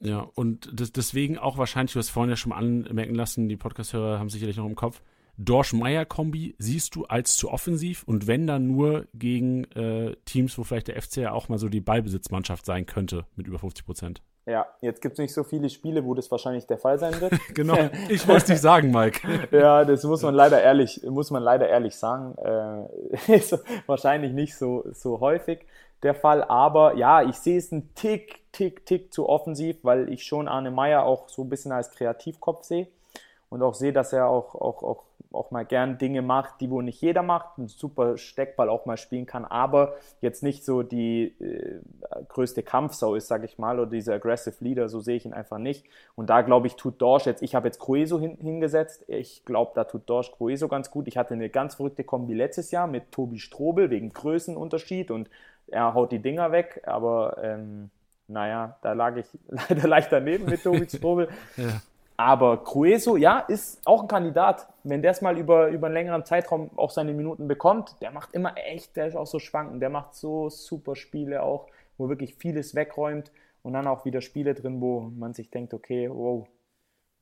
Ja, 0.00 0.26
und 0.34 0.70
das, 0.72 0.92
deswegen 0.92 1.38
auch 1.38 1.58
wahrscheinlich, 1.58 1.92
du 1.92 1.98
hast 1.98 2.08
vorhin 2.08 2.30
ja 2.30 2.36
schon 2.36 2.50
mal 2.50 2.56
anmerken 2.56 3.14
lassen, 3.14 3.48
die 3.48 3.56
Podcast-Hörer 3.56 4.18
haben 4.18 4.30
sicherlich 4.30 4.56
noch 4.56 4.66
im 4.66 4.74
Kopf, 4.74 5.02
Dorsch-Meier-Kombi 5.36 6.54
siehst 6.58 6.94
du 6.94 7.04
als 7.04 7.36
zu 7.36 7.50
offensiv 7.50 8.02
und 8.04 8.26
wenn 8.26 8.46
dann 8.46 8.66
nur 8.66 9.06
gegen 9.14 9.64
äh, 9.72 10.16
Teams, 10.26 10.56
wo 10.58 10.64
vielleicht 10.64 10.88
der 10.88 11.00
FC 11.00 11.18
ja 11.18 11.32
auch 11.32 11.48
mal 11.48 11.58
so 11.58 11.68
die 11.68 11.80
Ballbesitzmannschaft 11.80 12.66
sein 12.66 12.86
könnte 12.86 13.26
mit 13.36 13.46
über 13.46 13.58
50 13.58 13.86
Prozent. 13.86 14.22
Ja, 14.46 14.66
jetzt 14.80 15.00
gibt 15.00 15.14
es 15.14 15.18
nicht 15.18 15.32
so 15.32 15.44
viele 15.44 15.68
Spiele, 15.68 16.04
wo 16.04 16.14
das 16.14 16.30
wahrscheinlich 16.30 16.66
der 16.66 16.78
Fall 16.78 16.98
sein 16.98 17.20
wird. 17.20 17.32
genau, 17.54 17.78
ich 18.08 18.26
wollte 18.26 18.44
es 18.44 18.48
nicht 18.48 18.60
sagen, 18.60 18.90
Mike. 18.90 19.20
ja, 19.50 19.84
das 19.84 20.02
muss 20.04 20.22
man 20.22 20.34
leider 20.34 20.60
ehrlich, 20.62 21.02
muss 21.08 21.30
man 21.30 21.42
leider 21.42 21.68
ehrlich 21.68 21.94
sagen. 21.94 22.34
Äh, 22.38 23.36
ist 23.36 23.58
wahrscheinlich 23.86 24.32
nicht 24.32 24.56
so, 24.56 24.84
so 24.92 25.20
häufig 25.20 25.60
der 26.02 26.14
Fall, 26.14 26.42
aber 26.44 26.96
ja, 26.96 27.22
ich 27.22 27.36
sehe 27.36 27.58
es 27.58 27.70
ein 27.72 27.94
Tick, 27.94 28.39
Tick, 28.52 28.84
Tick 28.86 29.12
zu 29.12 29.28
offensiv, 29.28 29.78
weil 29.82 30.12
ich 30.12 30.24
schon 30.24 30.48
Arne 30.48 30.70
Meyer 30.70 31.04
auch 31.04 31.28
so 31.28 31.42
ein 31.42 31.48
bisschen 31.48 31.72
als 31.72 31.90
Kreativkopf 31.90 32.64
sehe 32.64 32.88
und 33.48 33.62
auch 33.62 33.74
sehe, 33.74 33.92
dass 33.92 34.12
er 34.12 34.28
auch, 34.28 34.54
auch, 34.54 34.82
auch, 34.82 35.04
auch 35.32 35.50
mal 35.50 35.64
gern 35.64 35.98
Dinge 35.98 36.22
macht, 36.22 36.60
die 36.60 36.70
wohl 36.70 36.82
nicht 36.82 37.00
jeder 37.00 37.22
macht, 37.22 37.58
einen 37.58 37.68
super 37.68 38.16
Steckball 38.16 38.68
auch 38.68 38.86
mal 38.86 38.96
spielen 38.96 39.26
kann, 39.26 39.44
aber 39.44 39.94
jetzt 40.20 40.42
nicht 40.42 40.64
so 40.64 40.82
die 40.82 41.34
äh, 41.40 41.80
größte 42.28 42.62
Kampfsau 42.62 43.14
ist, 43.14 43.28
sage 43.28 43.44
ich 43.44 43.58
mal, 43.58 43.78
oder 43.78 43.90
dieser 43.90 44.14
Aggressive 44.14 44.56
Leader, 44.60 44.88
so 44.88 45.00
sehe 45.00 45.16
ich 45.16 45.26
ihn 45.26 45.32
einfach 45.32 45.58
nicht. 45.58 45.84
Und 46.16 46.30
da 46.30 46.42
glaube 46.42 46.68
ich, 46.68 46.76
tut 46.76 47.00
Dorsch 47.00 47.26
jetzt, 47.26 47.42
ich 47.42 47.54
habe 47.54 47.68
jetzt 47.68 47.78
Crueso 47.78 48.18
hin, 48.18 48.36
hingesetzt, 48.40 49.04
ich 49.08 49.44
glaube, 49.44 49.72
da 49.74 49.84
tut 49.84 50.08
Dorsch 50.08 50.32
Crueso 50.32 50.68
ganz 50.68 50.90
gut. 50.90 51.06
Ich 51.08 51.16
hatte 51.16 51.34
eine 51.34 51.50
ganz 51.50 51.74
verrückte 51.76 52.04
Kombi 52.04 52.34
letztes 52.34 52.70
Jahr 52.70 52.86
mit 52.86 53.12
Tobi 53.12 53.38
Strobel 53.38 53.90
wegen 53.90 54.10
Größenunterschied 54.10 55.10
und 55.10 55.28
er 55.68 55.94
haut 55.94 56.12
die 56.12 56.18
Dinger 56.18 56.50
weg, 56.52 56.82
aber 56.84 57.38
ähm, 57.42 57.90
naja, 58.30 58.76
da 58.82 58.92
lag 58.92 59.16
ich 59.16 59.26
leider 59.48 59.88
leicht 59.88 60.12
daneben 60.12 60.46
mit 60.46 60.62
Tobi 60.62 60.88
Strobel. 60.88 61.28
ja. 61.56 61.80
Aber 62.16 62.62
Crueso, 62.62 63.16
ja, 63.16 63.38
ist 63.38 63.80
auch 63.86 64.02
ein 64.02 64.08
Kandidat. 64.08 64.68
Wenn 64.84 65.00
der 65.00 65.12
es 65.12 65.22
mal 65.22 65.38
über, 65.38 65.68
über 65.68 65.86
einen 65.86 65.94
längeren 65.94 66.22
Zeitraum 66.26 66.70
auch 66.76 66.90
seine 66.90 67.14
Minuten 67.14 67.48
bekommt, 67.48 67.96
der 68.02 68.10
macht 68.10 68.34
immer 68.34 68.58
echt, 68.58 68.94
der 68.96 69.06
ist 69.06 69.16
auch 69.16 69.26
so 69.26 69.38
schwanken. 69.38 69.80
Der 69.80 69.88
macht 69.88 70.14
so 70.14 70.50
super 70.50 70.96
Spiele 70.96 71.42
auch, 71.42 71.68
wo 71.96 72.10
wirklich 72.10 72.34
vieles 72.34 72.74
wegräumt 72.74 73.32
und 73.62 73.72
dann 73.72 73.86
auch 73.86 74.04
wieder 74.04 74.20
Spiele 74.20 74.52
drin, 74.52 74.82
wo 74.82 75.00
man 75.00 75.32
sich 75.32 75.50
denkt, 75.50 75.72
okay, 75.72 76.10
wow, 76.12 76.46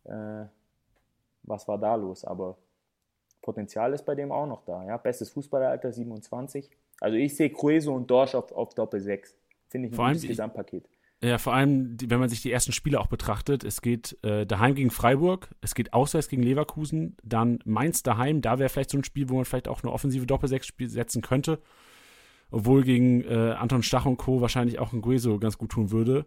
äh, 0.02 0.46
was 1.44 1.68
war 1.68 1.78
da 1.78 1.94
los? 1.94 2.24
Aber 2.24 2.56
Potenzial 3.40 3.92
ist 3.92 4.04
bei 4.04 4.16
dem 4.16 4.32
auch 4.32 4.46
noch 4.46 4.64
da. 4.64 4.84
Ja? 4.84 4.96
Bestes 4.96 5.30
Fußballeralter 5.30 5.92
27. 5.92 6.68
Also 7.00 7.16
ich 7.16 7.36
sehe 7.36 7.50
Crueso 7.50 7.94
und 7.94 8.10
Dorsch 8.10 8.34
auf, 8.34 8.50
auf 8.50 8.74
Doppel 8.74 8.98
6. 8.98 9.36
Finde 9.68 9.86
ich 9.86 9.92
ein 9.92 9.96
Vor 9.96 10.08
gutes 10.08 10.26
Gesamtpaket. 10.26 10.88
Ja, 11.20 11.38
vor 11.38 11.52
allem, 11.52 11.96
wenn 12.00 12.20
man 12.20 12.28
sich 12.28 12.42
die 12.42 12.52
ersten 12.52 12.70
Spiele 12.70 13.00
auch 13.00 13.08
betrachtet, 13.08 13.64
es 13.64 13.82
geht 13.82 14.16
äh, 14.22 14.46
daheim 14.46 14.76
gegen 14.76 14.92
Freiburg, 14.92 15.50
es 15.60 15.74
geht 15.74 15.92
auswärts 15.92 16.28
gegen 16.28 16.44
Leverkusen, 16.44 17.16
dann 17.24 17.58
Mainz 17.64 18.04
daheim, 18.04 18.40
da 18.40 18.60
wäre 18.60 18.68
vielleicht 18.68 18.90
so 18.90 18.98
ein 18.98 19.04
Spiel, 19.04 19.28
wo 19.28 19.34
man 19.34 19.44
vielleicht 19.44 19.66
auch 19.66 19.82
eine 19.82 19.90
offensive 19.90 20.26
Doppelsechs 20.26 20.72
setzen 20.78 21.20
könnte, 21.20 21.60
obwohl 22.52 22.84
gegen 22.84 23.24
äh, 23.24 23.56
Anton 23.58 23.82
Stach 23.82 24.06
und 24.06 24.16
Co. 24.16 24.40
wahrscheinlich 24.40 24.78
auch 24.78 24.92
ein 24.92 25.00
Gueso 25.00 25.40
ganz 25.40 25.58
gut 25.58 25.70
tun 25.70 25.90
würde. 25.90 26.26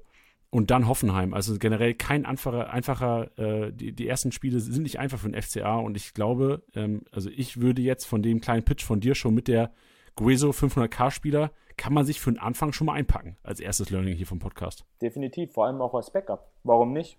Und 0.49 0.69
dann 0.69 0.89
Hoffenheim, 0.89 1.33
also 1.33 1.57
generell 1.57 1.93
kein 1.93 2.25
einfacher, 2.25 2.69
einfacher 2.73 3.31
äh, 3.39 3.71
die, 3.71 3.93
die 3.93 4.05
ersten 4.05 4.33
Spiele 4.33 4.59
sind 4.59 4.83
nicht 4.83 4.99
einfach 4.99 5.19
für 5.19 5.29
den 5.29 5.41
FCA 5.41 5.75
und 5.77 5.95
ich 5.95 6.13
glaube, 6.13 6.63
ähm, 6.75 7.03
also 7.11 7.29
ich 7.29 7.61
würde 7.61 7.81
jetzt 7.81 8.03
von 8.03 8.21
dem 8.21 8.41
kleinen 8.41 8.63
Pitch 8.63 8.83
von 8.83 8.99
dir 8.99 9.15
schon 9.15 9.33
mit 9.33 9.47
der 9.47 9.71
Gueso 10.15 10.49
500k-Spieler 10.49 11.51
kann 11.77 11.93
man 11.93 12.05
sich 12.05 12.19
für 12.21 12.31
den 12.31 12.39
Anfang 12.39 12.73
schon 12.73 12.85
mal 12.85 12.93
einpacken, 12.93 13.37
als 13.43 13.59
erstes 13.59 13.89
Learning 13.89 14.15
hier 14.15 14.27
vom 14.27 14.39
Podcast. 14.39 14.85
Definitiv, 15.01 15.53
vor 15.53 15.65
allem 15.65 15.81
auch 15.81 15.95
als 15.95 16.11
Backup. 16.11 16.47
Warum 16.63 16.93
nicht? 16.93 17.17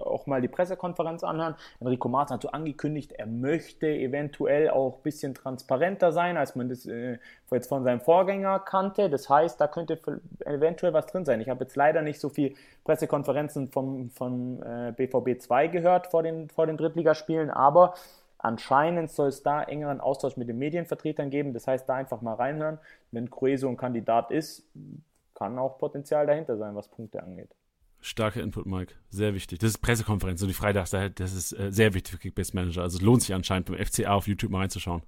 Auch 0.00 0.26
mal 0.26 0.40
die 0.40 0.48
Pressekonferenz 0.48 1.22
anhören. 1.24 1.56
Enrico 1.78 2.08
Martin 2.08 2.34
hat 2.34 2.42
so 2.42 2.48
angekündigt, 2.48 3.12
er 3.12 3.26
möchte 3.26 3.86
eventuell 3.86 4.70
auch 4.70 4.96
ein 4.96 5.02
bisschen 5.02 5.34
transparenter 5.34 6.12
sein, 6.12 6.38
als 6.38 6.56
man 6.56 6.70
das 6.70 6.86
äh, 6.86 7.18
jetzt 7.50 7.68
von 7.68 7.84
seinem 7.84 8.00
Vorgänger 8.00 8.60
kannte. 8.60 9.10
Das 9.10 9.28
heißt, 9.28 9.60
da 9.60 9.66
könnte 9.66 10.00
eventuell 10.46 10.94
was 10.94 11.06
drin 11.06 11.26
sein. 11.26 11.40
Ich 11.40 11.50
habe 11.50 11.64
jetzt 11.64 11.76
leider 11.76 12.00
nicht 12.00 12.20
so 12.20 12.30
viel 12.30 12.54
Pressekonferenzen 12.84 13.68
vom, 13.68 14.10
von 14.10 14.62
äh, 14.62 14.94
BVB 14.96 15.38
2 15.38 15.66
gehört 15.66 16.06
vor 16.06 16.22
den, 16.22 16.48
vor 16.48 16.66
den 16.66 16.78
Drittligaspielen, 16.78 17.50
aber 17.50 17.94
Anscheinend 18.38 19.10
soll 19.10 19.28
es 19.28 19.42
da 19.42 19.62
engeren 19.62 20.00
Austausch 20.00 20.36
mit 20.36 20.48
den 20.48 20.58
Medienvertretern 20.58 21.30
geben. 21.30 21.52
Das 21.52 21.66
heißt, 21.66 21.88
da 21.88 21.94
einfach 21.94 22.22
mal 22.22 22.34
reinhören. 22.34 22.78
Wenn 23.10 23.30
Crueso 23.30 23.68
ein 23.68 23.76
Kandidat 23.76 24.30
ist, 24.30 24.64
kann 25.34 25.58
auch 25.58 25.78
Potenzial 25.78 26.26
dahinter 26.26 26.56
sein, 26.56 26.74
was 26.74 26.88
Punkte 26.88 27.22
angeht. 27.22 27.54
Starker 28.00 28.42
Input, 28.42 28.66
Mike. 28.66 28.94
Sehr 29.10 29.34
wichtig. 29.34 29.58
Das 29.58 29.70
ist 29.70 29.78
Pressekonferenz, 29.78 30.40
so 30.40 30.46
die 30.46 30.52
Freitags, 30.52 30.90
das 30.90 31.32
ist 31.32 31.52
äh, 31.58 31.72
sehr 31.72 31.94
wichtig 31.94 32.12
für 32.12 32.18
Kickbase 32.18 32.54
Manager. 32.54 32.82
Also 32.82 32.98
es 32.98 33.02
lohnt 33.02 33.22
sich 33.22 33.34
anscheinend 33.34 33.66
beim 33.66 33.84
FCA 33.84 34.14
auf 34.14 34.28
YouTube 34.28 34.52
mal 34.52 34.60
reinzuschauen. 34.60 35.02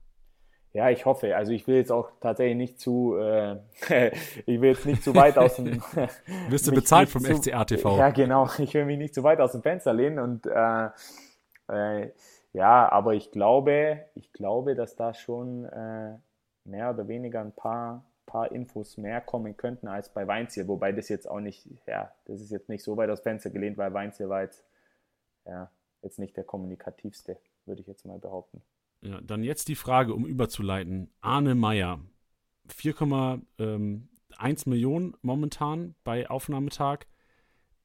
Ja, 0.72 0.88
ich 0.88 1.04
hoffe. 1.04 1.36
Also 1.36 1.52
ich 1.52 1.66
will 1.66 1.76
jetzt 1.76 1.90
auch 1.90 2.10
tatsächlich 2.20 2.56
nicht 2.56 2.80
zu, 2.80 3.16
äh, 3.16 3.56
ich 4.46 4.60
will 4.60 4.70
jetzt 4.70 4.86
nicht 4.86 5.02
zu 5.02 5.14
weit 5.14 5.36
aus 5.36 5.56
dem. 5.56 5.82
Wirst 6.48 6.66
du 6.66 6.72
bezahlt 6.74 7.08
vom 7.08 7.24
zu, 7.24 7.36
FCA 7.36 7.64
TV? 7.64 7.96
Ja, 7.96 8.10
genau. 8.10 8.48
Ich 8.58 8.74
will 8.74 8.84
mich 8.84 8.98
nicht 8.98 9.14
zu 9.14 9.22
weit 9.22 9.40
aus 9.40 9.52
dem 9.52 9.62
Fenster 9.62 9.92
lehnen 9.92 10.18
und 10.18 10.46
äh, 10.46 10.88
äh, 11.68 12.10
ja, 12.52 12.90
aber 12.90 13.14
ich 13.14 13.30
glaube, 13.30 14.04
ich 14.14 14.32
glaube, 14.32 14.74
dass 14.74 14.96
da 14.96 15.14
schon 15.14 15.64
äh, 15.66 16.18
mehr 16.64 16.90
oder 16.90 17.06
weniger 17.06 17.40
ein 17.40 17.54
paar, 17.54 18.04
paar 18.26 18.50
Infos 18.52 18.96
mehr 18.96 19.20
kommen 19.20 19.56
könnten 19.56 19.88
als 19.88 20.12
bei 20.12 20.26
Weinziel, 20.26 20.66
wobei 20.66 20.92
das 20.92 21.08
jetzt 21.08 21.28
auch 21.28 21.40
nicht, 21.40 21.68
ja, 21.86 22.12
das 22.24 22.40
ist 22.40 22.50
jetzt 22.50 22.68
nicht 22.68 22.82
so 22.82 22.96
weit 22.96 23.10
aus 23.10 23.20
Fenster 23.20 23.50
gelehnt, 23.50 23.78
weil 23.78 23.92
Weinziel 23.94 24.28
war 24.28 24.42
jetzt, 24.42 24.64
ja, 25.46 25.70
jetzt 26.02 26.18
nicht 26.18 26.36
der 26.36 26.44
kommunikativste, 26.44 27.38
würde 27.66 27.82
ich 27.82 27.86
jetzt 27.86 28.04
mal 28.04 28.18
behaupten. 28.18 28.62
Ja, 29.02 29.20
dann 29.20 29.42
jetzt 29.42 29.68
die 29.68 29.76
Frage, 29.76 30.12
um 30.12 30.26
überzuleiten. 30.26 31.12
Arne 31.20 31.54
Meyer, 31.54 32.00
4,1 32.68 33.42
ähm, 33.58 34.08
Millionen 34.66 35.16
momentan 35.22 35.94
bei 36.04 36.28
Aufnahmetag. 36.28 37.06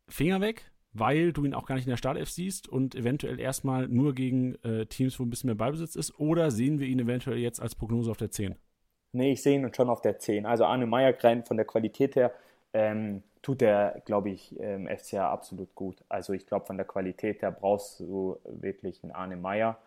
Finger 0.07 0.41
weg? 0.41 0.72
Weil 0.97 1.33
du 1.33 1.43
ihn 1.43 1.53
auch 1.53 1.65
gar 1.65 1.75
nicht 1.75 1.85
in 1.85 1.89
der 1.89 1.97
Startelf 1.97 2.29
siehst 2.29 2.69
und 2.69 2.95
eventuell 2.95 3.39
erstmal 3.39 3.87
nur 3.87 4.15
gegen 4.15 4.55
äh, 4.63 4.85
Teams, 4.85 5.19
wo 5.19 5.23
ein 5.23 5.29
bisschen 5.29 5.47
mehr 5.49 5.55
Ballbesitz 5.55 5.95
ist? 5.95 6.17
Oder 6.19 6.51
sehen 6.51 6.79
wir 6.79 6.87
ihn 6.87 6.99
eventuell 6.99 7.37
jetzt 7.37 7.61
als 7.61 7.75
Prognose 7.75 8.09
auf 8.09 8.17
der 8.17 8.31
10? 8.31 8.55
Nee, 9.11 9.33
ich 9.33 9.43
sehe 9.43 9.59
ihn 9.59 9.73
schon 9.73 9.89
auf 9.89 10.01
der 10.01 10.19
10. 10.19 10.45
Also 10.45 10.65
Arne 10.65 10.85
Meyer 10.85 11.13
rein 11.21 11.43
von 11.43 11.57
der 11.57 11.65
Qualität 11.65 12.15
her 12.15 12.33
ähm, 12.73 13.23
tut 13.41 13.61
er, 13.61 14.01
glaube 14.05 14.29
ich, 14.29 14.57
ähm, 14.59 14.87
FCA 14.87 15.31
absolut 15.31 15.75
gut. 15.75 16.03
Also 16.09 16.33
ich 16.33 16.45
glaube, 16.47 16.65
von 16.65 16.77
der 16.77 16.85
Qualität 16.85 17.41
her 17.41 17.51
brauchst 17.51 17.99
du 17.99 18.37
wirklich 18.45 19.03
einen 19.03 19.11
Arne 19.11 19.35
Meyer. 19.35 19.77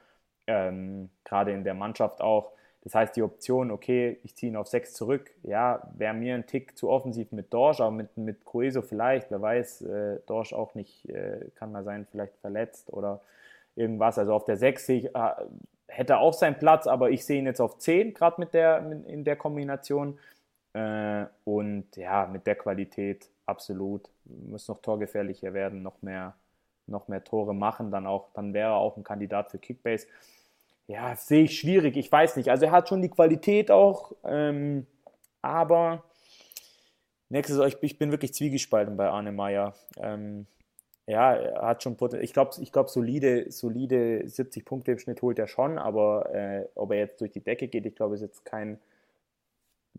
Ähm, 0.46 1.11
Gerade 1.24 1.52
in 1.52 1.64
der 1.64 1.74
Mannschaft 1.74 2.20
auch. 2.20 2.52
Das 2.89 2.95
heißt, 2.95 3.16
die 3.16 3.22
Option, 3.22 3.70
okay, 3.70 4.18
ich 4.24 4.34
ziehe 4.34 4.51
ihn 4.51 4.57
auf 4.57 4.66
6 4.66 4.95
zurück, 4.95 5.30
ja, 5.43 5.86
wäre 5.95 6.14
mir 6.14 6.34
ein 6.34 6.47
Tick 6.47 6.74
zu 6.78 6.89
offensiv 6.89 7.32
mit 7.32 7.53
Dorsch, 7.53 7.82
aber 7.82 7.91
mit, 7.91 8.16
mit 8.16 8.47
Coeso 8.47 8.80
vielleicht, 8.80 9.30
wer 9.30 9.43
weiß, 9.43 9.82
äh, 9.82 10.20
Dorsch 10.24 10.55
auch 10.55 10.74
nicht, 10.74 11.07
äh, 11.11 11.51
kann 11.55 11.70
mal 11.70 11.84
sein, 11.84 12.07
vielleicht 12.11 12.39
verletzt 12.39 12.91
oder 12.91 13.20
irgendwas. 13.76 14.18
Also 14.18 14.32
auf 14.32 14.47
der 14.47 14.57
6 14.57 14.86
sehe 14.86 14.99
ich, 15.01 15.14
äh, 15.14 15.30
hätte 15.86 16.16
auch 16.16 16.32
seinen 16.32 16.57
Platz, 16.57 16.86
aber 16.86 17.11
ich 17.11 17.26
sehe 17.26 17.39
ihn 17.41 17.45
jetzt 17.45 17.61
auf 17.61 17.76
10, 17.76 18.14
gerade 18.14 18.41
mit 18.41 18.55
der, 18.55 18.78
in 19.07 19.22
der 19.22 19.36
Kombination. 19.36 20.18
Äh, 20.72 21.26
und 21.45 21.95
ja, 21.95 22.26
mit 22.26 22.47
der 22.47 22.55
Qualität 22.55 23.28
absolut. 23.45 24.09
Muss 24.24 24.66
noch 24.66 24.80
torgefährlicher 24.80 25.53
werden, 25.53 25.82
noch 25.82 26.01
mehr, 26.01 26.36
noch 26.86 27.09
mehr 27.09 27.22
Tore 27.22 27.55
machen, 27.55 27.91
dann 27.91 28.07
auch, 28.07 28.30
dann 28.32 28.55
wäre 28.55 28.70
er 28.70 28.76
auch 28.76 28.97
ein 28.97 29.05
Kandidat 29.05 29.51
für 29.51 29.59
Kickbase 29.59 30.07
ja, 30.89 31.14
sehe 31.16 31.45
ich 31.45 31.59
schwierig. 31.61 31.97
Ich 31.97 32.11
weiß 32.11 32.36
nicht. 32.36 32.51
Also 32.51 32.66
er 32.66 32.72
hat 32.72 32.89
schon 32.89 33.03
die 33.03 33.11
Qualität 33.11 33.70
auch, 33.70 34.12
ähm, 34.24 34.86
aber 35.43 36.03
nächstes 37.28 37.59
Jahr, 37.59 37.68
ich, 37.82 37.99
bin 37.99 38.11
wirklich 38.11 38.32
zwiegespalten 38.34 38.97
bei 38.97 39.09
Arne 39.09 39.30
Meyer. 39.30 39.74
Ähm, 39.99 40.47
ja, 41.07 41.34
er 41.34 41.66
hat 41.66 41.82
schon 41.82 41.97
Potenzial. 41.97 42.24
Ich 42.24 42.32
glaube, 42.32 42.53
ich 42.61 42.72
glaub, 42.72 42.89
solide, 42.89 43.51
solide 43.53 44.26
70 44.26 44.64
Punkte 44.64 44.93
im 44.93 44.99
Schnitt 44.99 45.20
holt 45.20 45.39
er 45.39 45.47
schon, 45.47 45.78
aber 45.78 46.34
äh, 46.34 46.66
ob 46.74 46.91
er 46.93 46.99
jetzt 46.99 47.20
durch 47.20 47.32
die 47.32 47.45
Decke 47.45 47.68
geht, 47.68 47.84
ich 47.84 47.95
glaube, 47.95 48.14
ist 48.14 48.22
jetzt 48.22 48.45
kein 48.47 48.78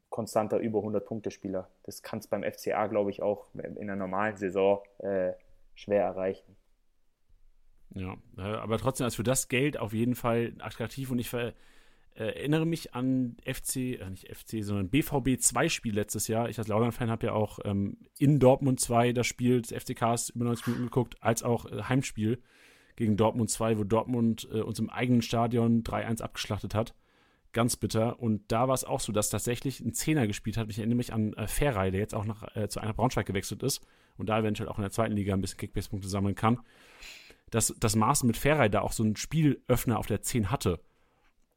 konstanter 0.09 0.57
über 0.57 0.79
100 0.79 1.05
Punkte 1.05 1.29
Spieler. 1.29 1.69
Das 1.83 2.01
kann 2.01 2.19
es 2.19 2.27
beim 2.27 2.43
FCA, 2.43 2.87
glaube 2.87 3.11
ich, 3.11 3.21
auch 3.21 3.47
in 3.53 3.77
einer 3.77 3.95
normalen 3.95 4.37
Saison 4.37 4.81
äh, 4.99 5.33
schwer 5.75 6.03
erreichen. 6.03 6.55
Ja, 7.95 8.15
äh, 8.37 8.41
aber 8.41 8.77
trotzdem 8.77 9.05
als 9.05 9.15
für 9.15 9.23
das 9.23 9.47
Geld 9.47 9.77
auf 9.77 9.93
jeden 9.93 10.15
Fall 10.15 10.53
attraktiv 10.59 11.09
und 11.11 11.19
ich 11.19 11.29
ver 11.29 11.53
äh, 12.15 12.35
erinnere 12.35 12.65
mich 12.65 12.93
an 12.93 13.37
FC, 13.45 13.99
äh, 13.99 14.09
nicht 14.09 14.27
FC, 14.27 14.63
sondern 14.63 14.89
BVB 14.89 15.39
2 15.39 15.69
Spiel 15.69 15.95
letztes 15.95 16.27
Jahr. 16.27 16.49
Ich 16.49 16.57
als 16.57 16.67
Laudern-Fan 16.67 17.09
habe 17.09 17.27
ja 17.27 17.33
auch 17.33 17.59
ähm, 17.63 17.97
in 18.17 18.39
Dortmund 18.39 18.79
2 18.79 19.13
das 19.13 19.25
Spiel 19.25 19.61
des 19.61 19.71
FCKs 19.71 20.29
über 20.29 20.45
90 20.45 20.67
Minuten 20.67 20.85
geguckt, 20.85 21.15
als 21.21 21.43
auch 21.43 21.65
äh, 21.65 21.83
Heimspiel 21.83 22.41
gegen 22.95 23.15
Dortmund 23.15 23.49
2, 23.49 23.77
wo 23.77 23.83
Dortmund 23.85 24.47
äh, 24.51 24.61
uns 24.61 24.79
im 24.79 24.89
eigenen 24.89 25.21
Stadion 25.21 25.83
3-1 25.83 26.21
abgeschlachtet 26.21 26.75
hat. 26.75 26.93
Ganz 27.53 27.77
bitter. 27.77 28.19
Und 28.19 28.51
da 28.51 28.67
war 28.67 28.75
es 28.75 28.83
auch 28.83 28.99
so, 28.99 29.11
dass 29.11 29.29
tatsächlich 29.29 29.79
ein 29.79 29.93
Zehner 29.93 30.27
gespielt 30.27 30.57
hat. 30.57 30.69
Ich 30.69 30.77
erinnere 30.79 30.97
mich 30.97 31.13
an 31.13 31.33
äh, 31.33 31.47
Ferrei, 31.47 31.89
der 31.89 32.01
jetzt 32.01 32.13
auch 32.13 32.25
nach, 32.25 32.55
äh, 32.55 32.67
zu 32.67 32.81
einer 32.81 32.93
Braunschweig 32.93 33.25
gewechselt 33.25 33.63
ist 33.63 33.81
und 34.17 34.27
da 34.27 34.39
eventuell 34.39 34.67
auch 34.67 34.77
in 34.77 34.83
der 34.83 34.91
zweiten 34.91 35.15
Liga 35.15 35.33
ein 35.33 35.41
bisschen 35.41 35.57
Kickbase-Punkte 35.57 36.09
sammeln 36.09 36.35
kann 36.35 36.59
dass 37.51 37.73
das 37.79 37.95
Maß 37.95 38.23
mit 38.23 38.37
Ferrei 38.37 38.69
da 38.69 38.81
auch 38.81 38.91
so 38.91 39.03
einen 39.03 39.15
Spielöffner 39.15 39.97
auf 39.97 40.07
der 40.07 40.21
10 40.21 40.51
hatte. 40.51 40.79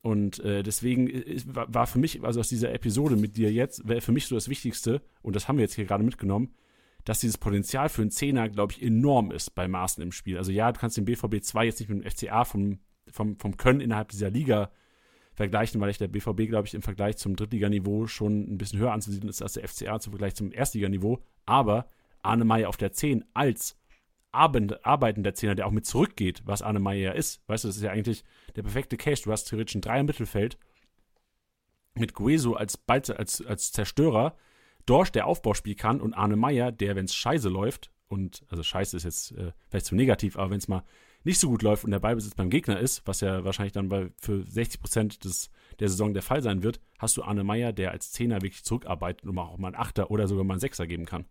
Und 0.02 0.40
äh, 0.40 0.62
deswegen 0.62 1.06
ist, 1.06 1.46
war 1.54 1.86
für 1.86 1.98
mich, 1.98 2.24
also 2.24 2.40
aus 2.40 2.48
dieser 2.48 2.72
Episode 2.72 3.16
mit 3.16 3.36
dir 3.36 3.52
jetzt, 3.52 3.86
wäre 3.86 4.00
für 4.00 4.12
mich 4.12 4.26
so 4.26 4.34
das 4.34 4.48
Wichtigste, 4.48 5.00
und 5.22 5.36
das 5.36 5.46
haben 5.46 5.58
wir 5.58 5.62
jetzt 5.62 5.74
hier 5.74 5.84
gerade 5.84 6.02
mitgenommen, 6.02 6.54
dass 7.04 7.20
dieses 7.20 7.38
Potenzial 7.38 7.88
für 7.88 8.02
einen 8.02 8.10
Zehner, 8.10 8.48
glaube 8.48 8.72
ich, 8.72 8.82
enorm 8.82 9.30
ist 9.30 9.54
bei 9.54 9.68
Maßen 9.68 10.02
im 10.02 10.12
Spiel. 10.12 10.38
Also 10.38 10.52
ja, 10.52 10.70
du 10.72 10.80
kannst 10.80 10.96
den 10.96 11.04
BVB 11.04 11.42
2 11.42 11.66
jetzt 11.66 11.80
nicht 11.80 11.88
mit 11.88 12.04
dem 12.04 12.10
FCA 12.10 12.44
vom, 12.44 12.78
vom, 13.10 13.38
vom 13.38 13.56
Können 13.56 13.80
innerhalb 13.80 14.08
dieser 14.08 14.30
Liga 14.30 14.70
vergleichen, 15.34 15.80
weil 15.80 15.90
ich 15.90 15.98
der 15.98 16.08
BVB, 16.08 16.48
glaube 16.48 16.66
ich, 16.66 16.74
im 16.74 16.82
Vergleich 16.82 17.16
zum 17.16 17.36
Drittliganiveau 17.36 18.06
schon 18.06 18.52
ein 18.52 18.58
bisschen 18.58 18.78
höher 18.78 18.92
anzusiedeln 18.92 19.30
ist 19.30 19.42
als 19.42 19.54
der 19.54 19.66
FCA 19.66 19.98
zum 19.98 20.12
Vergleich 20.12 20.34
zum 20.34 20.52
Erstliganiveau. 20.52 21.22
Aber 21.46 21.86
Arne 22.22 22.44
Meyer 22.44 22.68
auf 22.68 22.76
der 22.76 22.92
10 22.92 23.24
als 23.34 23.76
arbeitender 24.32 25.34
Zehner, 25.34 25.54
der 25.54 25.66
auch 25.66 25.72
mit 25.72 25.86
zurückgeht, 25.86 26.42
was 26.44 26.62
Arne 26.62 26.80
Meyer 26.80 26.98
ja 26.98 27.12
ist. 27.12 27.42
Weißt 27.48 27.64
du, 27.64 27.68
das 27.68 27.76
ist 27.76 27.82
ja 27.82 27.90
eigentlich 27.90 28.24
der 28.56 28.62
perfekte 28.62 28.96
Case. 28.96 29.22
Du 29.22 29.32
hast 29.32 29.44
theoretisch 29.44 29.74
ein 29.74 29.80
Dreier 29.80 30.02
Mittelfeld 30.02 30.58
mit 31.94 32.14
Gueso 32.14 32.54
als, 32.54 32.80
als, 32.86 33.44
als 33.44 33.72
Zerstörer, 33.72 34.36
Dorsch, 34.86 35.12
der 35.12 35.26
Aufbauspiel 35.26 35.74
kann 35.74 36.00
und 36.00 36.14
Arne 36.14 36.36
Meyer, 36.36 36.72
der, 36.72 36.96
wenn 36.96 37.04
es 37.04 37.14
scheiße 37.14 37.48
läuft, 37.48 37.92
und 38.12 38.44
also 38.50 38.62
scheiße 38.62 38.96
ist 38.96 39.04
jetzt 39.04 39.32
äh, 39.32 39.52
vielleicht 39.70 39.86
zu 39.86 39.94
negativ, 39.94 40.36
aber 40.36 40.50
wenn 40.50 40.58
es 40.58 40.68
mal 40.68 40.84
nicht 41.24 41.40
so 41.40 41.48
gut 41.48 41.62
läuft 41.62 41.84
und 41.84 41.92
der 41.92 41.98
Ballbesitz 42.00 42.34
beim 42.34 42.50
Gegner 42.50 42.78
ist, 42.78 43.06
was 43.06 43.22
ja 43.22 43.42
wahrscheinlich 43.44 43.72
dann 43.72 43.88
bei, 43.88 44.10
für 44.18 44.44
60 44.44 44.80
Prozent 44.80 45.24
der 45.80 45.88
Saison 45.88 46.12
der 46.12 46.22
Fall 46.22 46.42
sein 46.42 46.62
wird, 46.62 46.80
hast 46.98 47.16
du 47.16 47.22
Arne 47.22 47.42
Meyer, 47.42 47.72
der 47.72 47.92
als 47.92 48.12
Zehner 48.12 48.42
wirklich 48.42 48.64
zurückarbeitet 48.64 49.24
und 49.24 49.38
auch 49.38 49.56
mal 49.56 49.68
einen 49.68 49.76
Achter 49.76 50.10
oder 50.10 50.28
sogar 50.28 50.44
mal 50.44 50.54
einen 50.54 50.60
Sechser 50.60 50.86
geben 50.86 51.06
kann. 51.06 51.24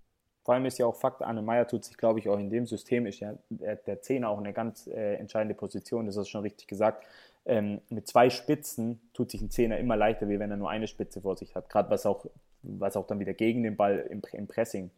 Vor 0.43 0.55
allem 0.55 0.65
ist 0.65 0.79
ja 0.79 0.87
auch 0.87 0.95
Fakt, 0.95 1.21
Arne 1.21 1.41
Meyer 1.41 1.67
tut 1.67 1.85
sich, 1.85 1.97
glaube 1.97 2.19
ich, 2.19 2.27
auch 2.27 2.39
in 2.39 2.49
dem 2.49 2.65
System, 2.65 3.05
ist 3.05 3.19
ja 3.19 3.35
der, 3.49 3.75
der 3.75 4.01
Zehner 4.01 4.29
auch 4.29 4.39
eine 4.39 4.53
ganz 4.53 4.87
äh, 4.87 5.15
entscheidende 5.15 5.53
Position, 5.53 6.07
das 6.07 6.17
hast 6.17 6.27
du 6.27 6.31
schon 6.31 6.41
richtig 6.41 6.67
gesagt. 6.67 7.05
Ähm, 7.45 7.81
mit 7.89 8.07
zwei 8.07 8.29
Spitzen 8.29 9.01
tut 9.13 9.31
sich 9.31 9.41
ein 9.41 9.49
Zehner 9.49 9.77
immer 9.77 9.95
leichter, 9.95 10.29
wie 10.29 10.39
wenn 10.39 10.51
er 10.51 10.57
nur 10.57 10.69
eine 10.69 10.87
Spitze 10.87 11.21
vor 11.21 11.35
sich 11.35 11.55
hat. 11.55 11.69
Gerade 11.69 11.89
was 11.89 12.05
auch, 12.05 12.25
was 12.63 12.97
auch 12.97 13.07
dann 13.07 13.19
wieder 13.19 13.33
gegen 13.33 13.63
den 13.63 13.75
Ball 13.75 13.99
im, 14.09 14.21
im 14.33 14.47
Pressing. 14.47 14.91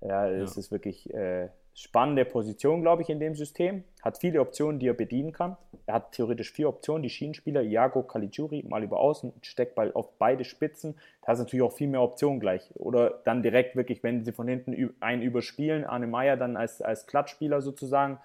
Ja, 0.00 0.28
es 0.28 0.54
ja. 0.54 0.60
ist 0.60 0.70
wirklich 0.70 1.12
äh, 1.12 1.48
spannende 1.74 2.24
Position, 2.24 2.82
glaube 2.82 3.02
ich, 3.02 3.10
in 3.10 3.20
dem 3.20 3.34
System. 3.34 3.84
Hat 4.02 4.18
viele 4.18 4.40
Optionen, 4.40 4.78
die 4.78 4.88
er 4.88 4.94
bedienen 4.94 5.32
kann. 5.32 5.56
Er 5.86 5.94
hat 5.94 6.12
theoretisch 6.12 6.52
vier 6.52 6.68
Optionen. 6.68 7.02
Die 7.02 7.10
Schienenspieler, 7.10 7.62
Iago 7.62 8.02
Caligiuri, 8.02 8.64
mal 8.68 8.82
über 8.82 9.00
außen, 9.00 9.32
Steckball 9.42 9.92
auf 9.92 10.18
beide 10.18 10.44
Spitzen. 10.44 10.94
Da 11.22 11.28
hast 11.28 11.38
natürlich 11.38 11.62
auch 11.62 11.72
viel 11.72 11.88
mehr 11.88 12.02
Optionen 12.02 12.40
gleich. 12.40 12.70
Oder 12.74 13.20
dann 13.24 13.42
direkt 13.42 13.76
wirklich, 13.76 14.02
wenn 14.02 14.24
sie 14.24 14.32
von 14.32 14.48
hinten 14.48 14.94
einen 15.00 15.22
überspielen, 15.22 15.84
Arne 15.84 16.06
Meyer 16.06 16.36
dann 16.36 16.56
als, 16.56 16.82
als 16.82 17.06
Klatschspieler 17.06 17.60
sozusagen, 17.60 18.18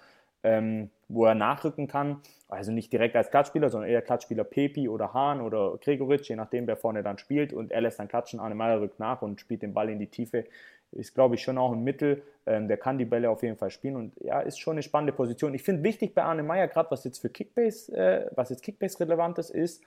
ähm, 0.45 0.89
wo 1.09 1.25
er 1.25 1.35
nachrücken 1.35 1.87
kann. 1.87 2.21
Also 2.47 2.71
nicht 2.71 2.93
direkt 2.93 3.15
als 3.15 3.31
Klatschspieler, 3.31 3.69
sondern 3.69 3.89
eher 3.89 4.01
Klatschspieler 4.01 4.43
Pepi 4.43 4.87
oder 4.87 5.13
Hahn 5.13 5.41
oder 5.41 5.77
Gregoritsch, 5.81 6.29
je 6.29 6.35
nachdem, 6.35 6.67
wer 6.67 6.77
vorne 6.77 7.03
dann 7.03 7.17
spielt. 7.17 7.51
Und 7.51 7.71
er 7.71 7.81
lässt 7.81 7.99
dann 7.99 8.07
klatschen, 8.07 8.39
Arne 8.39 8.55
Meyer 8.55 8.79
rückt 8.79 8.99
nach 8.99 9.21
und 9.21 9.41
spielt 9.41 9.61
den 9.61 9.73
Ball 9.73 9.89
in 9.89 9.99
die 9.99 10.07
Tiefe 10.07 10.45
ist, 10.91 11.13
glaube 11.13 11.35
ich, 11.35 11.41
schon 11.41 11.57
auch 11.57 11.73
ein 11.73 11.83
Mittel. 11.83 12.23
Ähm, 12.45 12.67
der 12.67 12.77
kann 12.77 12.97
die 12.97 13.05
Bälle 13.05 13.29
auf 13.29 13.43
jeden 13.43 13.57
Fall 13.57 13.69
spielen 13.69 13.95
und 13.95 14.13
ja, 14.21 14.39
ist 14.39 14.59
schon 14.59 14.73
eine 14.73 14.83
spannende 14.83 15.13
Position. 15.13 15.53
Ich 15.53 15.63
finde 15.63 15.83
wichtig 15.83 16.13
bei 16.13 16.23
Arne 16.23 16.43
Meyer, 16.43 16.67
gerade 16.67 16.91
was 16.91 17.03
jetzt 17.03 17.19
für 17.19 17.29
Kickbase, 17.29 17.95
äh, 17.95 18.29
was 18.35 18.49
jetzt 18.49 18.63
Kickbase 18.63 18.99
relevantes 18.99 19.49
ist, 19.49 19.83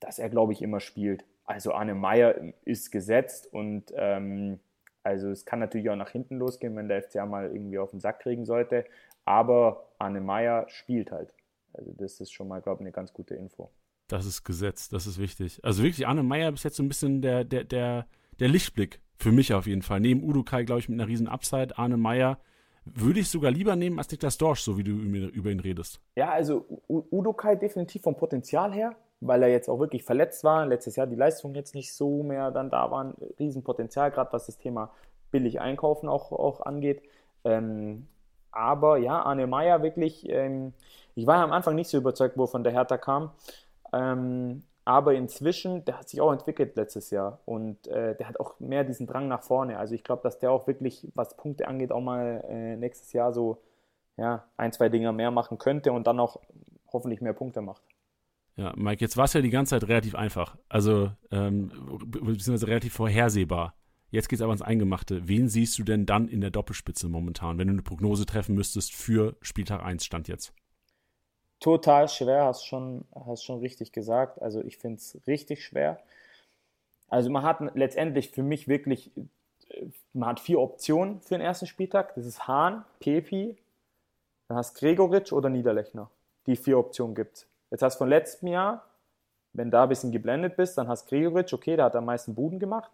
dass 0.00 0.18
er, 0.18 0.28
glaube 0.28 0.52
ich, 0.52 0.62
immer 0.62 0.80
spielt. 0.80 1.24
Also 1.44 1.72
Arne 1.72 1.94
Meyer 1.94 2.34
ist 2.64 2.90
gesetzt 2.90 3.52
und 3.52 3.92
ähm, 3.96 4.60
also 5.04 5.30
es 5.30 5.44
kann 5.44 5.58
natürlich 5.58 5.90
auch 5.90 5.96
nach 5.96 6.10
hinten 6.10 6.38
losgehen, 6.38 6.76
wenn 6.76 6.88
der 6.88 7.02
FCA 7.02 7.26
mal 7.26 7.50
irgendwie 7.52 7.78
auf 7.78 7.90
den 7.90 8.00
Sack 8.00 8.20
kriegen 8.20 8.44
sollte. 8.44 8.84
Aber 9.24 9.92
Arne 9.98 10.20
Meyer 10.20 10.66
spielt 10.68 11.12
halt. 11.12 11.34
Also 11.72 11.92
das 11.92 12.20
ist 12.20 12.32
schon 12.32 12.48
mal, 12.48 12.60
glaube 12.60 12.82
ich, 12.82 12.86
eine 12.86 12.92
ganz 12.92 13.12
gute 13.12 13.34
Info. 13.34 13.70
Das 14.08 14.26
ist 14.26 14.44
gesetzt, 14.44 14.92
das 14.92 15.06
ist 15.06 15.18
wichtig. 15.18 15.60
Also 15.62 15.82
wirklich, 15.82 16.06
Arne 16.06 16.22
Meyer 16.22 16.52
ist 16.52 16.64
jetzt 16.64 16.76
so 16.76 16.82
ein 16.82 16.88
bisschen 16.88 17.22
der, 17.22 17.44
der, 17.44 17.64
der, 17.64 18.06
der 18.40 18.48
Lichtblick 18.48 19.00
für 19.16 19.32
mich 19.32 19.54
auf 19.54 19.66
jeden 19.66 19.82
Fall. 19.82 20.00
Neben 20.00 20.22
Udo 20.22 20.42
Kai, 20.42 20.64
glaube 20.64 20.80
ich, 20.80 20.88
mit 20.88 21.00
einer 21.00 21.08
riesen 21.08 21.28
Upside. 21.28 21.78
Arne 21.78 21.96
Meyer 21.96 22.38
würde 22.84 23.20
ich 23.20 23.30
sogar 23.30 23.50
lieber 23.50 23.76
nehmen 23.76 23.98
als 23.98 24.10
Niklas 24.10 24.38
Dorsch, 24.38 24.62
so 24.62 24.76
wie 24.76 24.82
du 24.82 24.90
über 24.90 25.50
ihn 25.50 25.60
redest. 25.60 26.00
Ja, 26.16 26.30
also 26.30 26.66
Udo 26.88 27.32
Kai 27.32 27.54
definitiv 27.54 28.02
vom 28.02 28.16
Potenzial 28.16 28.72
her, 28.72 28.96
weil 29.20 29.42
er 29.44 29.48
jetzt 29.48 29.68
auch 29.68 29.78
wirklich 29.78 30.02
verletzt 30.02 30.42
war. 30.42 30.66
Letztes 30.66 30.96
Jahr 30.96 31.06
die 31.06 31.16
Leistung 31.16 31.54
jetzt 31.54 31.74
nicht 31.74 31.94
so 31.94 32.22
mehr 32.22 32.50
dann 32.50 32.70
da 32.70 32.90
waren. 32.90 33.14
Riesenpotenzial, 33.38 34.10
gerade 34.10 34.32
was 34.32 34.46
das 34.46 34.58
Thema 34.58 34.92
billig 35.30 35.60
einkaufen 35.60 36.08
auch, 36.08 36.32
auch 36.32 36.60
angeht. 36.60 37.02
Ähm, 37.44 38.08
aber 38.52 38.98
ja, 38.98 39.22
Arne 39.22 39.46
Meyer 39.46 39.82
wirklich, 39.82 40.28
ähm, 40.28 40.72
ich 41.14 41.26
war 41.26 41.36
ja 41.36 41.44
am 41.44 41.52
Anfang 41.52 41.74
nicht 41.74 41.88
so 41.88 41.98
überzeugt, 41.98 42.36
wo 42.36 42.46
von 42.46 42.64
der 42.64 42.72
Hertha 42.72 42.98
kam. 42.98 43.30
Ähm, 43.92 44.62
aber 44.84 45.14
inzwischen, 45.14 45.84
der 45.84 45.98
hat 45.98 46.08
sich 46.08 46.20
auch 46.20 46.32
entwickelt 46.32 46.74
letztes 46.76 47.10
Jahr 47.10 47.38
und 47.44 47.86
äh, 47.86 48.16
der 48.16 48.28
hat 48.28 48.40
auch 48.40 48.58
mehr 48.58 48.82
diesen 48.82 49.06
Drang 49.06 49.28
nach 49.28 49.42
vorne. 49.42 49.78
Also 49.78 49.94
ich 49.94 50.02
glaube, 50.02 50.22
dass 50.22 50.38
der 50.38 50.50
auch 50.50 50.66
wirklich, 50.66 51.06
was 51.14 51.36
Punkte 51.36 51.68
angeht, 51.68 51.92
auch 51.92 52.00
mal 52.00 52.44
äh, 52.48 52.76
nächstes 52.76 53.12
Jahr 53.12 53.32
so 53.32 53.62
ja, 54.16 54.44
ein, 54.56 54.72
zwei 54.72 54.88
Dinger 54.88 55.12
mehr 55.12 55.30
machen 55.30 55.58
könnte 55.58 55.92
und 55.92 56.06
dann 56.06 56.18
auch 56.18 56.40
hoffentlich 56.92 57.20
mehr 57.20 57.32
Punkte 57.32 57.60
macht. 57.60 57.82
Ja, 58.56 58.72
Mike, 58.76 59.00
jetzt 59.00 59.16
war 59.16 59.24
es 59.24 59.32
ja 59.32 59.40
die 59.40 59.50
ganze 59.50 59.70
Zeit 59.70 59.88
relativ 59.88 60.14
einfach. 60.14 60.56
Also, 60.68 61.10
ähm, 61.30 61.72
beziehungsweise 62.04 62.66
relativ 62.66 62.92
vorhersehbar. 62.92 63.74
Jetzt 64.12 64.28
geht 64.28 64.38
es 64.38 64.42
aber 64.42 64.52
ans 64.52 64.62
Eingemachte. 64.62 65.26
Wen 65.26 65.48
siehst 65.48 65.76
du 65.78 65.82
denn 65.82 66.06
dann 66.06 66.28
in 66.28 66.40
der 66.40 66.50
Doppelspitze 66.50 67.08
momentan, 67.08 67.58
wenn 67.58 67.66
du 67.66 67.72
eine 67.72 67.82
Prognose 67.82 68.24
treffen 68.24 68.54
müsstest 68.54 68.94
für 68.94 69.34
Spieltag 69.40 69.82
1 69.82 70.04
Stand 70.04 70.28
jetzt? 70.28 70.54
total 71.62 72.08
schwer, 72.08 72.44
hast 72.44 72.66
schon, 72.66 73.04
hast 73.14 73.44
schon 73.44 73.60
richtig 73.60 73.92
gesagt. 73.92 74.42
Also 74.42 74.62
ich 74.62 74.78
finde 74.78 74.96
es 74.96 75.16
richtig 75.26 75.64
schwer. 75.64 76.00
Also 77.08 77.30
man 77.30 77.44
hat 77.44 77.60
letztendlich 77.74 78.30
für 78.30 78.42
mich 78.42 78.68
wirklich, 78.68 79.12
man 80.12 80.30
hat 80.30 80.40
vier 80.40 80.58
Optionen 80.58 81.20
für 81.20 81.34
den 81.34 81.40
ersten 81.40 81.66
Spieltag. 81.66 82.14
Das 82.16 82.26
ist 82.26 82.48
Hahn, 82.48 82.84
Pepi, 82.98 83.56
dann 84.48 84.56
hast 84.56 84.74
Gregoritsch 84.74 85.32
oder 85.32 85.48
Niederlechner. 85.48 86.10
Die 86.46 86.56
vier 86.56 86.78
Optionen 86.78 87.14
gibt 87.14 87.36
es. 87.36 87.46
Jetzt 87.70 87.82
hast 87.82 87.94
du 87.94 87.98
von 87.98 88.08
letztem 88.08 88.48
Jahr, 88.48 88.84
wenn 89.52 89.70
da 89.70 89.84
ein 89.84 89.88
bisschen 89.88 90.10
geblendet 90.10 90.56
bist, 90.56 90.76
dann 90.76 90.88
hast 90.88 91.06
Gregoritsch, 91.08 91.52
okay, 91.52 91.76
der 91.76 91.84
hat 91.86 91.96
am 91.96 92.06
meisten 92.06 92.34
Buden 92.34 92.58
gemacht. 92.58 92.90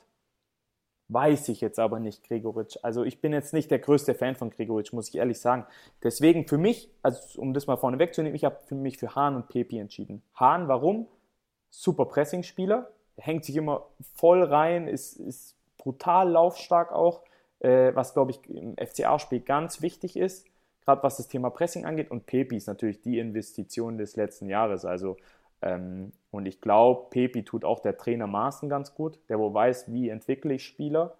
Weiß 1.10 1.48
ich 1.48 1.62
jetzt 1.62 1.78
aber 1.78 2.00
nicht, 2.00 2.22
Gregoritsch. 2.24 2.76
Also 2.82 3.02
ich 3.02 3.22
bin 3.22 3.32
jetzt 3.32 3.54
nicht 3.54 3.70
der 3.70 3.78
größte 3.78 4.14
Fan 4.14 4.36
von 4.36 4.50
Gregoritsch, 4.50 4.92
muss 4.92 5.08
ich 5.08 5.16
ehrlich 5.16 5.40
sagen. 5.40 5.64
Deswegen 6.02 6.46
für 6.46 6.58
mich, 6.58 6.90
also 7.02 7.40
um 7.40 7.54
das 7.54 7.66
mal 7.66 7.78
vorne 7.78 7.98
wegzunehmen, 7.98 8.36
ich 8.36 8.44
habe 8.44 8.58
mich 8.74 8.98
für 8.98 9.14
Hahn 9.14 9.34
und 9.34 9.48
Pepi 9.48 9.78
entschieden. 9.78 10.22
Hahn, 10.34 10.68
warum? 10.68 11.08
Super 11.70 12.04
Pressing-Spieler, 12.04 12.90
hängt 13.16 13.46
sich 13.46 13.56
immer 13.56 13.86
voll 14.16 14.42
rein, 14.42 14.86
ist, 14.86 15.16
ist 15.16 15.56
brutal 15.78 16.28
laufstark 16.30 16.92
auch, 16.92 17.22
äh, 17.60 17.94
was 17.94 18.12
glaube 18.12 18.32
ich 18.32 18.46
im 18.50 18.76
FCA-Spiel 18.76 19.40
ganz 19.40 19.80
wichtig 19.80 20.16
ist, 20.16 20.46
gerade 20.84 21.02
was 21.02 21.16
das 21.16 21.28
Thema 21.28 21.48
Pressing 21.48 21.86
angeht. 21.86 22.10
Und 22.10 22.26
Pepi 22.26 22.56
ist 22.56 22.66
natürlich 22.66 23.00
die 23.00 23.18
Investition 23.18 23.96
des 23.96 24.16
letzten 24.16 24.50
Jahres. 24.50 24.84
Also 24.84 25.16
ähm, 25.62 26.12
und 26.30 26.46
ich 26.46 26.60
glaube, 26.60 27.08
Pepi 27.10 27.44
tut 27.44 27.64
auch 27.64 27.80
der 27.80 27.96
Trainer 27.96 28.26
Maaßen 28.26 28.68
ganz 28.68 28.94
gut, 28.94 29.18
der 29.28 29.38
wo 29.38 29.52
weiß, 29.52 29.92
wie 29.92 30.08
entwickle 30.08 30.54
ich 30.54 30.64
Spieler. 30.64 31.16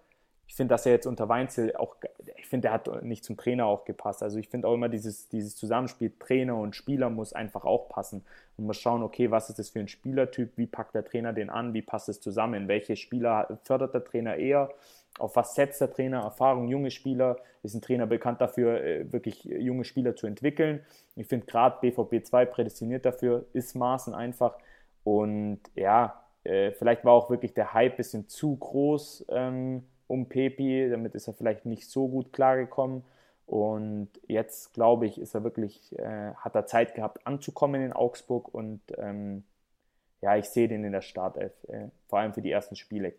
Ich 0.47 0.55
finde, 0.55 0.73
dass 0.73 0.87
er 0.87 0.93
jetzt 0.93 1.07
unter 1.07 1.29
Weinzel 1.29 1.77
auch, 1.77 1.97
ich 2.37 2.47
finde, 2.47 2.69
der 2.69 2.73
hat 2.73 3.03
nicht 3.03 3.23
zum 3.23 3.37
Trainer 3.37 3.67
auch 3.67 3.85
gepasst. 3.85 4.23
Also 4.23 4.39
ich 4.39 4.49
finde 4.49 4.67
auch 4.67 4.75
immer 4.75 4.89
dieses, 4.89 5.29
dieses 5.29 5.57
Zusammenspiel 5.57 6.13
Trainer 6.19 6.57
und 6.57 6.75
Spieler 6.75 7.11
muss 7.11 7.35
einfach 7.35 7.65
auch 7.65 7.91
passen. 7.91 8.25
Man 8.57 8.69
muss 8.69 8.79
schauen, 8.79 9.03
okay, 9.03 9.31
was 9.31 9.51
ist 9.51 9.59
das 9.59 9.69
für 9.69 9.81
ein 9.81 9.89
Spielertyp, 9.89 10.53
wie 10.57 10.67
packt 10.67 10.95
der 10.95 11.05
Trainer 11.05 11.35
den 11.35 11.51
an, 11.51 11.75
wie 11.75 11.83
passt 11.83 12.09
es 12.09 12.21
zusammen, 12.21 12.67
welche 12.67 12.97
Spieler 12.97 13.59
fördert 13.65 13.93
der 13.93 14.05
Trainer 14.05 14.37
eher, 14.37 14.71
auf 15.19 15.37
was 15.37 15.55
setzt 15.55 15.81
der 15.81 15.93
Trainer, 15.93 16.21
Erfahrung, 16.21 16.69
junge 16.69 16.91
Spieler, 16.91 17.37
ist 17.63 17.75
ein 17.75 17.81
Trainer 17.81 18.07
bekannt 18.07 18.41
dafür, 18.41 18.83
äh, 18.83 19.13
wirklich 19.13 19.45
junge 19.45 19.85
Spieler 19.85 20.17
zu 20.17 20.27
entwickeln. 20.27 20.85
Ich 21.17 21.27
finde 21.27 21.47
gerade 21.47 21.79
BVB 21.81 22.25
2 22.25 22.47
prädestiniert 22.47 23.05
dafür, 23.05 23.47
ist 23.53 23.75
Maßen 23.75 24.15
einfach. 24.15 24.57
Und 25.05 25.61
ja, 25.75 26.23
äh, 26.45 26.73
vielleicht 26.73 27.05
war 27.05 27.13
auch 27.13 27.31
wirklich 27.31 27.55
der 27.55 27.75
Hype 27.75 27.93
ein 27.93 27.97
bisschen 27.97 28.29
zu 28.29 28.57
groß 28.57 29.27
ähm, 29.31 29.85
um 30.07 30.29
Pepi, 30.29 30.89
damit 30.91 31.15
ist 31.15 31.29
er 31.29 31.35
vielleicht 31.35 31.67
nicht 31.67 31.89
so 31.89 32.09
gut 32.09 32.33
klargekommen. 32.33 33.05
Und 33.47 34.11
jetzt, 34.27 34.75
glaube 34.75 35.07
ich, 35.07 35.19
ist 35.19 35.35
er 35.35 35.43
wirklich, 35.43 35.99
äh, 35.99 36.35
hat 36.35 36.55
er 36.55 36.67
Zeit 36.67 36.95
gehabt 36.95 37.27
anzukommen 37.27 37.83
in 37.83 37.93
Augsburg 37.93 38.53
und 38.53 38.81
ähm, 38.99 39.45
ja, 40.21 40.37
ich 40.37 40.47
sehe 40.47 40.69
den 40.69 40.85
in 40.85 40.93
der 40.93 41.01
Startelf, 41.01 41.53
äh, 41.69 41.89
vor 42.09 42.19
allem 42.19 42.35
für 42.35 42.43
die 42.43 42.51
ersten 42.51 42.77
Spiele. 42.77 43.15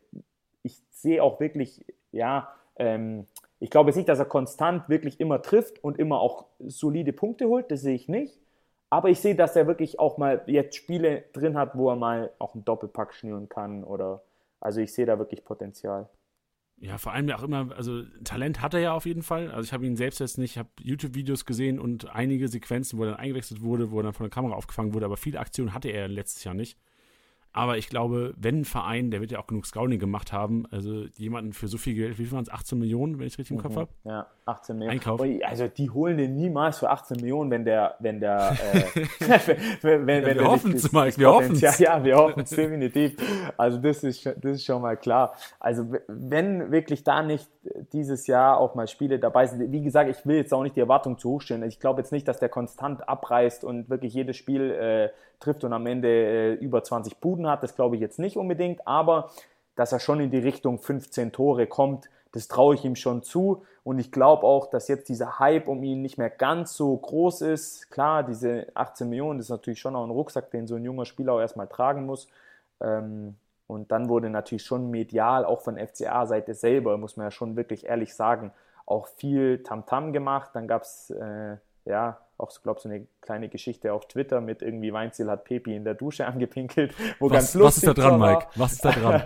Ich 0.64 0.78
sehe 0.90 1.24
auch 1.24 1.40
wirklich, 1.40 1.86
ja, 2.12 2.54
ähm, 2.76 3.28
ich 3.60 3.70
glaube 3.70 3.90
jetzt 3.90 3.98
nicht, 3.98 4.10
dass 4.10 4.20
er 4.20 4.26
konstant 4.26 4.90
wirklich 4.90 5.20
immer 5.20 5.42
trifft 5.42 5.84
und 5.84 6.00
immer 6.00 6.20
auch 6.22 6.46
solide 6.60 7.14
Punkte 7.14 7.48
holt, 7.48 7.72
das 7.72 7.82
sehe 7.82 7.96
ich 7.96 8.08
nicht. 8.08 8.40
Aber 8.90 9.10
ich 9.10 9.20
sehe, 9.20 9.36
dass 9.36 9.56
er 9.56 9.68
wirklich 9.68 10.00
auch 10.00 10.18
mal 10.18 10.42
jetzt 10.48 10.76
Spiele 10.76 11.24
drin 11.34 11.58
hat, 11.58 11.78
wo 11.78 11.90
er 11.90 11.96
mal 11.96 12.32
auch 12.40 12.56
einen 12.56 12.66
Doppelpack 12.66 13.14
schnüren 13.14 13.48
kann 13.48 13.84
oder 13.84 14.24
also 14.62 14.82
ich 14.82 14.94
sehe 14.94 15.06
da 15.06 15.20
wirklich 15.20 15.46
Potenzial. 15.46 16.10
Ja, 16.82 16.98
vor 16.98 17.12
allem 17.12 17.30
auch 17.32 17.44
immer, 17.44 17.76
also 17.76 18.04
Talent 18.24 18.62
hat 18.62 18.74
er 18.74 18.80
ja 18.80 18.94
auf 18.94 19.06
jeden 19.06 19.22
Fall. 19.22 19.52
Also 19.52 19.68
ich 19.68 19.74
habe 19.74 19.86
ihn 19.86 19.98
selbst 19.98 20.20
jetzt 20.20 20.38
nicht, 20.38 20.52
ich 20.52 20.58
habe 20.58 20.70
YouTube-Videos 20.82 21.46
gesehen 21.46 21.78
und 21.78 22.10
einige 22.10 22.48
Sequenzen, 22.48 22.98
wo 22.98 23.04
er 23.04 23.12
dann 23.12 23.20
eingewechselt 23.20 23.62
wurde, 23.62 23.92
wo 23.92 24.00
er 24.00 24.04
dann 24.04 24.14
von 24.14 24.24
der 24.24 24.32
Kamera 24.32 24.56
aufgefangen 24.56 24.94
wurde, 24.94 25.06
aber 25.06 25.18
viele 25.18 25.40
Aktionen 25.40 25.74
hatte 25.74 25.90
er 25.90 26.08
letztes 26.08 26.46
Jahr 26.46 26.56
nicht. 26.56 26.80
Aber 27.52 27.78
ich 27.78 27.90
glaube, 27.90 28.36
wenn 28.38 28.60
ein 28.62 28.66
Verein, 28.66 29.10
der 29.10 29.22
wird 29.22 29.32
ja 29.32 29.40
auch 29.40 29.48
genug 29.48 29.66
Scouting 29.66 29.98
gemacht 30.00 30.32
haben, 30.32 30.66
also 30.70 31.06
jemanden 31.18 31.52
für 31.54 31.68
so 31.68 31.78
viel 31.80 31.96
Geld, 31.96 32.20
wie 32.20 32.26
viel 32.26 32.32
waren 32.32 32.44
es, 32.44 32.50
18 32.52 32.78
Millionen, 32.78 33.18
wenn 33.18 33.26
ich 33.26 33.38
richtig 33.40 33.58
im 33.58 33.62
Kopf 33.62 33.74
Mhm. 33.76 33.80
habe? 33.80 33.90
Ja, 34.04 34.28
18 34.46 34.78
Millionen. 34.78 35.00
Einkauf. 35.00 35.22
Also 35.44 35.68
die 35.68 35.90
holen 35.90 36.18
den 36.18 36.36
niemals 36.36 36.78
für 36.78 36.90
18 36.92 37.18
Millionen, 37.18 37.50
wenn 37.50 37.66
der, 37.66 37.96
wenn 38.00 38.20
der, 38.20 38.52
äh, 38.74 38.84
wenn, 39.82 39.82
wenn, 39.82 40.08
wenn 40.08 40.26
wir 40.26 40.34
der 40.36 40.46
hoffen's, 40.46 40.74
nicht 40.76 40.86
das- 40.86 40.92
Mike, 40.92 41.18
wir 41.18 41.28
hoffen's. 41.30 41.60
Potenzial- 41.60 41.80
Ja, 41.98 42.04
wir 42.04 42.16
hoffen 42.18 42.44
es 42.44 42.50
definitiv. 42.52 43.16
Also 43.58 43.80
das 43.80 44.04
ist, 44.04 44.22
schon- 44.22 44.34
das 44.40 44.52
ist 44.54 44.66
schon 44.66 44.82
mal 44.82 44.96
klar. 44.96 45.34
Also 45.60 45.92
wenn 46.08 46.72
wirklich 46.72 47.04
da 47.04 47.24
nicht 47.24 47.50
dieses 47.94 48.28
Jahr 48.28 48.58
auch 48.60 48.76
mal 48.76 48.88
Spiele 48.88 49.18
dabei 49.20 49.48
sind, 49.48 49.72
wie 49.72 49.82
gesagt, 49.82 50.10
ich 50.10 50.26
will 50.26 50.38
jetzt 50.38 50.54
auch 50.54 50.64
nicht 50.64 50.76
die 50.76 50.82
Erwartung 50.82 51.18
zu 51.18 51.30
hoch 51.32 51.42
stellen. 51.42 51.64
Ich 51.64 51.80
glaube 51.80 52.02
jetzt 52.02 52.12
nicht, 52.12 52.28
dass 52.28 52.38
der 52.40 52.50
konstant 52.50 53.10
abreißt 53.10 53.64
und 53.64 53.90
wirklich 53.90 54.14
jedes 54.14 54.38
Spiel 54.38 54.72
äh, 54.72 55.10
trifft 55.40 55.64
und 55.64 55.74
am 55.74 55.86
Ende 55.86 56.08
äh, 56.10 56.54
über 56.54 56.84
20 56.84 57.18
Buden 57.18 57.48
hat. 57.48 57.64
Das 57.64 57.76
glaube 57.76 57.96
ich 57.96 58.02
jetzt 58.02 58.20
nicht 58.20 58.38
unbedingt, 58.38 58.88
aber 58.88 59.32
dass 59.76 59.92
er 59.92 60.00
schon 60.00 60.20
in 60.20 60.32
die 60.32 60.40
Richtung 60.40 60.80
15 60.80 61.32
Tore 61.32 61.68
kommt, 61.68 62.10
das 62.32 62.48
traue 62.48 62.76
ich 62.76 62.86
ihm 62.86 62.96
schon 62.96 63.24
zu. 63.24 63.64
Und 63.84 63.98
ich 64.00 64.12
glaube 64.12 64.44
auch, 64.44 64.68
dass 64.70 64.88
jetzt 64.88 65.10
dieser 65.10 65.40
Hype 65.40 65.68
um 65.68 65.84
ihn 65.84 66.02
nicht 66.02 66.18
mehr 66.18 66.30
ganz 66.30 66.74
so 66.74 66.96
groß 66.96 67.42
ist. 67.42 67.90
Klar, 67.90 68.24
diese 68.24 68.68
18 68.76 69.10
Millionen, 69.10 69.40
das 69.40 69.48
ist 69.48 69.52
natürlich 69.52 69.80
schon 69.80 69.96
auch 69.96 70.04
ein 70.04 70.12
Rucksack, 70.12 70.52
den 70.52 70.68
so 70.68 70.76
ein 70.76 70.84
junger 70.84 71.06
Spieler 71.06 71.34
auch 71.34 71.40
erstmal 71.40 71.68
tragen 71.68 72.06
muss. 72.06 72.28
Ähm, 72.82 73.36
und 73.68 73.92
dann 73.92 74.10
wurde 74.10 74.30
natürlich 74.30 74.64
schon 74.64 74.90
medial, 74.90 75.46
auch 75.46 75.62
von 75.62 75.78
FCA-Seite 75.78 76.54
selber, 76.54 76.98
muss 76.98 77.18
man 77.18 77.28
ja 77.28 77.32
schon 77.32 77.56
wirklich 77.56 77.86
ehrlich 77.86 78.16
sagen, 78.16 78.52
auch 78.86 79.08
viel 79.08 79.64
Tamtam 79.64 80.12
gemacht. 80.12 80.52
Dann 80.54 80.68
gab 80.68 80.82
es, 80.84 81.12
äh, 81.12 81.58
ja, 81.90 82.20
auch, 82.38 82.52
glaube 82.62 82.80
so 82.80 82.88
eine 82.88 83.06
kleine 83.20 83.50
Geschichte 83.50 83.92
auf 83.92 84.08
Twitter 84.08 84.40
mit 84.40 84.62
irgendwie 84.62 84.94
Weinziel 84.94 85.30
hat 85.30 85.44
Pepi 85.44 85.76
in 85.76 85.84
der 85.84 85.96
Dusche 85.96 86.26
angepinkelt, 86.28 86.94
wo 87.20 87.28
ganz 87.28 87.48
Was, 87.48 87.54
lustig 87.56 87.64
was 87.64 87.78
ist 87.78 87.88
da 87.98 88.10
dran, 88.10 88.20
war. 88.20 88.34
Mike? 88.36 88.48
Was 88.56 88.74
ist 88.74 88.86
da 88.86 88.92
dran? 88.92 89.24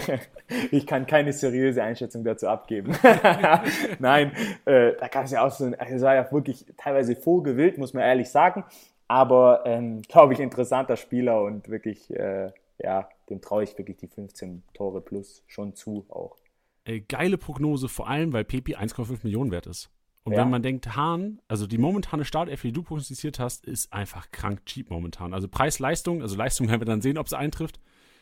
ich 0.70 0.86
kann 0.86 1.06
keine 1.06 1.32
seriöse 1.32 1.82
Einschätzung 1.82 2.22
dazu 2.22 2.46
abgeben. 2.46 2.96
Nein, 3.98 4.32
äh, 4.64 4.92
da 4.98 5.08
gab 5.08 5.24
es 5.24 5.32
ja 5.32 5.44
auch 5.44 5.50
so 5.50 5.64
ein, 5.64 5.74
also 5.74 5.94
es 5.96 6.02
war 6.02 6.14
ja 6.14 6.30
wirklich 6.30 6.66
teilweise 6.76 7.16
vogelwild, 7.16 7.78
muss 7.78 7.92
man 7.92 8.04
ehrlich 8.04 8.30
sagen. 8.30 8.64
Aber, 9.08 9.64
ähm, 9.66 10.02
glaube 10.02 10.32
ich, 10.32 10.40
interessanter 10.40 10.96
Spieler 10.96 11.42
und 11.42 11.68
wirklich, 11.68 12.10
äh, 12.14 12.52
ja, 12.78 13.08
dem 13.28 13.40
traue 13.40 13.64
ich 13.64 13.76
wirklich 13.76 13.98
die 13.98 14.08
15 14.08 14.62
Tore 14.72 15.00
plus 15.00 15.42
schon 15.46 15.74
zu 15.74 16.06
auch. 16.08 16.36
Äh, 16.84 17.00
geile 17.00 17.36
Prognose, 17.36 17.88
vor 17.88 18.08
allem, 18.08 18.32
weil 18.32 18.44
Pepi 18.44 18.76
1,5 18.76 19.20
Millionen 19.24 19.50
wert 19.50 19.66
ist. 19.66 19.90
Und 20.24 20.32
Ja. 20.32 20.40
wenn 20.40 20.50
man 20.50 20.62
denkt, 20.62 20.96
Hahn, 20.96 21.40
also 21.48 21.66
die 21.66 21.76
momentane 21.78 22.24
Startelf, 22.24 22.62
die 22.62 22.72
du 22.72 22.82
prognostiziert 22.82 23.38
hast, 23.38 23.66
ist 23.66 23.92
einfach 23.92 24.30
krank 24.30 24.64
cheap 24.64 24.90
momentan. 24.90 25.34
Also 25.34 25.48
Preis-Leistung, 25.48 26.22
also 26.22 26.34
Leistung 26.36 26.68
werden 26.70 26.80
wir 26.80 26.86
dann 26.86 27.02
sehen, 27.02 27.18
ob 27.18 27.26
es 27.26 27.34
eintrifft. 27.34 27.78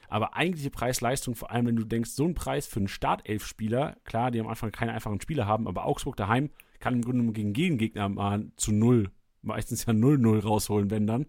Aber 0.09 0.37
eigentliche 0.37 0.71
Preis-Leistung, 0.71 1.37
vor 1.37 1.51
allem 1.53 1.67
wenn 1.67 1.77
du 1.77 1.85
denkst, 1.85 2.11
so 2.11 2.25
ein 2.27 2.35
Preis 2.35 2.67
für 2.67 2.81
einen 2.81 2.89
Startelf-Spieler, 2.89 3.97
klar, 4.05 4.31
die 4.31 4.41
am 4.41 4.49
Anfang 4.49 4.71
keine 4.73 4.93
einfachen 4.93 5.21
Spieler 5.21 5.47
haben, 5.47 5.67
aber 5.67 5.87
Augsburg 5.87 6.17
daheim 6.17 6.51
kann 6.81 6.95
im 6.95 7.03
Grunde 7.03 7.19
genommen 7.19 7.33
gegen 7.35 7.55
jeden 7.55 7.79
Gegner 7.79 8.09
mal 8.09 8.51
zu 8.57 8.73
null, 8.73 9.11
meistens 9.41 9.87
ja 9.87 9.93
0-0 9.93 10.41
rausholen, 10.43 10.91
wenn 10.91 11.07
dann. 11.07 11.27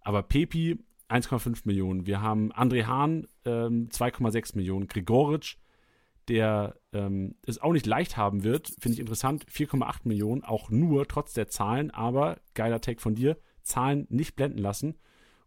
Aber 0.00 0.22
Pepi 0.22 0.78
1,5 1.08 1.62
Millionen. 1.66 2.06
Wir 2.06 2.20
haben 2.22 2.52
André 2.52 2.86
Hahn 2.86 3.26
ähm, 3.44 3.88
2,6 3.90 4.56
Millionen. 4.56 4.88
Gregoritsch, 4.88 5.56
der 6.28 6.74
ähm, 6.94 7.34
es 7.46 7.60
auch 7.60 7.72
nicht 7.72 7.86
leicht 7.86 8.16
haben 8.16 8.44
wird, 8.44 8.68
finde 8.78 8.94
ich 8.94 9.00
interessant, 9.00 9.44
4,8 9.46 10.00
Millionen, 10.04 10.44
auch 10.44 10.70
nur 10.70 11.06
trotz 11.06 11.34
der 11.34 11.48
Zahlen, 11.48 11.90
aber 11.90 12.38
geiler 12.54 12.80
Take 12.80 13.00
von 13.00 13.14
dir, 13.14 13.36
Zahlen 13.62 14.06
nicht 14.08 14.36
blenden 14.36 14.58
lassen. 14.58 14.96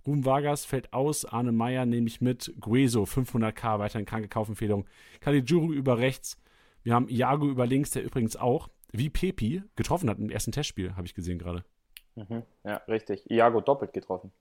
Ruben 0.05 0.25
Vargas 0.25 0.65
fällt 0.65 0.93
aus, 0.93 1.25
Arne 1.25 1.51
Meyer 1.51 1.85
nehme 1.85 2.07
ich 2.07 2.21
mit, 2.21 2.53
Gueso 2.59 3.03
500k, 3.03 3.79
weiterhin 3.79 4.05
kranke 4.05 4.29
Kaufempfehlung, 4.29 4.85
Caligiuri 5.19 5.75
über 5.75 5.97
rechts, 5.97 6.37
wir 6.83 6.93
haben 6.93 7.09
Iago 7.09 7.49
über 7.49 7.67
links, 7.67 7.91
der 7.91 8.03
übrigens 8.03 8.37
auch, 8.37 8.69
wie 8.93 9.09
Pepi, 9.09 9.61
getroffen 9.75 10.09
hat 10.09 10.19
im 10.19 10.29
ersten 10.29 10.53
Testspiel, 10.53 10.95
habe 10.95 11.05
ich 11.05 11.13
gesehen 11.13 11.37
gerade. 11.37 11.65
Mhm. 12.15 12.43
Ja, 12.63 12.77
richtig. 12.87 13.29
Iago 13.29 13.59
doppelt 13.59 13.91
getroffen. 13.91 14.31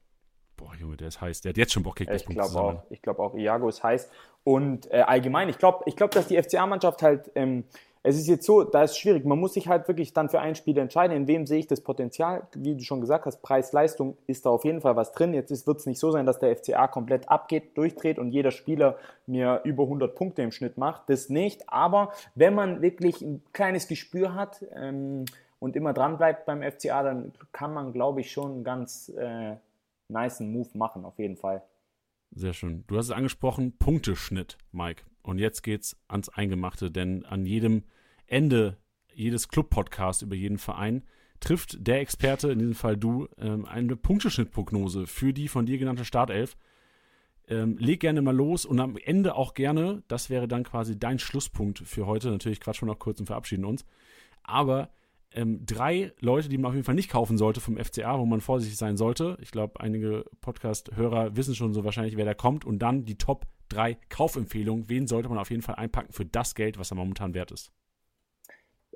Boah, 0.56 0.72
Junge, 0.78 0.96
der 0.96 1.08
ist 1.08 1.20
heiß. 1.20 1.42
Der 1.42 1.50
hat 1.50 1.56
jetzt 1.58 1.72
schon 1.72 1.82
Bock, 1.82 2.00
Ich 2.00 2.06
Kickbase-Punkte 2.06 2.34
glaube 2.34 2.48
zu 2.48 2.54
sammeln. 2.54 2.76
auch. 2.78 2.90
Ich 2.90 3.02
glaube 3.02 3.22
auch, 3.22 3.34
Iago 3.34 3.68
ist 3.68 3.82
heiß. 3.82 4.08
Und 4.44 4.90
äh, 4.90 5.00
allgemein, 5.00 5.48
ich 5.48 5.58
glaube, 5.58 5.82
ich 5.86 5.96
glaub, 5.96 6.10
dass 6.12 6.28
die 6.28 6.40
FCA-Mannschaft 6.42 7.02
halt, 7.02 7.30
ähm, 7.34 7.64
es 8.02 8.16
ist 8.16 8.28
jetzt 8.28 8.46
so, 8.46 8.62
da 8.62 8.84
ist 8.84 8.96
schwierig. 8.96 9.24
Man 9.24 9.38
muss 9.40 9.54
sich 9.54 9.66
halt 9.66 9.88
wirklich 9.88 10.12
dann 10.12 10.28
für 10.28 10.38
ein 10.38 10.54
Spiel 10.54 10.78
entscheiden, 10.78 11.16
in 11.16 11.26
wem 11.26 11.44
sehe 11.44 11.58
ich 11.58 11.66
das 11.66 11.80
Potenzial. 11.80 12.46
Wie 12.54 12.76
du 12.76 12.84
schon 12.84 13.00
gesagt 13.00 13.26
hast, 13.26 13.42
Preis-Leistung 13.42 14.16
ist 14.28 14.46
da 14.46 14.50
auf 14.50 14.64
jeden 14.64 14.80
Fall 14.80 14.94
was 14.94 15.10
drin. 15.10 15.34
Jetzt 15.34 15.66
wird 15.66 15.78
es 15.78 15.86
nicht 15.86 15.98
so 15.98 16.12
sein, 16.12 16.24
dass 16.24 16.38
der 16.38 16.54
FCA 16.56 16.86
komplett 16.86 17.28
abgeht, 17.28 17.76
durchdreht 17.76 18.20
und 18.20 18.30
jeder 18.30 18.52
Spieler 18.52 18.96
mir 19.26 19.60
über 19.64 19.82
100 19.82 20.14
Punkte 20.14 20.42
im 20.42 20.52
Schnitt 20.52 20.78
macht. 20.78 21.10
Das 21.10 21.28
nicht. 21.28 21.68
Aber 21.68 22.12
wenn 22.36 22.54
man 22.54 22.80
wirklich 22.80 23.20
ein 23.22 23.42
kleines 23.52 23.88
Gespür 23.88 24.34
hat 24.36 24.64
ähm, 24.76 25.24
und 25.58 25.74
immer 25.74 25.92
dran 25.92 26.16
bleibt 26.16 26.46
beim 26.46 26.62
FCA, 26.62 27.02
dann 27.02 27.32
kann 27.50 27.74
man, 27.74 27.92
glaube 27.92 28.20
ich, 28.20 28.30
schon 28.30 28.52
einen 28.52 28.64
ganz 28.64 29.08
äh, 29.18 29.56
nice 30.08 30.40
Move 30.40 30.70
machen, 30.74 31.04
auf 31.04 31.18
jeden 31.18 31.36
Fall. 31.36 31.62
Sehr 32.32 32.52
schön. 32.52 32.84
Du 32.86 32.96
hast 32.96 33.06
es 33.06 33.12
angesprochen, 33.12 33.76
Punkteschnitt, 33.78 34.58
Mike. 34.72 35.04
Und 35.22 35.38
jetzt 35.38 35.62
geht's 35.62 35.96
ans 36.08 36.28
Eingemachte, 36.28 36.90
denn 36.90 37.24
an 37.24 37.46
jedem 37.46 37.84
Ende 38.26 38.78
jedes 39.12 39.48
Club-Podcast 39.48 40.22
über 40.22 40.34
jeden 40.34 40.58
Verein 40.58 41.02
trifft 41.40 41.86
der 41.86 42.00
Experte, 42.00 42.50
in 42.50 42.58
diesem 42.58 42.74
Fall 42.74 42.96
du, 42.96 43.28
ähm, 43.38 43.64
eine 43.64 43.96
Punkteschnittprognose 43.96 45.06
für 45.06 45.32
die 45.32 45.48
von 45.48 45.66
dir 45.66 45.78
genannte 45.78 46.04
Startelf. 46.04 46.56
Ähm, 47.48 47.78
leg 47.78 48.00
gerne 48.00 48.22
mal 48.22 48.34
los 48.34 48.66
und 48.66 48.80
am 48.80 48.96
Ende 48.96 49.36
auch 49.36 49.54
gerne, 49.54 50.02
das 50.08 50.30
wäre 50.30 50.48
dann 50.48 50.64
quasi 50.64 50.98
dein 50.98 51.18
Schlusspunkt 51.18 51.78
für 51.78 52.06
heute. 52.06 52.30
Natürlich 52.30 52.60
quatschen 52.60 52.88
wir 52.88 52.92
noch 52.92 52.98
kurz 52.98 53.20
und 53.20 53.26
verabschieden 53.26 53.64
uns. 53.64 53.84
Aber 54.42 54.90
ähm, 55.36 55.64
drei 55.64 56.12
Leute, 56.20 56.48
die 56.48 56.58
man 56.58 56.70
auf 56.70 56.74
jeden 56.74 56.84
Fall 56.84 56.94
nicht 56.94 57.10
kaufen 57.10 57.38
sollte 57.38 57.60
vom 57.60 57.76
FCA, 57.76 58.18
wo 58.18 58.26
man 58.26 58.40
vorsichtig 58.40 58.78
sein 58.78 58.96
sollte. 58.96 59.36
Ich 59.40 59.50
glaube, 59.50 59.80
einige 59.80 60.24
Podcast-Hörer 60.40 61.36
wissen 61.36 61.54
schon 61.54 61.74
so 61.74 61.84
wahrscheinlich, 61.84 62.16
wer 62.16 62.24
da 62.24 62.34
kommt. 62.34 62.64
Und 62.64 62.80
dann 62.80 63.04
die 63.04 63.18
Top 63.18 63.46
3 63.68 63.98
Kaufempfehlungen. 64.08 64.88
Wen 64.88 65.06
sollte 65.06 65.28
man 65.28 65.38
auf 65.38 65.50
jeden 65.50 65.62
Fall 65.62 65.76
einpacken 65.76 66.12
für 66.12 66.24
das 66.24 66.54
Geld, 66.54 66.78
was 66.78 66.90
er 66.90 66.96
momentan 66.96 67.34
wert 67.34 67.52
ist? 67.52 67.70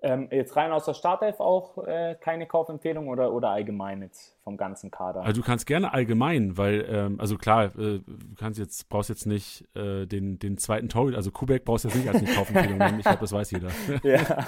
Ähm, 0.02 0.28
jetzt 0.30 0.56
rein 0.56 0.72
aus 0.72 0.86
der 0.86 0.94
Startelf 0.94 1.40
auch 1.40 1.76
äh, 1.86 2.16
keine 2.18 2.46
Kaufempfehlung 2.46 3.08
oder, 3.08 3.32
oder 3.32 3.50
allgemein 3.50 4.00
jetzt 4.00 4.34
vom 4.44 4.56
ganzen 4.56 4.90
Kader? 4.90 5.22
Also 5.22 5.42
du 5.42 5.46
kannst 5.46 5.66
gerne 5.66 5.92
allgemein, 5.92 6.56
weil, 6.56 6.86
ähm, 6.88 7.20
also 7.20 7.36
klar, 7.36 7.66
äh, 7.76 8.00
du 8.00 8.34
kannst 8.38 8.58
jetzt, 8.58 8.88
brauchst 8.88 9.10
jetzt 9.10 9.26
nicht 9.26 9.68
äh, 9.76 10.06
den, 10.06 10.38
den 10.38 10.56
zweiten 10.56 10.88
Torhüter, 10.88 11.18
also 11.18 11.30
Kubek 11.30 11.66
brauchst 11.66 11.84
du 11.84 11.88
jetzt 11.88 11.98
nicht 11.98 12.08
als 12.08 12.18
eine 12.18 12.34
Kaufempfehlung 12.34 12.78
nennen. 12.78 12.98
Ich 12.98 13.04
glaube, 13.04 13.20
das 13.20 13.32
weiß 13.32 13.50
jeder. 13.50 13.68
ja, 14.02 14.46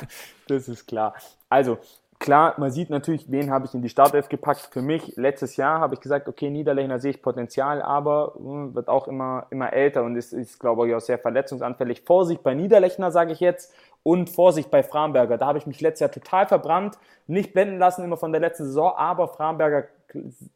das 0.49 0.69
ist 0.69 0.87
klar. 0.87 1.15
Also, 1.51 1.79
klar, 2.23 2.55
man 2.57 2.71
sieht 2.71 2.89
natürlich, 2.89 3.31
wen 3.31 3.51
habe 3.51 3.67
ich 3.67 3.75
in 3.75 3.83
die 3.83 3.89
Startelf 3.89 4.29
gepackt. 4.29 4.71
Für 4.73 4.81
mich, 4.81 5.17
letztes 5.17 5.57
Jahr 5.57 5.81
habe 5.81 5.95
ich 5.95 6.01
gesagt, 6.01 6.29
okay, 6.29 6.49
Niederlechner 6.51 7.01
sehe 7.01 7.11
ich 7.11 7.21
Potenzial, 7.21 7.83
aber 7.83 8.35
mh, 8.39 8.75
wird 8.75 8.89
auch 8.89 9.09
immer, 9.09 9.47
immer 9.51 9.73
älter 9.73 10.05
und 10.05 10.17
ist, 10.17 10.33
ist, 10.33 10.59
glaube 10.59 10.89
ich, 10.89 10.95
auch 10.95 11.01
sehr 11.01 11.19
verletzungsanfällig. 11.19 12.03
Vorsicht 12.03 12.43
bei 12.43 12.55
Niederlechner, 12.55 13.11
sage 13.11 13.33
ich 13.33 13.41
jetzt, 13.41 13.75
und 14.03 14.31
Vorsicht 14.31 14.71
bei 14.71 14.83
Framberger. 14.83 15.39
Da 15.39 15.47
habe 15.47 15.59
ich 15.59 15.67
mich 15.67 15.81
letztes 15.81 16.01
Jahr 16.01 16.11
total 16.11 16.47
verbrannt, 16.47 16.99
nicht 17.27 17.53
blenden 17.53 17.79
lassen 17.79 18.05
immer 18.05 18.17
von 18.17 18.33
der 18.33 18.41
letzten 18.41 18.65
Saison, 18.65 18.93
aber 18.97 19.29
Framberger, 19.29 19.87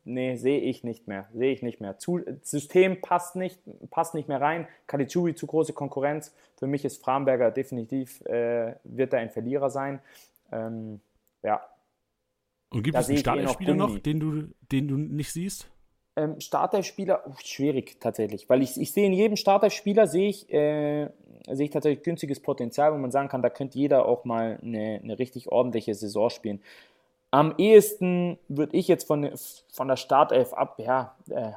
nee, 0.05 0.37
sehe 0.37 0.61
ich 0.61 0.85
nicht 0.85 1.07
mehr, 1.07 1.29
sehe 1.33 1.53
ich 1.53 1.63
nicht 1.63 1.81
mehr. 1.81 1.99
Zu, 1.99 2.21
System 2.43 3.01
passt 3.01 3.37
nicht, 3.37 3.61
passt 3.91 4.15
nicht 4.15 4.29
mehr 4.29 4.41
rein. 4.41 4.67
Kalichuri 4.87 5.35
zu 5.35 5.47
große 5.47 5.73
Konkurrenz. 5.73 6.35
Für 6.57 6.67
mich 6.67 6.85
ist 6.85 7.03
Framberger 7.03 7.51
definitiv, 7.51 8.21
äh, 8.23 8.75
wird 8.85 9.13
er 9.13 9.21
ein 9.21 9.31
Verlierer 9.31 9.71
sein. 9.71 10.01
Ähm, 10.53 11.01
ja. 11.43 11.63
Und 12.71 12.83
gibt 12.83 12.97
Da 12.97 13.01
es 13.01 13.07
einen 13.07 13.15
eh 13.15 13.19
noch 13.19 13.21
Startelfspieler 13.21 13.75
noch, 13.75 13.89
Gummi. 13.89 14.01
den 14.01 14.21
du, 14.21 14.49
den 14.73 14.89
du 14.89 14.97
nicht 14.97 15.33
siehst? 15.33 15.71
Ähm, 16.19 16.41
Startelfspieler, 16.41 17.27
uh, 17.27 17.35
schwierig 17.45 18.01
tatsächlich, 18.01 18.49
weil 18.49 18.63
ich, 18.63 18.81
ich 18.81 18.93
sehe 18.93 19.07
in 19.07 19.13
jedem 19.13 19.37
Startelfspieler 19.37 20.07
sehe 20.07 20.29
ich, 20.31 20.51
äh, 20.51 21.11
sehe 21.47 21.67
ich 21.67 21.71
tatsächlich 21.71 22.03
günstiges 22.03 22.41
Potenzial, 22.41 22.95
wo 22.95 22.97
man 22.97 23.11
sagen 23.11 23.29
kann, 23.29 23.43
da 23.43 23.51
könnte 23.51 23.79
jeder 23.79 24.07
auch 24.07 24.25
mal 24.25 24.59
eine, 24.63 25.01
eine 25.03 25.19
richtig 25.19 25.53
ordentliche 25.53 25.95
Saison 25.95 26.31
spielen. 26.31 26.63
Am 27.31 27.55
ehesten 27.59 28.39
würde 28.49 28.75
ich 28.77 28.89
jetzt 28.89 29.07
von, 29.07 29.31
von 29.71 29.89
der 29.89 29.97
Startelf 29.97 30.55
ab, 30.55 30.79
ja, 30.79 31.15
äh, 31.29 31.53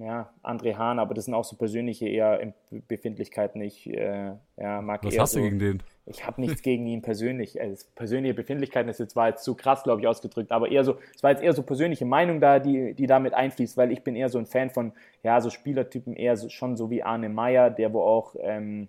ja, 0.00 0.30
André 0.42 0.76
Hahn, 0.76 0.98
aber 0.98 1.14
das 1.14 1.26
sind 1.26 1.34
auch 1.34 1.44
so 1.44 1.56
persönliche 1.56 2.08
eher 2.08 2.54
Befindlichkeiten. 2.70 3.60
Ich 3.60 3.86
äh, 3.88 4.32
ja, 4.56 4.80
mag 4.80 5.04
Was 5.04 5.14
eher 5.14 5.22
hast 5.22 5.32
so, 5.32 5.38
du 5.38 5.44
gegen 5.44 5.58
den? 5.58 5.82
Ich 6.08 6.26
habe 6.26 6.40
nichts 6.40 6.62
gegen 6.62 6.86
ihn 6.86 7.02
persönlich. 7.02 7.60
Also 7.60 7.86
persönliche 7.94 8.34
Befindlichkeiten 8.34 8.88
ist 8.88 8.98
jetzt 8.98 9.12
zwar 9.12 9.28
jetzt 9.28 9.44
zu 9.44 9.54
krass, 9.54 9.82
glaube 9.82 10.00
ich, 10.00 10.06
ausgedrückt, 10.06 10.50
aber 10.52 10.70
eher 10.70 10.84
so, 10.84 10.96
es 11.14 11.22
war 11.22 11.30
jetzt 11.30 11.42
eher 11.42 11.52
so 11.52 11.62
persönliche 11.62 12.06
Meinung 12.06 12.40
da, 12.40 12.58
die, 12.58 12.94
die 12.94 13.06
damit 13.06 13.34
einfließt, 13.34 13.76
weil 13.76 13.92
ich 13.92 14.02
bin 14.02 14.16
eher 14.16 14.28
so 14.28 14.38
ein 14.38 14.46
Fan 14.46 14.70
von, 14.70 14.92
ja, 15.22 15.40
so 15.40 15.50
Spielertypen, 15.50 16.16
eher 16.16 16.36
so, 16.36 16.48
schon 16.48 16.76
so 16.76 16.90
wie 16.90 17.02
Arne 17.02 17.28
Meyer, 17.28 17.70
der 17.70 17.92
wo 17.92 18.00
auch, 18.00 18.34
ähm, 18.40 18.88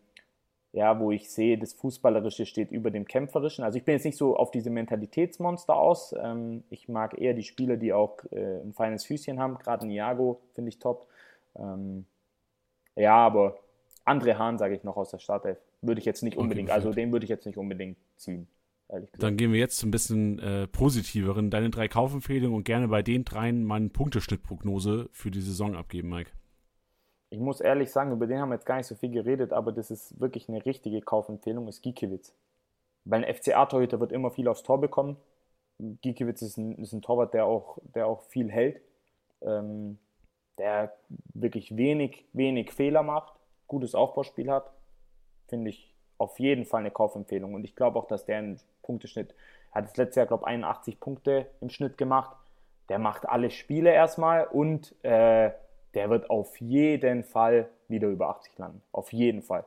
ja, 0.71 0.99
wo 0.99 1.11
ich 1.11 1.29
sehe, 1.29 1.57
das 1.57 1.73
Fußballerische 1.73 2.45
steht 2.45 2.71
über 2.71 2.91
dem 2.91 3.05
Kämpferischen. 3.05 3.63
Also 3.63 3.77
ich 3.77 3.85
bin 3.85 3.95
jetzt 3.95 4.05
nicht 4.05 4.17
so 4.17 4.37
auf 4.37 4.51
diese 4.51 4.69
Mentalitätsmonster 4.69 5.75
aus. 5.75 6.13
Ähm, 6.21 6.63
ich 6.69 6.87
mag 6.87 7.19
eher 7.19 7.33
die 7.33 7.43
Spieler, 7.43 7.75
die 7.75 7.91
auch 7.91 8.19
äh, 8.31 8.61
ein 8.61 8.73
feines 8.73 9.05
Füßchen 9.05 9.39
haben. 9.39 9.57
Gerade 9.57 9.87
Niago 9.87 10.41
finde 10.53 10.69
ich 10.69 10.79
top. 10.79 11.07
Ähm, 11.57 12.05
ja, 12.95 13.15
aber 13.15 13.57
André 14.05 14.37
Hahn, 14.37 14.57
sage 14.57 14.75
ich 14.75 14.83
noch 14.83 14.95
aus 14.95 15.09
der 15.09 15.17
Startelf, 15.19 15.57
würde 15.81 15.99
ich 15.99 16.05
jetzt 16.05 16.23
nicht 16.23 16.37
unbedingt, 16.37 16.69
okay, 16.69 16.75
also 16.75 16.91
den 16.91 17.11
würde 17.11 17.23
ich 17.23 17.29
jetzt 17.29 17.45
nicht 17.45 17.57
unbedingt 17.57 17.97
ziehen. 18.17 18.47
Dann 19.19 19.37
gehen 19.37 19.53
wir 19.53 19.59
jetzt 19.59 19.77
zu 19.77 19.87
ein 19.87 19.91
bisschen 19.91 20.39
äh, 20.39 20.67
positiveren. 20.67 21.51
Deine 21.51 21.69
drei 21.69 21.87
Kaufempfehlungen 21.87 22.55
und 22.57 22.63
gerne 22.63 22.87
bei 22.87 23.03
den 23.03 23.23
dreien 23.23 23.63
meine 23.63 23.89
Punkteschnittprognose 23.89 25.09
für 25.11 25.29
die 25.29 25.41
Saison 25.41 25.75
abgeben, 25.75 26.09
Mike. 26.09 26.31
Ich 27.29 27.39
muss 27.39 27.61
ehrlich 27.61 27.91
sagen, 27.91 28.11
über 28.11 28.25
den 28.25 28.39
haben 28.39 28.49
wir 28.49 28.55
jetzt 28.55 28.65
gar 28.65 28.77
nicht 28.77 28.87
so 28.87 28.95
viel 28.95 29.11
geredet, 29.11 29.53
aber 29.53 29.71
das 29.71 29.91
ist 29.91 30.19
wirklich 30.19 30.49
eine 30.49 30.65
richtige 30.65 31.01
Kaufempfehlung, 31.01 31.67
ist 31.67 31.83
Gikiewicz. 31.83 32.33
Weil 33.05 33.23
ein 33.23 33.35
FCA-Torhüter 33.35 33.99
wird 33.99 34.11
immer 34.11 34.31
viel 34.31 34.47
aufs 34.47 34.63
Tor 34.63 34.81
bekommen. 34.81 35.17
Gikiewicz 35.77 36.41
ist 36.41 36.57
ein, 36.57 36.75
ist 36.79 36.93
ein 36.93 37.03
Torwart, 37.03 37.35
der 37.35 37.45
auch, 37.45 37.77
der 37.93 38.07
auch 38.07 38.23
viel 38.23 38.51
hält, 38.51 38.81
ähm, 39.41 39.99
der 40.57 40.93
wirklich 41.35 41.77
wenig, 41.77 42.25
wenig 42.33 42.71
Fehler 42.71 43.03
macht, 43.03 43.33
gutes 43.67 43.93
Aufbauspiel 43.93 44.49
hat. 44.49 44.71
Finde 45.49 45.69
ich 45.69 45.93
auf 46.17 46.39
jeden 46.39 46.65
Fall 46.65 46.81
eine 46.81 46.91
Kaufempfehlung. 46.91 47.53
Und 47.53 47.63
ich 47.63 47.75
glaube 47.75 47.97
auch, 47.97 48.07
dass 48.07 48.25
der 48.25 48.37
einen 48.37 48.59
Punkteschnitt, 48.83 49.33
hat 49.71 49.85
das 49.85 49.97
letzte 49.97 50.19
Jahr, 50.19 50.27
glaube 50.27 50.43
ich, 50.43 50.47
81 50.47 50.99
Punkte 50.99 51.47
im 51.61 51.69
Schnitt 51.69 51.97
gemacht. 51.97 52.35
Der 52.89 52.99
macht 52.99 53.27
alle 53.27 53.51
Spiele 53.51 53.91
erstmal 53.91 54.45
und 54.45 54.93
äh, 55.03 55.51
der 55.93 56.09
wird 56.09 56.29
auf 56.29 56.59
jeden 56.59 57.23
Fall 57.23 57.69
wieder 57.87 58.07
über 58.07 58.29
80 58.29 58.57
landen. 58.57 58.81
Auf 58.91 59.13
jeden 59.13 59.41
Fall. 59.41 59.65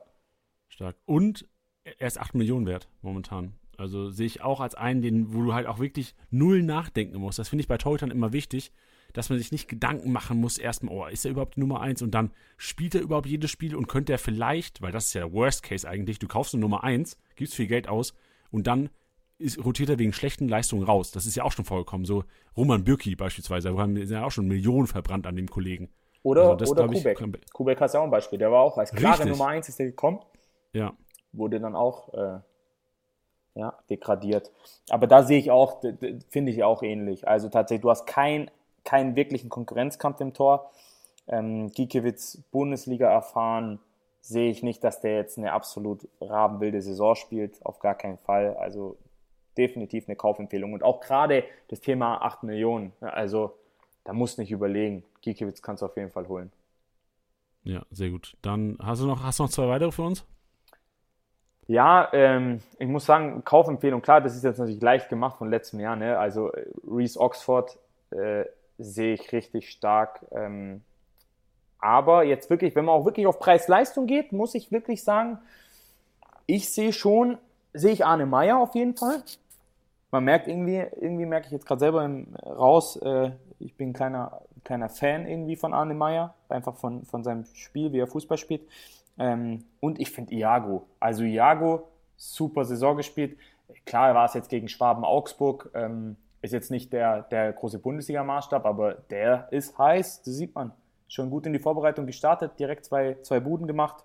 Stark. 0.69 0.95
Und 1.05 1.47
er 1.83 2.07
ist 2.07 2.19
8 2.19 2.35
Millionen 2.35 2.65
wert 2.65 2.89
momentan. 3.01 3.53
Also 3.77 4.09
sehe 4.09 4.27
ich 4.27 4.41
auch 4.41 4.59
als 4.59 4.75
einen, 4.75 5.01
den, 5.01 5.33
wo 5.33 5.41
du 5.41 5.53
halt 5.53 5.67
auch 5.67 5.79
wirklich 5.79 6.15
null 6.29 6.63
nachdenken 6.63 7.17
musst. 7.17 7.39
Das 7.39 7.49
finde 7.49 7.61
ich 7.61 7.67
bei 7.67 7.77
Torhütern 7.77 8.11
immer 8.11 8.33
wichtig, 8.33 8.71
dass 9.13 9.29
man 9.29 9.37
sich 9.37 9.51
nicht 9.51 9.67
Gedanken 9.67 10.11
machen 10.11 10.39
muss, 10.39 10.57
erstmal, 10.57 10.95
oh, 10.95 11.05
ist 11.05 11.25
er 11.25 11.31
überhaupt 11.31 11.55
die 11.55 11.59
Nummer 11.59 11.81
1 11.81 12.01
und 12.01 12.11
dann 12.11 12.31
spielt 12.57 12.95
er 12.95 13.01
überhaupt 13.01 13.27
jedes 13.27 13.51
Spiel 13.51 13.75
und 13.75 13.87
könnte 13.87 14.11
er 14.11 14.19
vielleicht, 14.19 14.81
weil 14.81 14.91
das 14.91 15.05
ist 15.05 15.13
ja 15.13 15.21
der 15.21 15.33
Worst 15.33 15.63
Case 15.63 15.87
eigentlich, 15.87 16.19
du 16.19 16.27
kaufst 16.27 16.53
eine 16.53 16.61
Nummer 16.61 16.83
1, 16.83 17.17
gibst 17.35 17.55
viel 17.55 17.67
Geld 17.67 17.87
aus 17.87 18.13
und 18.51 18.67
dann 18.67 18.89
ist, 19.37 19.63
rotiert 19.63 19.89
er 19.89 19.99
wegen 19.99 20.13
schlechten 20.13 20.47
Leistungen 20.47 20.83
raus. 20.83 21.11
Das 21.11 21.25
ist 21.25 21.35
ja 21.35 21.43
auch 21.43 21.51
schon 21.51 21.65
vorgekommen. 21.65 22.05
So 22.05 22.23
Roman 22.55 22.83
Bürki 22.83 23.15
beispielsweise, 23.15 23.73
wir 23.73 23.81
haben 23.81 23.95
ja 23.95 24.25
auch 24.25 24.31
schon 24.31 24.47
Millionen 24.47 24.87
verbrannt 24.87 25.27
an 25.27 25.35
dem 25.35 25.49
Kollegen. 25.49 25.89
Oder, 26.23 26.43
also 26.43 26.55
das, 26.55 26.71
oder 26.71 26.87
Kubek. 26.87 27.19
Ich, 27.19 27.53
Kubek 27.53 27.81
hast 27.81 27.93
ja 27.93 27.99
auch 27.99 28.05
ein 28.05 28.11
Beispiel. 28.11 28.39
Der 28.39 28.51
war 28.51 28.61
auch 28.61 28.77
als 28.77 28.91
klare 28.91 29.19
Richtig. 29.19 29.31
Nummer 29.31 29.47
1 29.47 29.69
ist 29.69 29.79
der 29.79 29.87
gekommen. 29.87 30.19
Ja. 30.71 30.93
Wurde 31.33 31.59
dann 31.59 31.75
auch 31.75 32.13
äh, 32.13 32.39
ja, 33.55 33.77
degradiert. 33.89 34.51
Aber 34.89 35.07
da 35.07 35.23
sehe 35.23 35.39
ich 35.39 35.51
auch, 35.51 35.81
finde 36.29 36.51
ich 36.51 36.63
auch 36.63 36.81
ähnlich. 36.81 37.27
Also 37.27 37.49
tatsächlich, 37.49 37.81
du 37.81 37.89
hast 37.89 38.05
kein, 38.05 38.49
keinen 38.83 39.15
wirklichen 39.15 39.49
Konkurrenzkampf 39.49 40.19
im 40.21 40.33
Tor. 40.33 40.71
Ähm, 41.27 41.71
Giekewitz 41.71 42.41
Bundesliga 42.51 43.09
erfahren, 43.09 43.79
sehe 44.21 44.49
ich 44.49 44.63
nicht, 44.63 44.83
dass 44.83 45.01
der 45.01 45.15
jetzt 45.15 45.37
eine 45.37 45.53
absolut 45.53 46.07
rabenwilde 46.21 46.81
Saison 46.81 47.15
spielt. 47.15 47.65
Auf 47.65 47.79
gar 47.79 47.95
keinen 47.95 48.17
Fall. 48.17 48.55
Also 48.57 48.97
definitiv 49.57 50.07
eine 50.07 50.15
Kaufempfehlung. 50.15 50.73
Und 50.73 50.83
auch 50.83 51.01
gerade 51.01 51.43
das 51.67 51.81
Thema 51.81 52.21
8 52.21 52.43
Millionen. 52.43 52.93
Also 53.01 53.53
da 54.03 54.13
musst 54.13 54.37
du 54.37 54.41
nicht 54.41 54.51
überlegen. 54.51 55.03
Gikiewicz 55.21 55.61
kannst 55.61 55.81
du 55.81 55.85
auf 55.85 55.95
jeden 55.97 56.11
Fall 56.11 56.27
holen. 56.27 56.51
Ja, 57.63 57.85
sehr 57.91 58.09
gut. 58.09 58.35
Dann 58.41 58.77
hast 58.81 59.01
du 59.01 59.07
noch, 59.07 59.23
hast 59.23 59.39
du 59.39 59.43
noch 59.43 59.49
zwei 59.49 59.67
weitere 59.67 59.91
für 59.91 60.03
uns? 60.03 60.25
Ja, 61.67 62.09
ähm, 62.11 62.59
ich 62.77 62.87
muss 62.87 63.05
sagen, 63.05 63.43
Kaufempfehlung, 63.45 64.01
klar, 64.01 64.19
das 64.19 64.35
ist 64.35 64.43
jetzt 64.43 64.57
natürlich 64.57 64.81
leicht 64.81 65.07
gemacht 65.07 65.37
von 65.37 65.49
letztem 65.49 65.79
Jahr. 65.79 65.95
Ne? 65.95 66.17
Also 66.17 66.51
äh, 66.51 66.65
Reese 66.85 67.19
Oxford 67.19 67.77
äh, 68.11 68.43
sehe 68.83 69.13
ich 69.13 69.31
richtig 69.31 69.69
stark. 69.69 70.25
Ähm, 70.31 70.81
aber 71.79 72.23
jetzt 72.23 72.49
wirklich, 72.49 72.75
wenn 72.75 72.85
man 72.85 72.95
auch 72.95 73.05
wirklich 73.05 73.27
auf 73.27 73.39
Preis-Leistung 73.39 74.07
geht, 74.07 74.31
muss 74.31 74.55
ich 74.55 74.71
wirklich 74.71 75.03
sagen, 75.03 75.39
ich 76.45 76.73
sehe 76.73 76.93
schon, 76.93 77.37
sehe 77.73 77.91
ich 77.91 78.05
Arne 78.05 78.25
Meyer 78.25 78.57
auf 78.57 78.75
jeden 78.75 78.95
Fall. 78.95 79.23
Man 80.11 80.25
merkt 80.25 80.47
irgendwie, 80.47 80.85
irgendwie 81.01 81.25
merke 81.25 81.47
ich 81.47 81.51
jetzt 81.51 81.65
gerade 81.65 81.79
selber 81.79 82.09
raus, 82.45 82.97
äh, 82.97 83.31
ich 83.59 83.75
bin 83.75 83.89
ein 83.89 83.93
kleiner, 83.93 84.41
kleiner 84.63 84.89
Fan 84.89 85.27
irgendwie 85.27 85.55
von 85.55 85.73
Arne 85.73 85.93
Meyer, 85.93 86.35
einfach 86.49 86.75
von, 86.75 87.03
von 87.05 87.23
seinem 87.23 87.45
Spiel, 87.53 87.91
wie 87.93 87.99
er 87.99 88.07
Fußball 88.07 88.37
spielt. 88.37 88.61
Ähm, 89.17 89.63
und 89.79 89.99
ich 89.99 90.11
finde 90.11 90.33
Iago. 90.33 90.85
Also 90.99 91.23
Iago, 91.23 91.87
super 92.15 92.65
Saison 92.65 92.97
gespielt. 92.97 93.37
Klar 93.85 94.13
war 94.13 94.25
es 94.25 94.33
jetzt 94.33 94.49
gegen 94.49 94.67
Schwaben 94.67 95.03
Augsburg, 95.03 95.71
ähm, 95.73 96.15
ist 96.43 96.51
jetzt 96.51 96.69
nicht 96.69 96.91
der, 96.91 97.23
der 97.23 97.53
große 97.53 97.79
Bundesliga-Maßstab, 97.79 98.65
aber 98.65 98.95
der 99.09 99.47
ist 99.51 99.77
heiß, 99.77 100.23
das 100.23 100.35
sieht 100.35 100.53
man. 100.53 100.71
Schon 101.07 101.29
gut 101.29 101.45
in 101.45 101.53
die 101.53 101.59
Vorbereitung 101.59 102.05
gestartet, 102.05 102.59
direkt 102.59 102.85
zwei, 102.85 103.17
zwei 103.21 103.39
Buden 103.39 103.65
gemacht. 103.65 104.03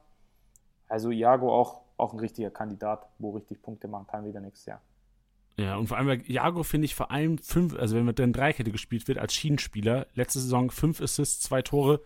Also 0.89 1.11
Iago 1.11 1.53
auch, 1.53 1.82
auch 1.97 2.12
ein 2.12 2.20
richtiger 2.20 2.51
Kandidat, 2.51 3.07
wo 3.18 3.30
richtig 3.30 3.61
Punkte 3.61 3.89
machen 3.89 4.07
kann 4.07 4.24
wieder 4.24 4.41
nächstes 4.41 4.66
Jahr. 4.66 4.80
Ja, 5.57 5.76
und 5.76 5.89
vor 5.89 5.97
allem 5.97 6.07
bei 6.07 6.22
Jago 6.26 6.62
finde 6.62 6.84
ich 6.84 6.95
vor 6.95 7.11
allem 7.11 7.39
fünf, 7.39 7.74
also 7.74 7.97
wenn 7.97 8.05
mit 8.05 8.20
der 8.20 8.28
Dreikette 8.28 8.70
gespielt 8.70 9.09
wird 9.09 9.18
als 9.18 9.34
Schienenspieler, 9.34 10.07
letzte 10.14 10.39
Saison 10.39 10.70
fünf 10.70 11.01
Assists, 11.01 11.43
zwei 11.43 11.62
Tore. 11.62 12.01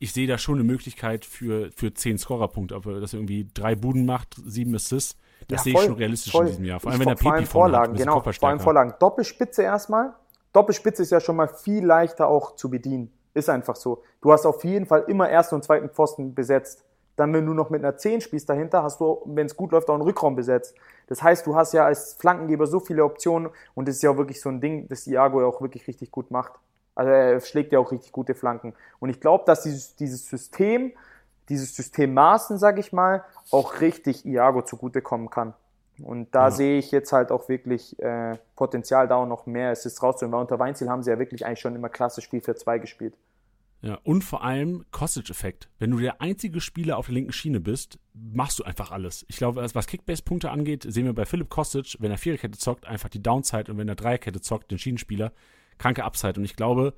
Ich 0.00 0.12
sehe 0.12 0.26
da 0.26 0.36
schon 0.36 0.56
eine 0.56 0.64
Möglichkeit 0.64 1.24
für, 1.24 1.70
für 1.70 1.94
zehn 1.94 2.18
Scorerpunkte, 2.18 2.74
ob 2.74 2.86
er 2.86 3.00
das 3.00 3.14
irgendwie 3.14 3.48
drei 3.54 3.76
Buden 3.76 4.04
macht, 4.04 4.34
sieben 4.44 4.74
Assists. 4.74 5.16
Das 5.48 5.60
ja, 5.60 5.64
sehe 5.64 5.72
ich 5.74 5.86
schon 5.86 5.94
realistisch 5.94 6.32
voll. 6.32 6.46
in 6.46 6.50
diesem 6.50 6.64
Jahr. 6.64 6.80
Vor 6.80 6.90
allem, 6.90 7.00
wenn 7.00 7.08
er 7.08 7.14
Pepi 7.14 7.46
Vorlagen, 7.46 7.92
hat, 7.92 7.98
genau, 7.98 8.20
vor 8.20 8.48
allem 8.48 8.60
Vorlagen. 8.60 8.94
Doppelspitze 8.98 9.62
erstmal. 9.62 10.14
Doppelspitze 10.52 11.02
ist 11.02 11.10
ja 11.10 11.20
schon 11.20 11.36
mal 11.36 11.48
viel 11.48 11.84
leichter 11.84 12.28
auch 12.28 12.56
zu 12.56 12.70
bedienen. 12.70 13.12
Ist 13.34 13.50
einfach 13.50 13.76
so. 13.76 14.02
Du 14.22 14.32
hast 14.32 14.46
auf 14.46 14.64
jeden 14.64 14.86
Fall 14.86 15.04
immer 15.08 15.28
ersten 15.28 15.56
und 15.56 15.62
zweiten 15.62 15.90
Pfosten 15.90 16.34
besetzt. 16.34 16.84
Dann, 17.16 17.32
wenn 17.32 17.46
du 17.46 17.54
noch 17.54 17.70
mit 17.70 17.82
einer 17.82 17.96
10 17.96 18.20
spielst 18.20 18.48
dahinter, 18.48 18.82
hast 18.82 19.00
du, 19.00 19.22
wenn 19.26 19.46
es 19.46 19.56
gut 19.56 19.72
läuft, 19.72 19.88
auch 19.88 19.94
einen 19.94 20.02
Rückraum 20.02 20.36
besetzt. 20.36 20.74
Das 21.06 21.22
heißt, 21.22 21.46
du 21.46 21.56
hast 21.56 21.72
ja 21.72 21.84
als 21.84 22.14
Flankengeber 22.14 22.66
so 22.66 22.80
viele 22.80 23.04
Optionen 23.04 23.50
und 23.74 23.88
das 23.88 23.96
ist 23.96 24.02
ja 24.02 24.10
auch 24.10 24.16
wirklich 24.16 24.40
so 24.40 24.50
ein 24.50 24.60
Ding, 24.60 24.88
das 24.88 25.06
Iago 25.06 25.40
ja 25.40 25.46
auch 25.46 25.60
wirklich 25.62 25.86
richtig 25.86 26.10
gut 26.10 26.30
macht. 26.30 26.52
Also 26.94 27.10
er 27.10 27.40
schlägt 27.40 27.72
ja 27.72 27.78
auch 27.78 27.92
richtig 27.92 28.12
gute 28.12 28.34
Flanken. 28.34 28.74
Und 28.98 29.10
ich 29.10 29.20
glaube, 29.20 29.44
dass 29.46 29.62
dieses, 29.62 29.96
dieses 29.96 30.26
System, 30.26 30.92
dieses 31.48 31.74
System 31.74 32.14
Maßen, 32.14 32.58
sag 32.58 32.78
ich 32.78 32.92
mal, 32.92 33.24
auch 33.50 33.80
richtig 33.80 34.24
Iago 34.24 34.62
zugutekommen 34.62 35.30
kann. 35.30 35.54
Und 36.02 36.34
da 36.34 36.44
ja. 36.44 36.50
sehe 36.50 36.78
ich 36.78 36.90
jetzt 36.90 37.12
halt 37.12 37.32
auch 37.32 37.48
wirklich 37.48 37.98
äh, 38.00 38.36
Potenzial 38.54 39.08
da 39.08 39.16
und 39.16 39.28
noch 39.28 39.46
mehr 39.46 39.70
Assists 39.70 40.02
rauszuholen, 40.02 40.32
weil 40.32 40.40
unter 40.42 40.58
Weinziel 40.58 40.88
haben 40.88 41.02
sie 41.02 41.10
ja 41.10 41.18
wirklich 41.18 41.46
eigentlich 41.46 41.60
schon 41.60 41.74
immer 41.74 41.88
klasse 41.88 42.20
Spiel 42.20 42.40
für 42.40 42.54
zwei 42.54 42.78
gespielt. 42.78 43.14
Ja, 43.82 43.98
und 44.02 44.22
vor 44.22 44.42
allem 44.42 44.84
Kostic-Effekt. 44.90 45.68
Wenn 45.78 45.90
du 45.90 45.98
der 45.98 46.20
einzige 46.20 46.60
Spieler 46.60 46.96
auf 46.98 47.06
der 47.06 47.14
linken 47.14 47.32
Schiene 47.32 47.60
bist, 47.60 47.98
machst 48.14 48.58
du 48.58 48.64
einfach 48.64 48.90
alles. 48.90 49.24
Ich 49.28 49.36
glaube, 49.36 49.64
was 49.74 49.86
Kickbase-Punkte 49.86 50.50
angeht, 50.50 50.84
sehen 50.88 51.04
wir 51.04 51.14
bei 51.14 51.24
Philipp 51.24 51.50
Kostic, 51.50 51.96
wenn 52.00 52.10
er 52.10 52.18
Viererkette 52.18 52.58
zockt, 52.58 52.86
einfach 52.86 53.08
die 53.08 53.22
Downside 53.22 53.70
und 53.70 53.78
wenn 53.78 53.88
er 53.88 53.94
Dreierkette 53.94 54.40
zockt, 54.40 54.70
den 54.70 54.78
Schienenspieler, 54.78 55.32
kranke 55.78 56.04
Upside. 56.04 56.38
Und 56.38 56.44
ich 56.44 56.56
glaube, 56.56 56.94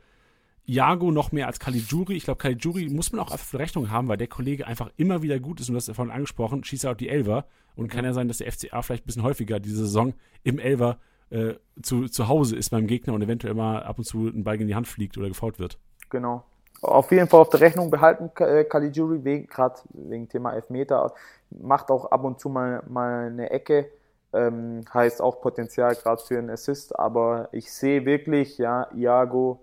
Jago 0.68 1.10
noch 1.10 1.32
mehr 1.32 1.46
als 1.46 1.58
Caligiuri. 1.58 2.14
Ich 2.14 2.24
glaube, 2.24 2.38
Caligiuri 2.38 2.88
muss 2.88 3.10
man 3.12 3.20
auch 3.20 3.36
für 3.38 3.58
Rechnung 3.58 3.90
haben, 3.90 4.08
weil 4.08 4.16
der 4.18 4.26
Kollege 4.26 4.66
einfach 4.66 4.90
immer 4.96 5.22
wieder 5.22 5.40
gut 5.40 5.60
ist 5.60 5.68
und 5.68 5.74
du 5.74 5.76
hast 5.78 5.90
vorhin 5.94 6.12
angesprochen, 6.12 6.62
schießt 6.62 6.84
er 6.84 6.92
auf 6.92 6.96
die 6.96 7.08
Elver. 7.08 7.46
Und 7.74 7.88
kann 7.88 8.04
ja 8.04 8.12
sein, 8.12 8.26
dass 8.26 8.38
der 8.38 8.50
FCA 8.50 8.82
vielleicht 8.82 9.04
ein 9.04 9.06
bisschen 9.06 9.22
häufiger 9.22 9.60
diese 9.60 9.76
Saison 9.76 10.12
im 10.42 10.58
Elver 10.58 10.98
äh, 11.30 11.54
zu, 11.80 12.08
zu 12.08 12.26
Hause 12.26 12.56
ist 12.56 12.70
beim 12.70 12.88
Gegner 12.88 13.14
und 13.14 13.22
eventuell 13.22 13.54
mal 13.54 13.82
ab 13.82 13.98
und 13.98 14.04
zu 14.04 14.26
ein 14.26 14.42
Ball 14.42 14.60
in 14.60 14.66
die 14.66 14.74
Hand 14.74 14.88
fliegt 14.88 15.16
oder 15.16 15.28
gefault 15.28 15.58
wird. 15.58 15.78
Genau 16.10 16.44
auf 16.80 17.10
jeden 17.10 17.28
Fall 17.28 17.40
auf 17.40 17.48
der 17.48 17.60
Rechnung 17.60 17.90
behalten, 17.90 18.30
äh, 18.42 18.64
Caligiuri, 18.64 19.24
wegen, 19.24 19.46
gerade 19.46 19.80
wegen 19.92 20.28
Thema 20.28 20.54
Elfmeter, 20.54 21.12
macht 21.50 21.90
auch 21.90 22.10
ab 22.10 22.24
und 22.24 22.40
zu 22.40 22.48
mal, 22.48 22.82
mal 22.88 23.26
eine 23.26 23.50
Ecke, 23.50 23.90
ähm, 24.32 24.84
heißt 24.92 25.20
auch 25.20 25.40
Potenzial 25.40 25.94
gerade 25.96 26.22
für 26.22 26.38
einen 26.38 26.50
Assist, 26.50 26.98
aber 26.98 27.48
ich 27.52 27.72
sehe 27.72 28.04
wirklich, 28.04 28.58
ja, 28.58 28.88
Iago, 28.94 29.60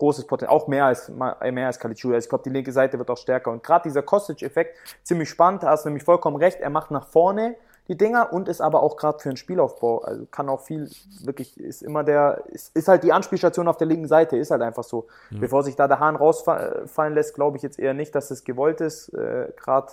großes 0.00 0.26
Potenzial, 0.26 0.56
auch 0.56 0.66
mehr 0.66 0.86
als, 0.86 1.08
mehr 1.08 1.66
als 1.66 1.78
Caligiuri, 1.78 2.16
also 2.16 2.24
ich 2.24 2.28
glaube, 2.28 2.44
die 2.44 2.50
linke 2.50 2.72
Seite 2.72 2.98
wird 2.98 3.10
auch 3.10 3.16
stärker 3.16 3.50
und 3.52 3.62
gerade 3.62 3.84
dieser 3.84 4.02
Kostic-Effekt, 4.02 4.76
ziemlich 5.04 5.28
spannend, 5.28 5.62
da 5.62 5.68
hast 5.68 5.84
du 5.84 5.90
nämlich 5.90 6.04
vollkommen 6.04 6.36
recht, 6.36 6.60
er 6.60 6.70
macht 6.70 6.90
nach 6.90 7.06
vorne, 7.06 7.54
die 7.88 7.96
Dinger 7.96 8.32
und 8.32 8.48
ist 8.48 8.60
aber 8.60 8.82
auch 8.82 8.96
gerade 8.96 9.18
für 9.18 9.30
den 9.30 9.36
Spielaufbau, 9.36 9.98
also 10.02 10.24
kann 10.30 10.48
auch 10.48 10.60
viel, 10.60 10.88
wirklich, 11.22 11.58
ist 11.58 11.82
immer 11.82 12.04
der, 12.04 12.44
ist, 12.48 12.74
ist 12.76 12.88
halt 12.88 13.02
die 13.02 13.12
Anspielstation 13.12 13.66
auf 13.68 13.78
der 13.78 13.88
linken 13.88 14.06
Seite, 14.06 14.36
ist 14.36 14.52
halt 14.52 14.62
einfach 14.62 14.84
so. 14.84 15.08
Mhm. 15.30 15.40
Bevor 15.40 15.64
sich 15.64 15.74
da 15.74 15.88
der 15.88 15.98
Hahn 15.98 16.14
rausfallen 16.14 17.14
lässt, 17.14 17.34
glaube 17.34 17.56
ich 17.56 17.64
jetzt 17.64 17.80
eher 17.80 17.92
nicht, 17.92 18.14
dass 18.14 18.30
es 18.30 18.44
gewollt 18.44 18.80
ist. 18.80 19.08
Äh, 19.08 19.52
gerade, 19.56 19.92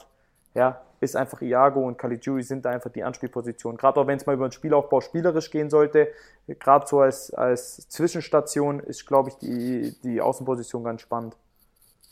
ja, 0.54 0.80
ist 1.00 1.16
einfach 1.16 1.42
Iago 1.42 1.88
und 1.88 1.98
Caligiuri 1.98 2.44
sind 2.44 2.66
da 2.66 2.72
einfach 2.72 2.92
die 2.92 3.04
Anspielpositionen. 3.04 3.78
Gerade 3.78 4.00
auch 4.00 4.08
wenn 4.08 4.18
es 4.18 4.26
mal 4.26 4.34
über 4.34 4.48
den 4.48 4.52
Spielaufbau 4.52 5.02
spielerisch 5.02 5.52
gehen 5.52 5.70
sollte, 5.70 6.10
gerade 6.48 6.88
so 6.88 7.02
als, 7.02 7.34
als 7.34 7.88
Zwischenstation 7.90 8.80
ist, 8.80 9.06
glaube 9.06 9.30
ich, 9.30 9.36
die, 9.36 9.96
die 10.04 10.22
Außenposition 10.22 10.84
ganz 10.84 11.02
spannend. 11.02 11.36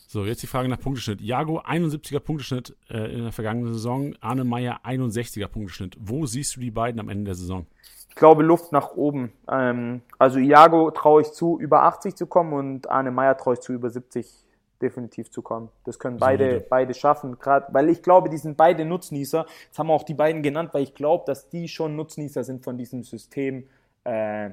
So, 0.08 0.24
jetzt 0.24 0.44
die 0.44 0.48
Frage 0.48 0.70
nach 0.70 0.80
Punkteschnitt. 0.80 1.20
Jago 1.20 1.60
71er 1.60 2.20
Punkteschnitt 2.20 2.76
äh, 2.90 3.12
in 3.12 3.24
der 3.24 3.32
vergangenen 3.32 3.74
Saison, 3.74 4.16
Arne 4.22 4.44
Meyer 4.44 4.80
61er 4.86 5.48
Punkteschnitt. 5.48 5.98
Wo 6.00 6.26
siehst 6.26 6.56
du 6.56 6.60
die 6.60 6.72
beiden 6.72 7.00
am 7.00 7.10
Ende 7.10 7.26
der 7.26 7.36
Saison? 7.36 7.66
Ich 8.10 8.16
glaube 8.16 8.44
Luft 8.44 8.72
nach 8.72 8.92
oben. 8.92 9.34
Ähm, 9.52 10.02
also 10.20 10.40
Iago 10.40 10.92
traue 10.92 11.24
ich 11.24 11.32
zu, 11.32 11.60
über 11.60 11.84
80 11.84 12.16
zu 12.16 12.28
kommen 12.28 12.54
und 12.54 12.90
Arne 12.90 13.12
Meyer 13.12 13.36
traue 13.36 13.56
ich 13.56 13.62
zu, 13.62 13.74
über 13.74 13.90
70 13.90 14.45
definitiv 14.82 15.32
zu 15.32 15.42
kommen. 15.42 15.70
Das 15.84 16.00
können 16.00 16.18
beide, 16.18 16.46
Solide. 16.46 16.66
beide 16.70 16.94
schaffen, 16.94 17.40
gerade 17.40 17.74
weil 17.74 17.90
ich 17.90 18.02
glaube, 18.02 18.30
die 18.30 18.38
sind 18.38 18.58
beide 18.58 18.86
Nutznießer. 18.86 19.46
Jetzt 19.66 19.80
haben 19.80 19.88
wir 19.88 19.94
auch 19.94 20.04
die 20.04 20.14
beiden 20.14 20.42
genannt, 20.42 20.74
weil 20.74 20.84
ich 20.84 20.94
glaube, 20.94 21.24
dass 21.26 21.50
die 21.50 21.68
schon 21.68 21.96
Nutznießer 21.96 22.44
sind 22.44 22.64
von 22.64 22.78
diesem 22.78 23.04
System. 23.04 23.68
Äh, 24.04 24.52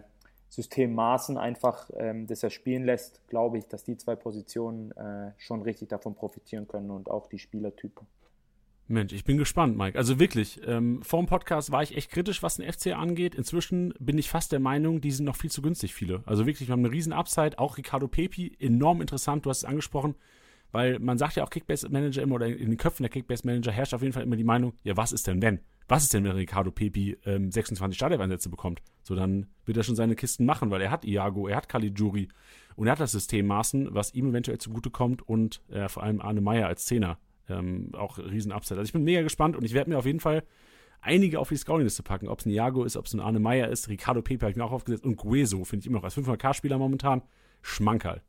System 0.53 0.95
Maßen 0.95 1.39
einfach, 1.39 1.89
ähm, 1.97 2.27
das 2.27 2.43
er 2.43 2.51
spielen 2.51 2.85
lässt, 2.85 3.27
glaube 3.29 3.57
ich, 3.57 3.68
dass 3.68 3.85
die 3.85 3.97
zwei 3.97 4.16
Positionen 4.16 4.93
äh, 4.93 5.33
schon 5.39 5.62
richtig 5.62 5.89
davon 5.89 6.14
profitieren 6.14 6.68
können 6.68 6.91
und 6.91 7.11
auch 7.11 7.27
die 7.27 7.39
Spielertypen. 7.39 8.07
Mensch, 8.89 9.12
ich 9.12 9.24
bin 9.24 9.39
gespannt, 9.39 9.76
Mike. 9.76 9.97
Also 9.97 10.18
wirklich, 10.18 10.61
ähm, 10.66 11.03
vor 11.03 11.20
dem 11.20 11.26
Podcast 11.26 11.70
war 11.70 11.83
ich 11.83 11.97
echt 11.97 12.11
kritisch, 12.11 12.43
was 12.43 12.57
den 12.57 12.70
FC 12.70 12.89
angeht. 12.89 13.35
Inzwischen 13.35 13.95
bin 13.99 14.18
ich 14.18 14.28
fast 14.28 14.53
der 14.53 14.61
Meinung, 14.61 15.01
die 15.01 15.11
sind 15.11 15.24
noch 15.24 15.37
viel 15.37 15.51
zu 15.51 15.62
günstig, 15.62 15.95
viele. 15.95 16.22
Also 16.26 16.47
wirklich, 16.47 16.68
wir 16.68 16.72
haben 16.72 16.85
eine 16.85 16.93
riesen 16.93 17.12
Upside. 17.12 17.59
Auch 17.59 17.78
Ricardo 17.78 18.09
Pepi, 18.09 18.57
enorm 18.59 19.01
interessant, 19.01 19.47
du 19.47 19.51
hast 19.51 19.59
es 19.59 19.64
angesprochen. 19.64 20.14
Weil 20.72 20.99
man 20.99 21.18
sagt 21.18 21.37
ja 21.37 21.45
auch 21.45 21.51
Kickbase-Manager 21.51 22.22
immer, 22.22 22.37
oder 22.37 22.47
in 22.47 22.70
den 22.70 22.76
Köpfen 22.78 23.03
der 23.03 23.11
Kickbase-Manager 23.11 23.72
herrscht 23.72 23.95
auf 23.95 24.03
jeden 24.03 24.14
Fall 24.14 24.22
immer 24.22 24.37
die 24.37 24.45
Meinung, 24.45 24.72
ja, 24.85 24.97
was 24.97 25.12
ist 25.12 25.26
denn 25.26 25.43
wenn? 25.43 25.61
was 25.93 26.05
ist 26.05 26.14
denn, 26.14 26.24
wenn 26.24 26.33
Ricardo 26.33 26.70
Pepi 26.70 27.18
ähm, 27.26 27.51
26 27.51 27.97
Startelf-Einsätze 27.97 28.49
bekommt? 28.49 28.80
So, 29.03 29.14
dann 29.14 29.47
wird 29.66 29.76
er 29.76 29.83
schon 29.83 29.95
seine 29.95 30.14
Kisten 30.14 30.47
machen, 30.47 30.70
weil 30.70 30.80
er 30.80 30.91
hat 30.91 31.05
Iago, 31.05 31.49
er 31.49 31.57
hat 31.57 31.68
Caligiuri 31.68 32.28
und 32.76 32.87
er 32.87 32.93
hat 32.93 33.01
das 33.01 33.12
System 33.12 33.47
Maßen, 33.47 33.95
was 33.95 34.14
ihm 34.14 34.30
eventuell 34.30 34.59
zugutekommt 34.59 35.20
und 35.20 35.61
äh, 35.68 35.89
vor 35.89 36.03
allem 36.03 36.20
Arne 36.20 36.41
Meyer 36.41 36.66
als 36.66 36.87
Zehner 36.87 37.18
ähm, 37.49 37.90
auch 37.95 38.18
riesen 38.18 38.53
Upside. 38.53 38.78
Also 38.78 38.88
ich 38.88 38.93
bin 38.93 39.05
mega 39.05 39.22
gespannt 39.22 39.57
und 39.57 39.64
ich 39.64 39.74
werde 39.74 39.90
mir 39.90 39.99
auf 39.99 40.07
jeden 40.07 40.20
Fall 40.20 40.43
einige 41.01 41.40
auf 41.40 41.49
die 41.49 41.57
Scouting-Liste 41.57 42.03
packen. 42.03 42.28
Ob 42.28 42.40
es 42.40 42.47
ein 42.47 42.51
Iago 42.51 42.84
ist, 42.84 42.97
ob 42.97 43.07
es 43.07 43.14
ein 43.14 43.20
Arne 43.20 43.40
Meyer 43.40 43.68
ist, 43.68 43.88
Ricardo 43.88 44.22
Pepe 44.22 44.43
habe 44.43 44.51
ich 44.51 44.57
mir 44.57 44.64
auch 44.64 44.72
aufgesetzt 44.72 45.05
und 45.05 45.16
Gueso 45.16 45.64
finde 45.64 45.82
ich 45.82 45.86
immer 45.88 45.99
noch 45.99 46.05
als 46.05 46.16
500k-Spieler 46.16 46.78
momentan 46.78 47.22
Schmankerl. 47.61 48.22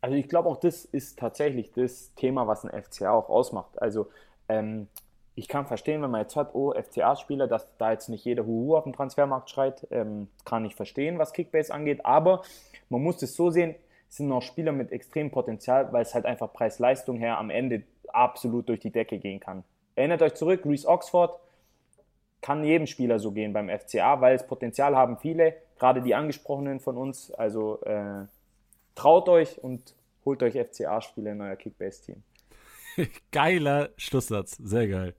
Also 0.00 0.16
ich 0.16 0.28
glaube 0.28 0.48
auch 0.48 0.60
das 0.60 0.84
ist 0.84 1.18
tatsächlich 1.18 1.72
das 1.72 2.14
Thema, 2.14 2.46
was 2.46 2.64
ein 2.64 2.82
FCA 2.82 3.12
auch 3.12 3.28
ausmacht. 3.28 3.80
Also 3.82 4.08
ähm, 4.48 4.88
ich 5.34 5.48
kann 5.48 5.66
verstehen, 5.66 6.02
wenn 6.02 6.10
man 6.10 6.22
jetzt 6.22 6.36
hat, 6.36 6.54
oh, 6.54 6.72
FCA-Spieler, 6.72 7.46
dass 7.46 7.76
da 7.78 7.92
jetzt 7.92 8.08
nicht 8.08 8.24
jeder 8.24 8.44
Huhu 8.44 8.76
auf 8.76 8.84
dem 8.84 8.92
Transfermarkt 8.92 9.50
schreit, 9.50 9.86
ähm, 9.90 10.28
kann 10.44 10.64
ich 10.64 10.74
verstehen, 10.74 11.18
was 11.18 11.32
Kickbase 11.32 11.72
angeht, 11.72 12.04
aber 12.04 12.42
man 12.88 13.02
muss 13.02 13.22
es 13.22 13.36
so 13.36 13.50
sehen, 13.50 13.74
sind 14.08 14.28
noch 14.28 14.42
Spieler 14.42 14.72
mit 14.72 14.92
extremem 14.92 15.30
Potenzial, 15.30 15.92
weil 15.92 16.02
es 16.02 16.14
halt 16.14 16.24
einfach 16.24 16.52
Preis-Leistung 16.52 17.18
her 17.18 17.38
am 17.38 17.50
Ende 17.50 17.82
absolut 18.08 18.68
durch 18.68 18.80
die 18.80 18.90
Decke 18.90 19.18
gehen 19.18 19.40
kann. 19.40 19.64
Erinnert 19.94 20.22
euch 20.22 20.34
zurück, 20.34 20.62
Reese 20.64 20.88
Oxford 20.88 21.38
kann 22.40 22.64
jedem 22.64 22.86
Spieler 22.86 23.18
so 23.18 23.32
gehen 23.32 23.52
beim 23.52 23.68
FCA, 23.68 24.20
weil 24.20 24.36
es 24.36 24.46
Potenzial 24.46 24.96
haben 24.96 25.18
viele, 25.18 25.54
gerade 25.78 26.02
die 26.02 26.14
angesprochenen 26.14 26.80
von 26.80 26.96
uns, 26.96 27.32
also 27.32 27.80
äh, 27.82 28.26
traut 28.94 29.28
euch 29.28 29.62
und 29.62 29.94
holt 30.24 30.42
euch 30.42 30.54
FCA-Spieler 30.54 31.32
in 31.32 31.40
euer 31.40 31.56
Kickbase-Team. 31.56 32.22
Geiler 33.32 33.90
Schlusssatz, 33.96 34.56
sehr 34.56 34.88
geil. 34.88 35.14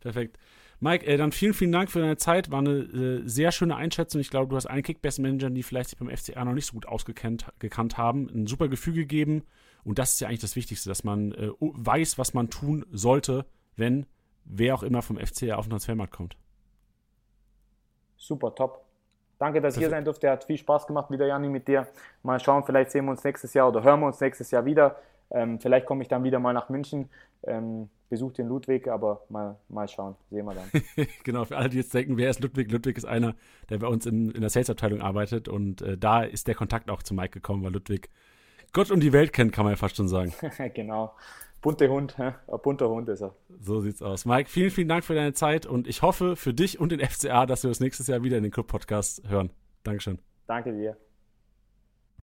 Perfekt. 0.00 0.38
Mike, 0.80 1.06
äh, 1.06 1.16
dann 1.16 1.32
vielen, 1.32 1.54
vielen 1.54 1.72
Dank 1.72 1.90
für 1.90 2.00
deine 2.00 2.16
Zeit. 2.16 2.50
War 2.50 2.60
eine 2.60 2.70
äh, 2.70 3.22
sehr 3.24 3.52
schöne 3.52 3.76
Einschätzung. 3.76 4.20
Ich 4.20 4.30
glaube, 4.30 4.48
du 4.48 4.56
hast 4.56 4.66
einen 4.66 4.82
Kickbase-Manager, 4.82 5.50
die 5.50 5.62
vielleicht 5.62 5.90
sich 5.90 5.98
beim 5.98 6.14
FCA 6.14 6.44
noch 6.44 6.52
nicht 6.54 6.66
so 6.66 6.72
gut 6.74 6.86
ausgekannt 6.86 7.46
gekannt 7.58 7.96
haben, 7.96 8.28
ein 8.34 8.46
super 8.46 8.68
Gefühl 8.68 8.94
gegeben. 8.94 9.44
Und 9.84 9.98
das 9.98 10.14
ist 10.14 10.20
ja 10.20 10.28
eigentlich 10.28 10.40
das 10.40 10.56
Wichtigste, 10.56 10.88
dass 10.88 11.04
man 11.04 11.32
äh, 11.32 11.50
weiß, 11.60 12.18
was 12.18 12.34
man 12.34 12.50
tun 12.50 12.84
sollte, 12.90 13.44
wenn 13.76 14.06
wer 14.44 14.74
auch 14.74 14.82
immer 14.82 15.02
vom 15.02 15.18
FCA 15.18 15.56
auf 15.56 15.66
den 15.66 15.70
Transfermarkt 15.70 16.12
kommt. 16.12 16.36
Super, 18.16 18.54
top. 18.54 18.84
Danke, 19.38 19.60
dass 19.60 19.76
ihr 19.76 19.80
hier 19.80 19.90
sein 19.90 20.04
durfte. 20.04 20.30
Hat 20.30 20.44
viel 20.44 20.56
Spaß 20.56 20.86
gemacht 20.86 21.10
wieder, 21.10 21.26
Janni, 21.26 21.48
mit 21.48 21.68
dir. 21.68 21.86
Mal 22.22 22.40
schauen, 22.40 22.64
vielleicht 22.64 22.90
sehen 22.90 23.04
wir 23.04 23.10
uns 23.10 23.24
nächstes 23.24 23.52
Jahr 23.52 23.68
oder 23.68 23.82
hören 23.82 24.00
wir 24.00 24.06
uns 24.06 24.20
nächstes 24.20 24.50
Jahr 24.50 24.64
wieder. 24.64 24.96
Ähm, 25.30 25.58
vielleicht 25.58 25.86
komme 25.86 26.02
ich 26.02 26.08
dann 26.08 26.22
wieder 26.22 26.38
mal 26.38 26.52
nach 26.52 26.68
München, 26.68 27.10
ähm, 27.46 27.88
besuche 28.08 28.34
den 28.34 28.48
Ludwig, 28.48 28.88
aber 28.88 29.24
mal, 29.28 29.58
mal 29.68 29.88
schauen, 29.88 30.14
sehen 30.30 30.46
wir 30.46 30.54
dann. 30.54 31.06
genau, 31.24 31.44
für 31.44 31.56
alle, 31.56 31.68
die 31.68 31.78
jetzt 31.78 31.92
denken, 31.94 32.16
wer 32.16 32.30
ist 32.30 32.40
Ludwig? 32.40 32.70
Ludwig 32.70 32.96
ist 32.96 33.04
einer, 33.04 33.34
der 33.70 33.78
bei 33.78 33.88
uns 33.88 34.06
in, 34.06 34.30
in 34.30 34.40
der 34.40 34.50
Sales-Abteilung 34.50 35.00
arbeitet 35.00 35.48
und 35.48 35.82
äh, 35.82 35.98
da 35.98 36.22
ist 36.22 36.46
der 36.46 36.54
Kontakt 36.54 36.90
auch 36.90 37.02
zu 37.02 37.14
Mike 37.14 37.30
gekommen, 37.30 37.64
weil 37.64 37.72
Ludwig 37.72 38.10
Gott 38.72 38.90
und 38.90 39.00
die 39.00 39.12
Welt 39.12 39.32
kennt, 39.32 39.52
kann 39.52 39.64
man 39.64 39.72
ja 39.72 39.76
fast 39.76 39.96
schon 39.96 40.08
sagen. 40.08 40.32
genau. 40.74 41.14
Bunter 41.62 41.88
Hund, 41.88 42.18
hä? 42.18 42.32
ein 42.46 42.58
bunter 42.62 42.90
Hund 42.90 43.08
ist 43.08 43.22
er. 43.22 43.34
So 43.60 43.80
sieht's 43.80 44.02
aus. 44.02 44.26
Mike, 44.26 44.50
vielen, 44.50 44.70
vielen 44.70 44.88
Dank 44.88 45.02
für 45.02 45.14
deine 45.14 45.32
Zeit 45.32 45.64
und 45.64 45.88
ich 45.88 46.02
hoffe 46.02 46.36
für 46.36 46.52
dich 46.52 46.78
und 46.78 46.92
den 46.92 47.00
FCA, 47.00 47.46
dass 47.46 47.62
wir 47.62 47.68
uns 47.68 47.80
nächstes 47.80 48.06
Jahr 48.08 48.22
wieder 48.22 48.36
in 48.36 48.42
den 48.42 48.52
Club-Podcast 48.52 49.26
hören. 49.28 49.50
Dankeschön. 49.82 50.18
Danke 50.46 50.72
dir. 50.72 50.96